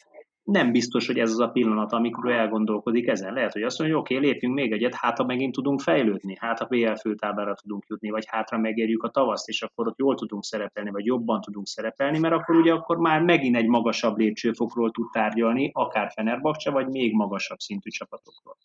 nem 0.51 0.71
biztos, 0.71 1.07
hogy 1.07 1.19
ez 1.19 1.31
az 1.31 1.39
a 1.39 1.49
pillanat, 1.49 1.91
amikor 1.91 2.25
ő 2.25 2.31
elgondolkodik 2.31 3.07
ezen. 3.07 3.33
Lehet, 3.33 3.53
hogy 3.53 3.63
azt 3.63 3.79
mondja, 3.79 3.97
hogy 3.97 4.05
oké, 4.05 4.15
okay, 4.15 4.27
lépjünk 4.27 4.55
még 4.55 4.71
egyet, 4.71 4.93
hát 4.93 5.17
ha 5.17 5.23
megint 5.23 5.53
tudunk 5.53 5.81
fejlődni, 5.81 6.35
hát 6.39 6.59
a 6.59 6.65
BL 6.65 6.93
főtáblára 6.93 7.53
tudunk 7.53 7.85
jutni, 7.87 8.09
vagy 8.09 8.25
hátra 8.27 8.57
megérjük 8.57 9.03
a 9.03 9.09
tavaszt, 9.09 9.47
és 9.47 9.61
akkor 9.61 9.87
ott 9.87 9.97
jól 9.97 10.15
tudunk 10.15 10.43
szerepelni, 10.43 10.89
vagy 10.89 11.05
jobban 11.05 11.41
tudunk 11.41 11.67
szerepelni, 11.67 12.19
mert 12.19 12.33
akkor 12.33 12.55
ugye 12.55 12.73
akkor 12.73 12.97
már 12.97 13.21
megint 13.21 13.55
egy 13.55 13.67
magasabb 13.67 14.17
lépcsőfokról 14.17 14.91
tud 14.91 15.11
tárgyalni, 15.11 15.71
akár 15.73 16.11
Fenerbahce, 16.11 16.71
vagy 16.71 16.87
még 16.87 17.13
magasabb 17.13 17.59
szintű 17.59 17.89
csapatokról 17.89 18.57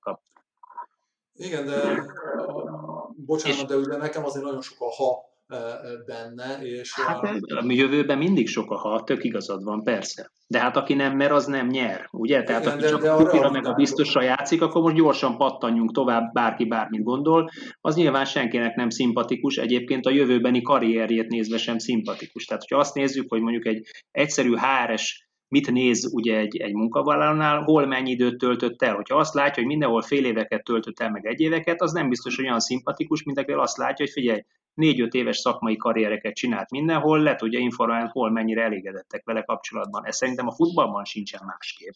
kap. 0.00 0.20
Igen, 1.34 1.66
de 1.66 2.02
bocsánat, 3.16 3.66
de 3.66 3.76
ugye 3.76 3.96
nekem 3.96 4.24
azért 4.24 4.44
nagyon 4.44 4.62
sok 4.62 4.80
a 4.80 4.90
ha 4.90 5.31
benne. 6.06 6.58
És 6.62 6.94
hát 6.94 7.22
a... 7.22 7.40
a 7.56 7.64
jövőben 7.66 8.18
mindig 8.18 8.48
sok 8.48 8.70
a 8.70 8.76
ha, 8.76 9.02
tök 9.04 9.24
igazad 9.24 9.64
van, 9.64 9.82
persze. 9.82 10.30
De 10.46 10.58
hát 10.58 10.76
aki 10.76 10.94
nem 10.94 11.16
mer, 11.16 11.32
az 11.32 11.46
nem 11.46 11.66
nyer, 11.66 12.08
ugye? 12.10 12.42
Tehát 12.42 12.62
Igen, 12.62 12.74
aki 12.74 12.82
de, 12.82 12.88
csak 12.88 13.02
de 13.02 13.10
a 13.10 13.16
kupira 13.16 13.50
meg 13.50 13.66
a 13.66 13.72
biztosra 13.72 14.22
játszik, 14.22 14.62
akkor 14.62 14.82
most 14.82 14.94
gyorsan 14.94 15.36
pattanjunk 15.36 15.92
tovább, 15.92 16.32
bárki 16.32 16.64
bármit 16.64 17.02
gondol, 17.02 17.50
az 17.80 17.94
nyilván 17.94 18.24
senkinek 18.24 18.74
nem 18.74 18.90
szimpatikus, 18.90 19.56
egyébként 19.56 20.06
a 20.06 20.10
jövőbeni 20.10 20.62
karrierjét 20.62 21.28
nézve 21.28 21.58
sem 21.58 21.78
szimpatikus. 21.78 22.44
Tehát, 22.44 22.62
hogyha 22.62 22.78
azt 22.78 22.94
nézzük, 22.94 23.28
hogy 23.28 23.40
mondjuk 23.40 23.66
egy 23.66 23.86
egyszerű 24.10 24.54
HRS 24.56 25.30
mit 25.52 25.70
néz 25.70 26.12
ugye 26.12 26.36
egy, 26.36 26.56
egy 26.56 26.72
munkavállalónál, 26.72 27.62
hol 27.62 27.86
mennyi 27.86 28.10
időt 28.10 28.38
töltött 28.38 28.82
el. 28.82 28.94
Hogyha 28.94 29.16
azt 29.16 29.34
látja, 29.34 29.62
hogy 29.62 29.66
mindenhol 29.66 30.02
fél 30.02 30.24
éveket 30.24 30.64
töltött 30.64 31.00
el, 31.00 31.10
meg 31.10 31.26
egy 31.26 31.40
éveket, 31.40 31.80
az 31.80 31.92
nem 31.92 32.08
biztos, 32.08 32.36
hogy 32.36 32.44
olyan 32.44 32.60
szimpatikus, 32.60 33.22
mint 33.22 33.38
aki 33.38 33.52
azt 33.52 33.76
látja, 33.76 34.04
hogy 34.04 34.14
figyelj, 34.14 34.40
négy-öt 34.74 35.14
éves 35.14 35.38
szakmai 35.38 35.76
karriereket 35.76 36.34
csinált 36.34 36.70
mindenhol, 36.70 37.22
le 37.22 37.34
tudja 37.34 37.58
informálni, 37.58 38.08
hol 38.12 38.30
mennyire 38.30 38.62
elégedettek 38.62 39.24
vele 39.24 39.42
kapcsolatban. 39.42 40.06
Ez 40.06 40.16
szerintem 40.16 40.46
a 40.46 40.54
futballban 40.54 41.04
sincsen 41.04 41.40
másképp. 41.46 41.94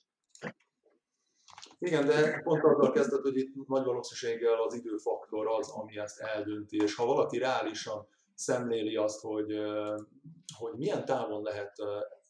Igen, 1.78 2.06
de 2.06 2.40
pont 2.44 2.64
azzal 2.64 2.92
kezdett, 2.92 3.22
hogy 3.22 3.36
itt 3.36 3.66
nagy 3.66 3.84
valószínűséggel 3.84 4.62
az 4.62 4.74
időfaktor 4.74 5.46
az, 5.46 5.68
ami 5.68 5.98
ezt 5.98 6.20
eldönti, 6.20 6.76
és 6.76 6.94
ha 6.94 7.06
valaki 7.06 7.38
reálisan 7.38 8.08
szemléli 8.34 8.96
azt, 8.96 9.20
hogy, 9.20 9.52
hogy 10.58 10.72
milyen 10.76 11.04
távon 11.04 11.42
lehet 11.42 11.72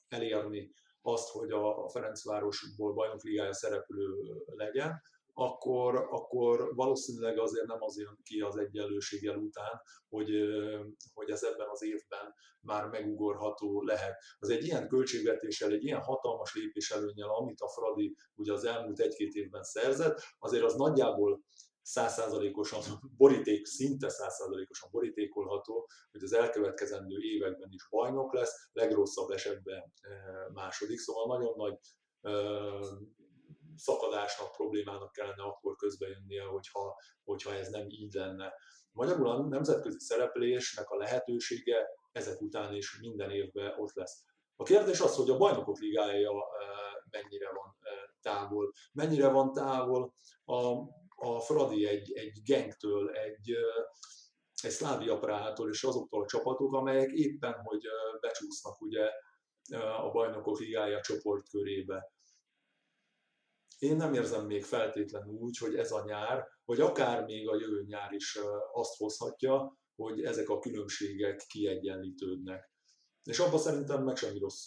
elérni 0.09 0.71
azt, 1.03 1.29
hogy 1.29 1.51
a 1.51 1.89
Ferencvárosból 1.89 2.93
bajnokligája 2.93 3.53
szereplő 3.53 4.15
legyen, 4.47 5.03
akkor, 5.39 6.07
akkor 6.11 6.75
valószínűleg 6.75 7.39
azért 7.39 7.67
nem 7.67 7.83
az 7.83 7.99
jön 7.99 8.19
ki 8.23 8.41
az 8.41 8.57
egyenlőséggel 8.57 9.37
után, 9.37 9.81
hogy, 10.09 10.31
hogy 11.15 11.31
ez 11.31 11.43
ebben 11.43 11.69
az 11.69 11.83
évben 11.83 12.35
már 12.61 12.89
megugorható 12.89 13.83
lehet. 13.83 14.17
Az 14.39 14.49
egy 14.49 14.65
ilyen 14.65 14.89
költségvetéssel, 14.89 15.73
egy 15.73 15.85
ilyen 15.85 16.01
hatalmas 16.01 16.55
lépés 16.55 16.91
előnyel, 16.91 17.29
amit 17.29 17.61
a 17.61 17.69
Fradi 17.69 18.17
ugye 18.35 18.53
az 18.53 18.65
elmúlt 18.65 19.01
egy-két 19.01 19.35
évben 19.35 19.63
szerzett, 19.63 20.21
azért 20.39 20.65
az 20.65 20.75
nagyjából 20.75 21.45
százszázalékosan 21.83 22.81
boríték, 23.17 23.67
szinte 23.67 24.09
százszázalékosan 24.09 24.89
borítékolható, 24.93 25.89
hogy 26.13 26.23
az 26.23 26.33
elkövetkezendő 26.33 27.17
években 27.21 27.69
is 27.73 27.89
bajnok 27.91 28.35
lesz, 28.35 28.69
legrosszabb 28.73 29.31
esetben 29.31 29.93
második, 30.53 30.99
szóval 30.99 31.39
nagyon 31.39 31.55
nagy 31.57 31.79
szakadásnak, 33.77 34.53
problémának 34.53 35.13
kellene 35.13 35.43
akkor 35.43 35.77
közbejönnie, 35.77 36.43
hogyha, 36.43 36.97
hogyha 37.25 37.55
ez 37.55 37.69
nem 37.69 37.87
így 37.89 38.13
lenne. 38.13 38.53
Magyarul 38.93 39.29
a 39.29 39.47
nemzetközi 39.47 39.99
szereplésnek 39.99 40.91
a 40.91 40.97
lehetősége 40.97 41.87
ezek 42.13 42.41
után 42.41 42.75
is 42.75 42.99
minden 43.01 43.31
évben 43.31 43.75
ott 43.79 43.93
lesz. 43.95 44.25
A 44.57 44.63
kérdés 44.63 45.01
az, 45.01 45.17
hogy 45.17 45.31
a 45.31 45.37
bajnokok 45.37 45.79
ligája 45.79 46.31
mennyire 47.11 47.53
van 47.53 47.77
távol. 48.21 48.73
Mennyire 48.93 49.29
van 49.29 49.53
távol 49.53 50.15
a, 50.45 50.57
a 51.17 51.41
Fradi 51.41 51.87
egy, 51.87 52.13
egy 52.13 52.43
gengtől, 52.45 53.11
egy, 53.11 53.55
egy 54.63 54.71
Szlávia 54.71 55.19
Prától 55.19 55.71
és 55.71 55.83
azoktól 55.83 56.23
a 56.23 56.27
csapatok, 56.27 56.75
amelyek 56.75 57.11
éppen, 57.11 57.55
hogy 57.55 57.83
becsúsznak 58.21 58.81
ugye 58.81 59.11
a 59.99 60.11
bajnokok 60.11 60.59
ligája 60.59 61.01
csoportkörébe 61.01 62.16
én 63.79 63.97
nem 63.97 64.15
érzem 64.15 64.47
még 64.47 64.65
feltétlenül 64.65 65.35
úgy, 65.35 65.59
hogy 65.59 65.75
ez 65.75 65.93
a 65.93 66.05
nyár, 66.07 66.47
vagy 66.65 66.81
akár 66.81 67.25
még 67.25 67.49
a 67.49 67.57
jövő 67.57 67.85
nyár 67.87 68.13
is 68.13 68.39
azt 68.73 68.97
hozhatja, 68.97 69.79
hogy 69.97 70.23
ezek 70.23 70.49
a 70.49 70.59
különbségek 70.59 71.45
kiegyenlítődnek. 71.49 72.71
És 73.23 73.39
abban 73.39 73.59
szerintem 73.59 74.05
meg 74.05 74.17
semmi 74.17 74.39
rossz 74.39 74.67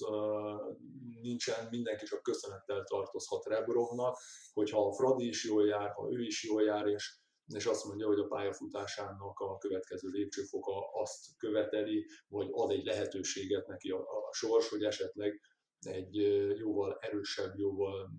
nincsen, 1.22 1.68
mindenki 1.70 2.05
csak 2.05 2.22
köszönettel 2.22 2.84
tartozhat 2.84 3.45
Rebrovnak, 3.45 4.18
hogyha 4.53 4.88
a 4.88 4.93
Fradi 4.93 5.28
is 5.28 5.45
jól 5.45 5.68
jár, 5.68 5.91
ha 5.91 6.07
ő 6.12 6.22
is 6.22 6.43
jól 6.43 6.64
jár, 6.64 6.88
és 6.88 7.18
és 7.55 7.66
azt 7.66 7.86
mondja, 7.86 8.07
hogy 8.07 8.20
a 8.20 8.28
pályafutásának 8.28 9.39
a 9.39 9.57
következő 9.57 10.10
lépcsőfoka 10.10 10.91
azt 11.01 11.38
követeli, 11.38 12.05
vagy 12.28 12.47
ad 12.51 12.72
egy 12.72 12.86
lehetőséget 12.86 13.68
neki 13.68 13.89
a, 13.89 13.99
a 13.99 14.34
sors, 14.34 14.70
hogy 14.70 14.84
esetleg 14.84 15.41
egy 15.80 16.16
jóval 16.57 16.97
erősebb, 16.99 17.55
jóval 17.55 18.10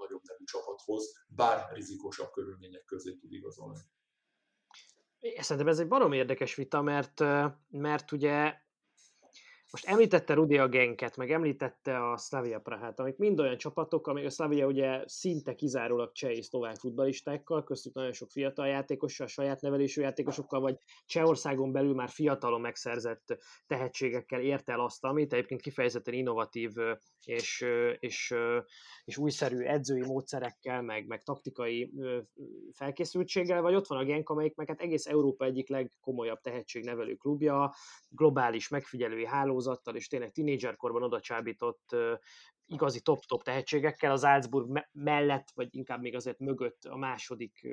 nagyobb 0.00 0.22
nevű 0.24 0.44
csapathoz, 0.44 1.24
bár 1.28 1.72
rizikósabb 1.72 2.30
körülmények 2.30 2.84
közé 2.84 3.14
tud 3.14 3.32
igazolni. 3.32 3.78
Szerintem 5.20 5.68
ez 5.72 5.78
egy 5.78 5.88
barom 5.88 6.12
érdekes 6.12 6.54
vita, 6.54 6.82
mert, 6.82 7.20
mert 7.68 8.12
ugye 8.12 8.54
most 9.70 9.86
említette 9.86 10.34
Rudi 10.34 10.58
a 10.58 10.68
Genket, 10.68 11.16
meg 11.16 11.30
említette 11.30 12.10
a 12.10 12.16
Slavia 12.16 12.58
Prahát, 12.58 13.00
amik 13.00 13.16
mind 13.16 13.40
olyan 13.40 13.56
csapatok, 13.56 14.06
amik 14.06 14.24
a 14.24 14.30
Slavia 14.30 14.66
ugye 14.66 15.02
szinte 15.06 15.54
kizárólag 15.54 16.12
cseh 16.12 16.30
és 16.30 16.44
szlovák 16.44 16.76
futbalistákkal, 16.76 17.64
köztük 17.64 17.94
nagyon 17.94 18.12
sok 18.12 18.30
fiatal 18.30 18.66
játékossal, 18.66 19.26
saját 19.26 19.60
nevelésű 19.60 20.02
játékosokkal, 20.02 20.60
vagy 20.60 20.76
Csehországon 21.06 21.72
belül 21.72 21.94
már 21.94 22.08
fiatalon 22.08 22.60
megszerzett 22.60 23.38
tehetségekkel 23.66 24.40
ért 24.40 24.70
el 24.70 24.80
azt, 24.80 25.04
amit 25.04 25.32
egyébként 25.32 25.60
kifejezetten 25.60 26.14
innovatív 26.14 26.72
és, 27.24 27.66
és, 27.98 28.34
és 29.04 29.16
újszerű 29.16 29.58
edzői 29.58 30.04
módszerekkel, 30.04 30.82
meg, 30.82 31.06
meg 31.06 31.22
taktikai 31.22 31.92
felkészültséggel, 32.72 33.62
vagy 33.62 33.74
ott 33.74 33.86
van 33.86 33.98
a 33.98 34.04
Genk, 34.04 34.28
amelyik 34.28 34.54
meg 34.54 34.68
hát 34.68 34.80
egész 34.80 35.06
Európa 35.06 35.44
egyik 35.44 35.68
legkomolyabb 35.68 36.40
tehetségnevelő 36.40 37.14
klubja, 37.14 37.74
globális 38.08 38.68
megfigyelői 38.68 39.24
hálózattal, 39.60 39.96
és 39.96 40.08
tényleg 40.08 40.32
tínédzserkorban 40.32 41.02
oda 41.02 41.20
csábított 41.20 41.96
igazi 42.66 43.00
top-top 43.00 43.42
tehetségekkel, 43.42 44.12
az 44.12 44.20
Salzburg 44.20 44.86
mellett, 44.92 45.50
vagy 45.54 45.74
inkább 45.74 46.00
még 46.00 46.14
azért 46.14 46.38
mögött 46.38 46.84
a 46.84 46.96
második 46.96 47.68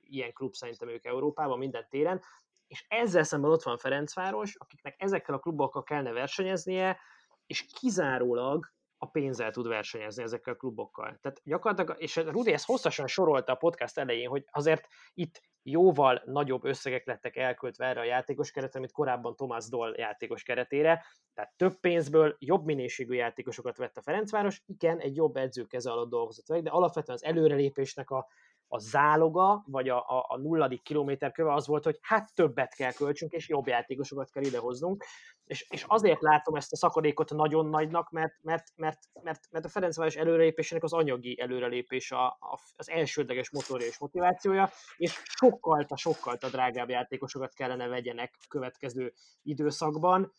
ilyen 0.00 0.32
klub 0.32 0.54
szerintem 0.54 0.88
ők 0.88 1.04
Európában 1.04 1.58
minden 1.58 1.86
téren, 1.88 2.20
és 2.66 2.84
ezzel 2.88 3.22
szemben 3.22 3.50
ott 3.50 3.62
van 3.62 3.78
Ferencváros, 3.78 4.54
akiknek 4.54 4.94
ezekkel 4.98 5.34
a 5.34 5.38
klubokkal 5.38 5.82
kellene 5.82 6.12
versenyeznie, 6.12 6.98
és 7.46 7.66
kizárólag 7.80 8.72
a 9.02 9.06
pénzzel 9.06 9.50
tud 9.50 9.68
versenyezni 9.68 10.22
ezekkel 10.22 10.52
a 10.52 10.56
klubokkal. 10.56 11.18
Tehát 11.20 11.40
gyakorlatilag, 11.44 12.02
és 12.02 12.16
Rudi 12.16 12.52
ezt 12.52 12.66
hosszasan 12.66 13.06
sorolta 13.06 13.52
a 13.52 13.56
podcast 13.56 13.98
elején, 13.98 14.28
hogy 14.28 14.44
azért 14.50 14.86
itt 15.14 15.40
jóval 15.62 16.22
nagyobb 16.24 16.64
összegek 16.64 17.06
lettek 17.06 17.36
elköltve 17.36 17.86
erre 17.86 18.00
a 18.00 18.04
játékos 18.04 18.50
keretre, 18.50 18.78
mint 18.78 18.92
korábban 18.92 19.36
Tomás 19.36 19.68
Doll 19.68 19.94
játékos 19.96 20.42
keretére, 20.42 21.04
tehát 21.34 21.52
több 21.56 21.80
pénzből 21.80 22.36
jobb 22.38 22.64
minőségű 22.64 23.14
játékosokat 23.14 23.76
vett 23.76 23.96
a 23.96 24.02
Ferencváros, 24.02 24.62
igen, 24.66 24.98
egy 24.98 25.16
jobb 25.16 25.36
edző 25.36 25.64
keze 25.64 25.90
alatt 25.90 26.10
dolgozott 26.10 26.48
meg, 26.48 26.62
de 26.62 26.70
alapvetően 26.70 27.18
az 27.22 27.24
előrelépésnek 27.24 28.10
a 28.10 28.26
a 28.72 28.78
záloga, 28.78 29.64
vagy 29.66 29.88
a, 29.88 29.96
a, 29.96 30.24
a 30.28 30.36
nulladik 30.36 30.82
kilométer 30.82 31.32
köve 31.32 31.52
az 31.52 31.66
volt, 31.66 31.84
hogy 31.84 31.98
hát 32.00 32.34
többet 32.34 32.74
kell 32.74 32.92
költsünk, 32.92 33.32
és 33.32 33.48
jobb 33.48 33.66
játékosokat 33.66 34.30
kell 34.30 34.42
idehoznunk. 34.42 35.04
És, 35.44 35.66
és 35.70 35.84
azért 35.86 36.20
látom 36.20 36.54
ezt 36.54 36.72
a 36.72 36.76
szakadékot 36.76 37.30
nagyon 37.30 37.66
nagynak, 37.66 38.10
mert, 38.10 38.34
mert, 38.42 38.64
mert, 38.76 38.98
mert, 39.22 39.40
mert 39.50 39.64
a 39.64 39.68
Ferencváros 39.68 40.16
előrelépésének 40.16 40.82
az 40.84 40.92
anyagi 40.92 41.40
előrelépés 41.40 42.10
a, 42.10 42.26
a, 42.26 42.58
az 42.76 42.90
elsődleges 42.90 43.50
motorja 43.50 43.86
és 43.86 43.98
motivációja, 43.98 44.70
és 44.96 45.22
sokkal, 45.24 45.86
sokkal 45.94 46.36
drágább 46.36 46.88
játékosokat 46.88 47.54
kellene 47.54 47.86
vegyenek 47.86 48.34
a 48.40 48.46
következő 48.48 49.12
időszakban, 49.42 50.32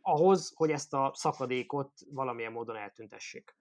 ahhoz, 0.00 0.52
hogy 0.54 0.70
ezt 0.70 0.94
a 0.94 1.12
szakadékot 1.14 1.92
valamilyen 2.10 2.52
módon 2.52 2.76
eltüntessék. 2.76 3.56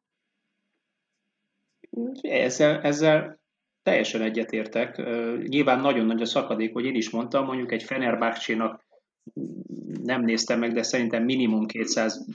Ezzel, 2.22 2.82
ezzel 2.82 3.42
Teljesen 3.84 4.22
egyetértek. 4.22 5.02
Nyilván 5.48 5.80
nagyon 5.80 6.06
nagy 6.06 6.22
a 6.22 6.26
szakadék, 6.26 6.74
hogy 6.74 6.86
én 6.86 6.96
is 6.96 7.10
mondtam, 7.10 7.46
mondjuk 7.46 7.72
egy 7.72 7.84
Fenerbahcsénak 7.84 8.86
nem 10.04 10.22
néztem 10.22 10.60
meg, 10.60 10.74
de 10.74 10.84
szerintem 10.84 11.24
minimum 11.24 11.66
200, 11.66 12.26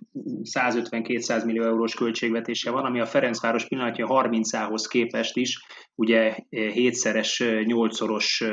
150-200 0.43 1.45
millió 1.45 1.63
eurós 1.63 1.95
költségvetése 1.95 2.71
van, 2.71 2.85
ami 2.85 3.01
a 3.01 3.07
Ferencváros 3.07 3.67
pillanatja 3.67 4.07
30-ához 4.09 4.87
képest 4.87 5.37
is 5.37 5.65
ugye 5.95 6.37
hétszeres, 6.49 7.43
nyolcszoros 7.65 8.45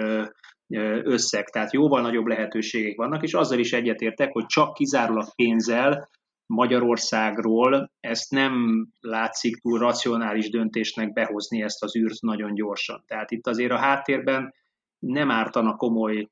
összeg, 1.04 1.50
tehát 1.50 1.74
jóval 1.74 2.02
nagyobb 2.02 2.26
lehetőségek 2.26 2.96
vannak, 2.96 3.24
és 3.24 3.34
azzal 3.34 3.60
is 3.60 3.74
egyetértek, 3.74 4.32
hogy 4.32 4.46
csak 4.46 4.74
kizárólag 4.74 5.28
pénzzel 5.36 6.10
Magyarországról 6.46 7.92
ezt 8.00 8.32
nem 8.32 8.86
látszik 9.00 9.58
túl 9.58 9.80
racionális 9.80 10.50
döntésnek 10.50 11.14
behozni 11.14 11.62
ezt 11.62 11.84
az 11.84 11.96
űrt 11.96 12.22
nagyon 12.22 12.54
gyorsan. 12.54 13.04
Tehát 13.08 13.32
itt 13.32 13.48
azért 13.48 13.72
a 13.72 13.78
háttérben 13.78 14.54
nem 15.00 15.32
ártana 15.32 15.76
komoly 15.76 16.28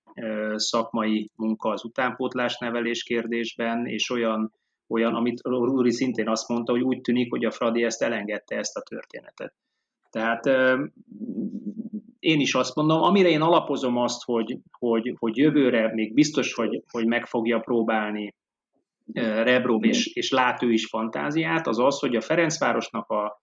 szakmai 0.55 1.29
munka 1.35 1.69
az 1.69 1.85
utánpótlás 1.85 2.57
nevelés 2.57 3.03
kérdésben, 3.03 3.85
és 3.85 4.09
olyan, 4.09 4.53
olyan 4.87 5.15
amit 5.15 5.41
Rúri 5.43 5.91
szintén 5.91 6.29
azt 6.29 6.47
mondta, 6.47 6.71
hogy 6.71 6.81
úgy 6.81 7.01
tűnik, 7.01 7.31
hogy 7.31 7.45
a 7.45 7.51
Fradi 7.51 7.83
ezt 7.83 8.01
elengedte 8.01 8.57
ezt 8.57 8.77
a 8.77 8.81
történetet. 8.81 9.53
Tehát 10.09 10.45
én 12.19 12.39
is 12.39 12.53
azt 12.53 12.75
mondom, 12.75 13.01
amire 13.01 13.29
én 13.29 13.41
alapozom 13.41 13.97
azt, 13.97 14.23
hogy, 14.23 14.57
hogy, 14.77 15.15
hogy 15.19 15.37
jövőre 15.37 15.93
még 15.93 16.13
biztos, 16.13 16.53
hogy, 16.53 16.83
hogy 16.91 17.05
meg 17.05 17.25
fogja 17.25 17.59
próbálni 17.59 18.35
Rebrov 19.13 19.85
és, 19.85 20.05
és 20.05 20.31
lát 20.31 20.61
is 20.61 20.85
fantáziát, 20.85 21.67
az 21.67 21.79
az, 21.79 21.99
hogy 21.99 22.15
a 22.15 22.21
Ferencvárosnak 22.21 23.09
a, 23.09 23.41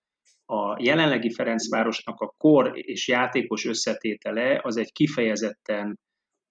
a 0.52 0.76
jelenlegi 0.82 1.30
Ferencvárosnak 1.30 2.20
a 2.20 2.34
kor 2.36 2.70
és 2.74 3.08
játékos 3.08 3.64
összetétele 3.64 4.60
az 4.62 4.76
egy 4.76 4.92
kifejezetten 4.92 5.98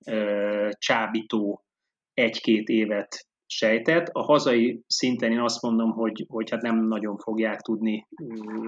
ö, 0.05 0.70
csábító 0.78 1.63
egy-két 2.13 2.68
évet 2.68 3.28
sejtett. 3.45 4.07
A 4.07 4.22
hazai 4.22 4.82
szinten 4.88 5.32
én 5.32 5.39
azt 5.39 5.61
mondom, 5.61 5.91
hogy, 5.91 6.26
hogy 6.28 6.49
hát 6.49 6.61
nem 6.61 6.88
nagyon 6.88 7.18
fogják 7.18 7.59
tudni 7.59 8.07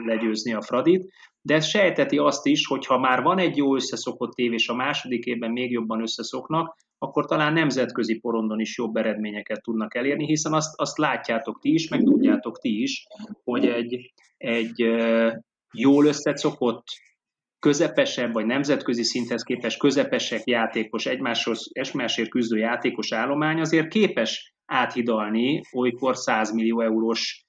legyőzni 0.06 0.54
a 0.54 0.62
Fradit, 0.62 1.14
de 1.42 1.54
ez 1.54 1.66
sejteti 1.66 2.18
azt 2.18 2.46
is, 2.46 2.68
hogy 2.68 2.86
ha 2.86 3.00
már 3.00 3.22
van 3.22 3.38
egy 3.38 3.58
jó 3.58 3.76
összeszokott 3.76 4.38
év, 4.38 4.54
és 4.54 4.68
a 4.68 4.76
második 4.76 5.26
évben 5.26 5.52
még 5.52 5.72
jobban 5.72 6.02
összeszoknak, 6.02 6.76
akkor 7.00 7.26
talán 7.26 7.54
nemzetközi 7.54 8.20
porondon 8.20 8.60
is 8.60 8.78
jobb 8.78 8.96
eredményeket 8.96 9.62
tudnak 9.62 9.96
elérni, 9.96 10.26
hiszen 10.26 10.54
azt, 10.54 10.80
azt 10.80 10.98
látjátok 10.98 11.60
ti 11.60 11.74
is, 11.74 11.90
meg 11.90 12.04
tudjátok 12.04 12.60
ti 12.60 12.82
is, 12.82 13.08
hogy 13.44 13.66
egy, 13.66 14.14
egy 14.38 14.80
jól 15.74 16.06
összeszokott, 16.06 16.84
közepesebb, 17.60 18.34
vagy 18.34 18.46
nemzetközi 18.46 19.04
szinthez 19.04 19.44
képest 19.44 19.80
közepesek 19.80 20.46
játékos, 20.46 21.06
egymáshoz, 21.06 21.70
egymásért 21.72 22.30
küzdő 22.30 22.58
játékos 22.58 23.14
állomány 23.14 23.60
azért 23.60 23.88
képes 23.88 24.54
áthidalni 24.66 25.62
olykor 25.72 26.18
100 26.18 26.54
millió 26.54 26.82
eurós 26.82 27.46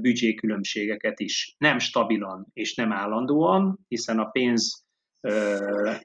büdzsékülönbségeket 0.00 1.20
is. 1.20 1.54
Nem 1.58 1.78
stabilan 1.78 2.46
és 2.52 2.74
nem 2.74 2.92
állandóan, 2.92 3.78
hiszen 3.88 4.18
a 4.18 4.24
pénz 4.24 4.83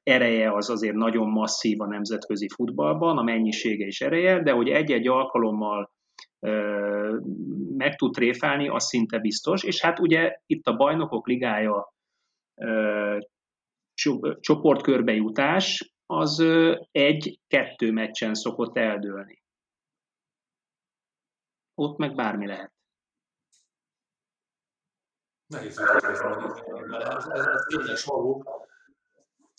ereje 0.03 0.53
az 0.53 0.69
azért 0.69 0.95
nagyon 0.95 1.29
masszív 1.29 1.81
a 1.81 1.87
nemzetközi 1.87 2.47
futballban, 2.49 3.17
a 3.17 3.23
mennyisége 3.23 3.85
és 3.85 4.01
ereje, 4.01 4.43
de 4.43 4.51
hogy 4.51 4.69
egy-egy 4.69 5.07
alkalommal 5.07 5.91
meg 7.77 7.95
tud 7.95 8.13
tréfálni, 8.13 8.69
az 8.69 8.85
szinte 8.85 9.19
biztos. 9.19 9.63
És 9.63 9.81
hát 9.81 9.99
ugye 9.99 10.39
itt 10.45 10.67
a 10.67 10.75
bajnokok 10.75 11.27
ligája 11.27 11.93
csoportkörbe 14.39 15.13
az 16.05 16.39
egy-kettő 16.91 17.91
meccsen 17.91 18.33
szokott 18.33 18.77
eldőlni. 18.77 19.41
Ott 21.75 21.97
meg 21.97 22.15
bármi 22.15 22.47
lehet. 22.47 22.73
Nehéz 25.47 25.79
ez, 25.79 26.03
ez, 26.03 27.45
ez 27.45 27.61
tényes 27.67 28.03
való, 28.03 28.43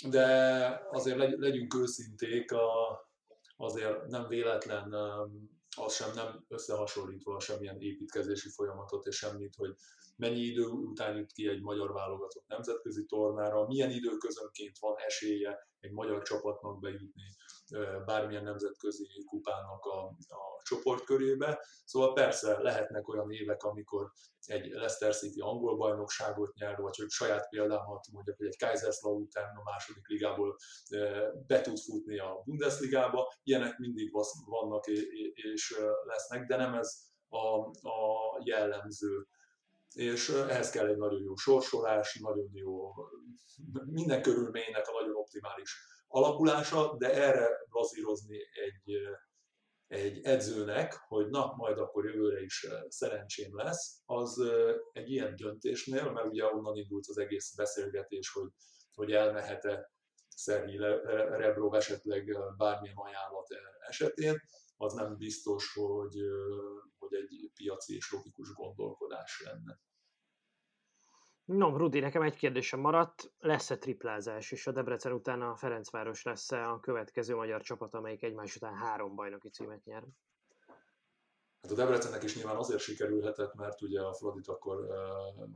de 0.08 0.80
azért 0.90 1.38
legyünk 1.38 1.74
őszinték, 1.74 2.50
azért 3.56 4.06
nem 4.06 4.28
véletlen 4.28 4.94
az 5.76 5.94
sem 5.94 6.14
nem 6.14 6.44
összehasonlítva 6.48 7.40
semmilyen 7.40 7.80
építkezési 7.80 8.48
folyamatot 8.48 9.06
és 9.06 9.16
semmit, 9.16 9.54
hogy 9.54 9.74
mennyi 10.16 10.40
idő 10.40 10.64
után 10.64 11.16
jut 11.16 11.32
ki 11.32 11.48
egy 11.48 11.60
magyar 11.60 11.92
válogatott 11.92 12.46
nemzetközi 12.46 13.04
tornára, 13.06 13.66
milyen 13.66 13.90
időközönként 13.90 14.78
van 14.78 14.94
esélye 15.06 15.68
egy 15.80 15.92
magyar 15.92 16.22
csapatnak 16.22 16.80
bejutni 16.80 17.34
bármilyen 18.04 18.42
nemzetközi 18.42 19.24
kupának 19.26 19.84
a, 19.84 20.06
a 20.28 20.62
csoportkörébe. 20.62 21.64
Szóval 21.84 22.12
persze 22.12 22.60
lehetnek 22.60 23.08
olyan 23.08 23.30
évek, 23.30 23.62
amikor 23.62 24.12
egy 24.44 24.68
Leicester 24.68 25.14
City 25.14 25.40
angol 25.40 25.76
bajnokságot 25.76 26.54
nyer, 26.54 26.76
vagy 26.76 26.96
hogy 26.96 27.08
saját 27.08 27.48
példámat 27.48 28.06
mondjak, 28.12 28.36
hogy 28.36 28.46
egy 28.46 28.58
Kaiserslautern 28.58 29.56
a 29.56 29.62
második 29.62 30.08
ligából 30.08 30.56
be 31.46 31.60
tud 31.60 31.78
futni 31.78 32.18
a 32.18 32.42
Bundesligába. 32.44 33.32
Ilyenek 33.42 33.78
mindig 33.78 34.10
vannak 34.46 34.86
és 35.32 35.76
lesznek, 36.04 36.46
de 36.46 36.56
nem 36.56 36.74
ez 36.74 37.08
a, 37.28 37.58
a 37.88 38.40
jellemző 38.44 39.26
és 39.94 40.28
ehhez 40.28 40.70
kell 40.70 40.86
egy 40.86 40.96
nagyon 40.96 41.22
jó 41.22 41.36
sorsolás, 41.36 42.18
nagyon 42.22 42.50
jó, 42.52 42.94
minden 43.84 44.22
körülménynek 44.22 44.88
a 44.88 45.00
nagyon 45.00 45.16
optimális 45.16 45.89
alakulása, 46.12 46.96
de 46.98 47.14
erre 47.14 47.48
bazírozni 47.70 48.38
egy, 48.38 48.96
egy 49.86 50.24
edzőnek, 50.24 50.94
hogy 51.08 51.28
na, 51.28 51.54
majd 51.56 51.78
akkor 51.78 52.04
jövőre 52.04 52.42
is 52.42 52.66
szerencsém 52.88 53.56
lesz, 53.56 54.02
az 54.04 54.42
egy 54.92 55.10
ilyen 55.10 55.36
döntésnél, 55.36 56.10
mert 56.10 56.26
ugye 56.26 56.44
onnan 56.44 56.76
indult 56.76 57.06
az 57.08 57.18
egész 57.18 57.54
beszélgetés, 57.54 58.30
hogy, 58.32 58.50
hogy 58.94 59.12
elmehet-e 59.12 59.90
Szerhi 60.28 60.76
Rebrov 61.36 61.74
esetleg 61.74 62.36
bármilyen 62.56 62.96
ajánlat 62.96 63.46
esetén, 63.88 64.40
az 64.76 64.92
nem 64.92 65.16
biztos, 65.16 65.72
hogy, 65.72 66.16
hogy 66.98 67.14
egy 67.14 67.50
piaci 67.54 67.94
és 67.94 68.12
logikus 68.12 68.52
gondolkodás 68.52 69.42
lenne. 69.44 69.78
No, 71.52 71.76
Rudi, 71.76 72.00
nekem 72.00 72.22
egy 72.22 72.36
kérdésem 72.36 72.80
maradt. 72.80 73.32
Lesz-e 73.38 73.78
triplázás, 73.78 74.50
és 74.50 74.66
a 74.66 74.72
Debrecen 74.72 75.12
után 75.12 75.42
a 75.42 75.56
Ferencváros 75.56 76.22
lesz-e 76.22 76.68
a 76.68 76.80
következő 76.80 77.34
magyar 77.34 77.62
csapat, 77.62 77.94
amelyik 77.94 78.22
egymás 78.22 78.56
után 78.56 78.74
három 78.74 79.14
bajnoki 79.14 79.48
címet 79.48 79.84
nyer? 79.84 80.04
Hát 81.62 81.70
a 81.70 81.74
Debrecennek 81.74 82.22
is 82.22 82.36
nyilván 82.36 82.56
azért 82.56 82.80
sikerülhetett, 82.80 83.54
mert 83.54 83.82
ugye 83.82 84.00
a 84.00 84.12
Frodit 84.12 84.48
akkor 84.48 84.76
uh, 84.78 85.48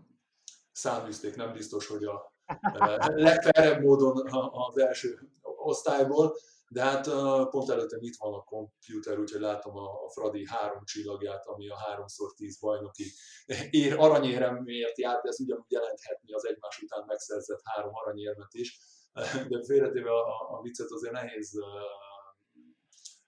száműzték, 0.72 1.36
nem 1.36 1.52
biztos, 1.52 1.86
hogy 1.86 2.04
a 2.04 2.32
uh, 2.62 3.16
legfelebb 3.16 3.80
módon 3.82 4.28
az 4.50 4.78
első 4.78 5.18
osztályból, 5.42 6.36
de 6.74 6.82
hát 6.82 7.04
pont 7.50 7.70
előttem 7.70 8.02
itt 8.02 8.16
van 8.18 8.34
a 8.34 8.42
komputer, 8.42 9.18
úgyhogy 9.18 9.40
látom 9.40 9.76
a, 9.76 10.04
a 10.04 10.10
Fradi 10.10 10.46
három 10.46 10.84
csillagját, 10.84 11.46
ami 11.46 11.68
a 11.68 11.76
3x10 11.76 12.54
bajnoki 12.60 13.12
ér, 13.82 13.94
aranyéremért 13.98 14.98
járt, 14.98 15.24
ez 15.24 15.40
ugyanúgy 15.40 15.70
jelenthetni 15.70 16.32
az 16.32 16.46
egymás 16.46 16.82
után 16.82 17.04
megszerzett 17.06 17.60
három 17.64 17.94
aranyérmet 17.94 18.54
is. 18.54 18.78
De 19.50 19.64
félretéve 19.64 20.10
a, 20.10 20.56
a 20.58 20.60
viccet 20.62 20.90
azért 20.90 21.12
nehéz 21.12 21.52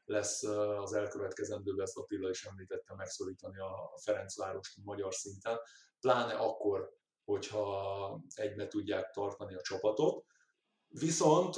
lesz 0.04 0.42
az 0.82 0.92
elkövetkezendőben, 0.92 1.84
ezt 1.84 1.96
Attila 1.96 2.28
is 2.28 2.44
említette, 2.44 2.94
megszorítani 2.94 3.58
a 3.58 3.98
Ferencvárost 4.04 4.76
magyar 4.84 5.14
szinten, 5.14 5.58
pláne 6.00 6.34
akkor, 6.34 6.90
hogyha 7.24 8.20
egybe 8.34 8.66
tudják 8.66 9.10
tartani 9.10 9.54
a 9.54 9.60
csapatot. 9.60 10.24
Viszont 10.88 11.56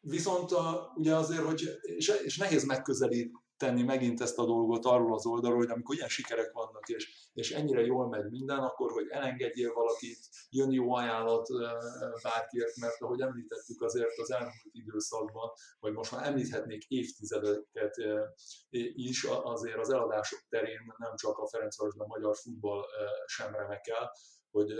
Viszont 0.00 0.52
a, 0.52 0.92
ugye 0.96 1.14
azért, 1.14 1.42
hogy, 1.42 1.62
és, 1.80 2.08
és 2.24 2.36
nehéz 2.36 2.64
megközelíteni 2.64 3.82
megint 3.82 4.20
ezt 4.20 4.38
a 4.38 4.44
dolgot 4.44 4.84
arról 4.84 5.14
az 5.14 5.26
oldalról, 5.26 5.58
hogy 5.58 5.70
amikor 5.70 5.94
ilyen 5.94 6.08
sikerek 6.08 6.52
vannak, 6.52 6.88
és, 6.88 7.30
és 7.32 7.50
ennyire 7.50 7.80
jól 7.80 8.08
megy 8.08 8.30
minden, 8.30 8.58
akkor 8.58 8.92
hogy 8.92 9.06
elengedjél 9.08 9.72
valakit, 9.72 10.18
jön 10.50 10.72
jó 10.72 10.94
ajánlat 10.94 11.46
bárkiért, 12.22 12.76
mert 12.76 13.02
ahogy 13.02 13.20
említettük 13.20 13.82
azért 13.82 14.18
az 14.18 14.30
elmúlt 14.30 14.68
időszakban, 14.72 15.50
vagy 15.80 15.92
most 15.92 16.12
már 16.12 16.26
említhetnék 16.26 16.84
évtizedeket 16.88 17.94
is, 18.94 19.24
azért 19.24 19.78
az 19.78 19.90
eladások 19.90 20.40
terén 20.48 20.94
nem 20.96 21.16
csak 21.16 21.38
a 21.38 21.48
Ferencvárosban 21.48 22.06
a 22.06 22.14
magyar 22.16 22.36
futball 22.36 22.84
sem 23.26 23.54
remekel, 23.54 24.10
hogy 24.50 24.74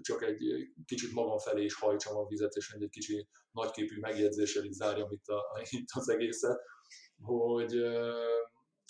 csak 0.00 0.22
egy 0.22 0.42
kicsit 0.84 1.12
magam 1.12 1.38
felé 1.38 1.64
is 1.64 1.74
hajtsam 1.74 2.16
a 2.16 2.26
vizet, 2.26 2.54
és 2.54 2.70
egy 2.70 2.88
kicsi 2.88 3.28
nagyképű 3.50 3.98
megjegyzéssel 4.00 4.64
is 4.64 4.74
zárjam 4.74 5.10
itt, 5.10 5.26
a, 5.26 5.60
itt 5.78 5.88
az 5.94 6.08
egészet, 6.08 6.60
hogy, 7.22 7.82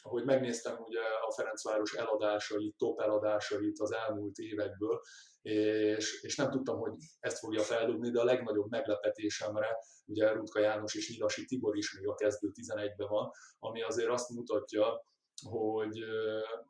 hogy 0.03 0.25
megnéztem 0.25 0.77
ugye 0.79 1.01
a 1.01 1.33
Ferencváros 1.33 1.93
eladásait, 1.93 2.77
top 2.77 3.01
eladásait 3.01 3.79
az 3.79 3.93
elmúlt 3.93 4.37
évekből, 4.37 5.01
és, 5.43 6.23
és 6.23 6.37
nem 6.37 6.51
tudtam, 6.51 6.79
hogy 6.79 6.93
ezt 7.21 7.39
fogja 7.39 7.63
feldobni, 7.63 8.11
de 8.11 8.21
a 8.21 8.25
legnagyobb 8.25 8.71
meglepetésemre, 8.71 9.77
ugye 10.07 10.33
Rutka 10.33 10.61
János 10.61 10.95
és 10.95 11.11
Nyilasi 11.11 11.45
Tibor 11.45 11.77
is 11.77 11.95
még 11.95 12.09
a 12.09 12.15
kezdő 12.15 12.51
11-ben 12.55 13.09
van, 13.09 13.31
ami 13.59 13.83
azért 13.83 14.09
azt 14.09 14.29
mutatja, 14.29 15.05
hogy 15.51 15.99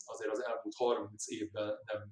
azért 0.04 0.30
az 0.30 0.44
elmúlt 0.44 0.74
30 0.76 1.28
évben 1.28 1.78
nem 1.84 2.10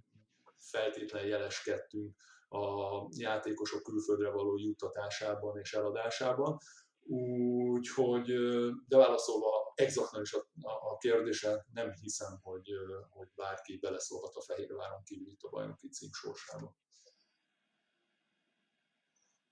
feltétlenül 0.61 1.29
jeleskedtünk 1.29 2.17
a 2.49 3.07
játékosok 3.11 3.83
külföldre 3.83 4.31
való 4.31 4.57
juttatásában 4.57 5.59
és 5.59 5.73
eladásában. 5.73 6.59
Úgyhogy, 7.07 8.27
de 8.87 8.97
válaszolva 8.97 9.73
exaktnak 9.75 10.23
is 10.23 10.33
a, 10.33 10.47
a 10.63 10.97
kérdése, 10.97 11.67
nem 11.73 11.93
hiszem, 11.93 12.39
hogy, 12.43 12.69
hogy 13.11 13.29
bárki 13.35 13.79
beleszólhat 13.79 14.35
a 14.35 14.41
Fehérváron 14.41 15.03
kívül 15.05 15.31
itt 15.31 15.43
a 15.43 15.49
bajnoki 15.49 15.89
cím 15.89 16.13
sorsába. 16.13 16.77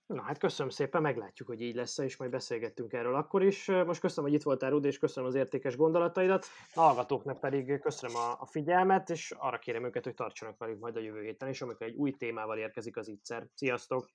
Na 0.09 0.23
hát 0.23 0.39
köszönöm 0.39 0.71
szépen, 0.71 1.03
meglátjuk, 1.03 1.49
hogy 1.49 1.61
így 1.61 1.75
lesz 1.75 1.99
és 1.99 2.17
majd 2.17 2.31
beszélgettünk 2.31 2.93
erről 2.93 3.15
akkor 3.15 3.43
is. 3.43 3.67
Most 3.67 4.01
köszönöm, 4.01 4.31
hogy 4.31 4.39
itt 4.39 4.45
voltál, 4.45 4.71
Rudi, 4.71 4.87
és 4.87 4.99
köszönöm 4.99 5.29
az 5.29 5.35
értékes 5.35 5.77
gondolataidat. 5.77 6.47
A 6.75 6.81
hallgatóknak 6.81 7.41
pedig 7.41 7.81
köszönöm 7.81 8.17
a, 8.17 8.37
a 8.41 8.47
figyelmet, 8.47 9.11
és 9.11 9.35
arra 9.39 9.59
kérem 9.59 9.85
őket, 9.85 10.05
hogy 10.05 10.15
tartsanak 10.15 10.59
velünk 10.59 10.81
majd 10.81 10.97
a 10.97 11.01
jövő 11.01 11.23
héten 11.23 11.49
is, 11.49 11.63
amikor 11.63 11.87
egy 11.87 11.95
új 11.95 12.13
témával 12.13 12.59
érkezik 12.59 12.97
az 12.97 13.09
ígyszer. 13.09 13.47
Sziasztok! 13.55 14.09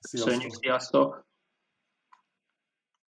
Sziasztok! 0.00 0.32
Köszönjük, 0.32 0.54
sziasztok! 0.54 1.29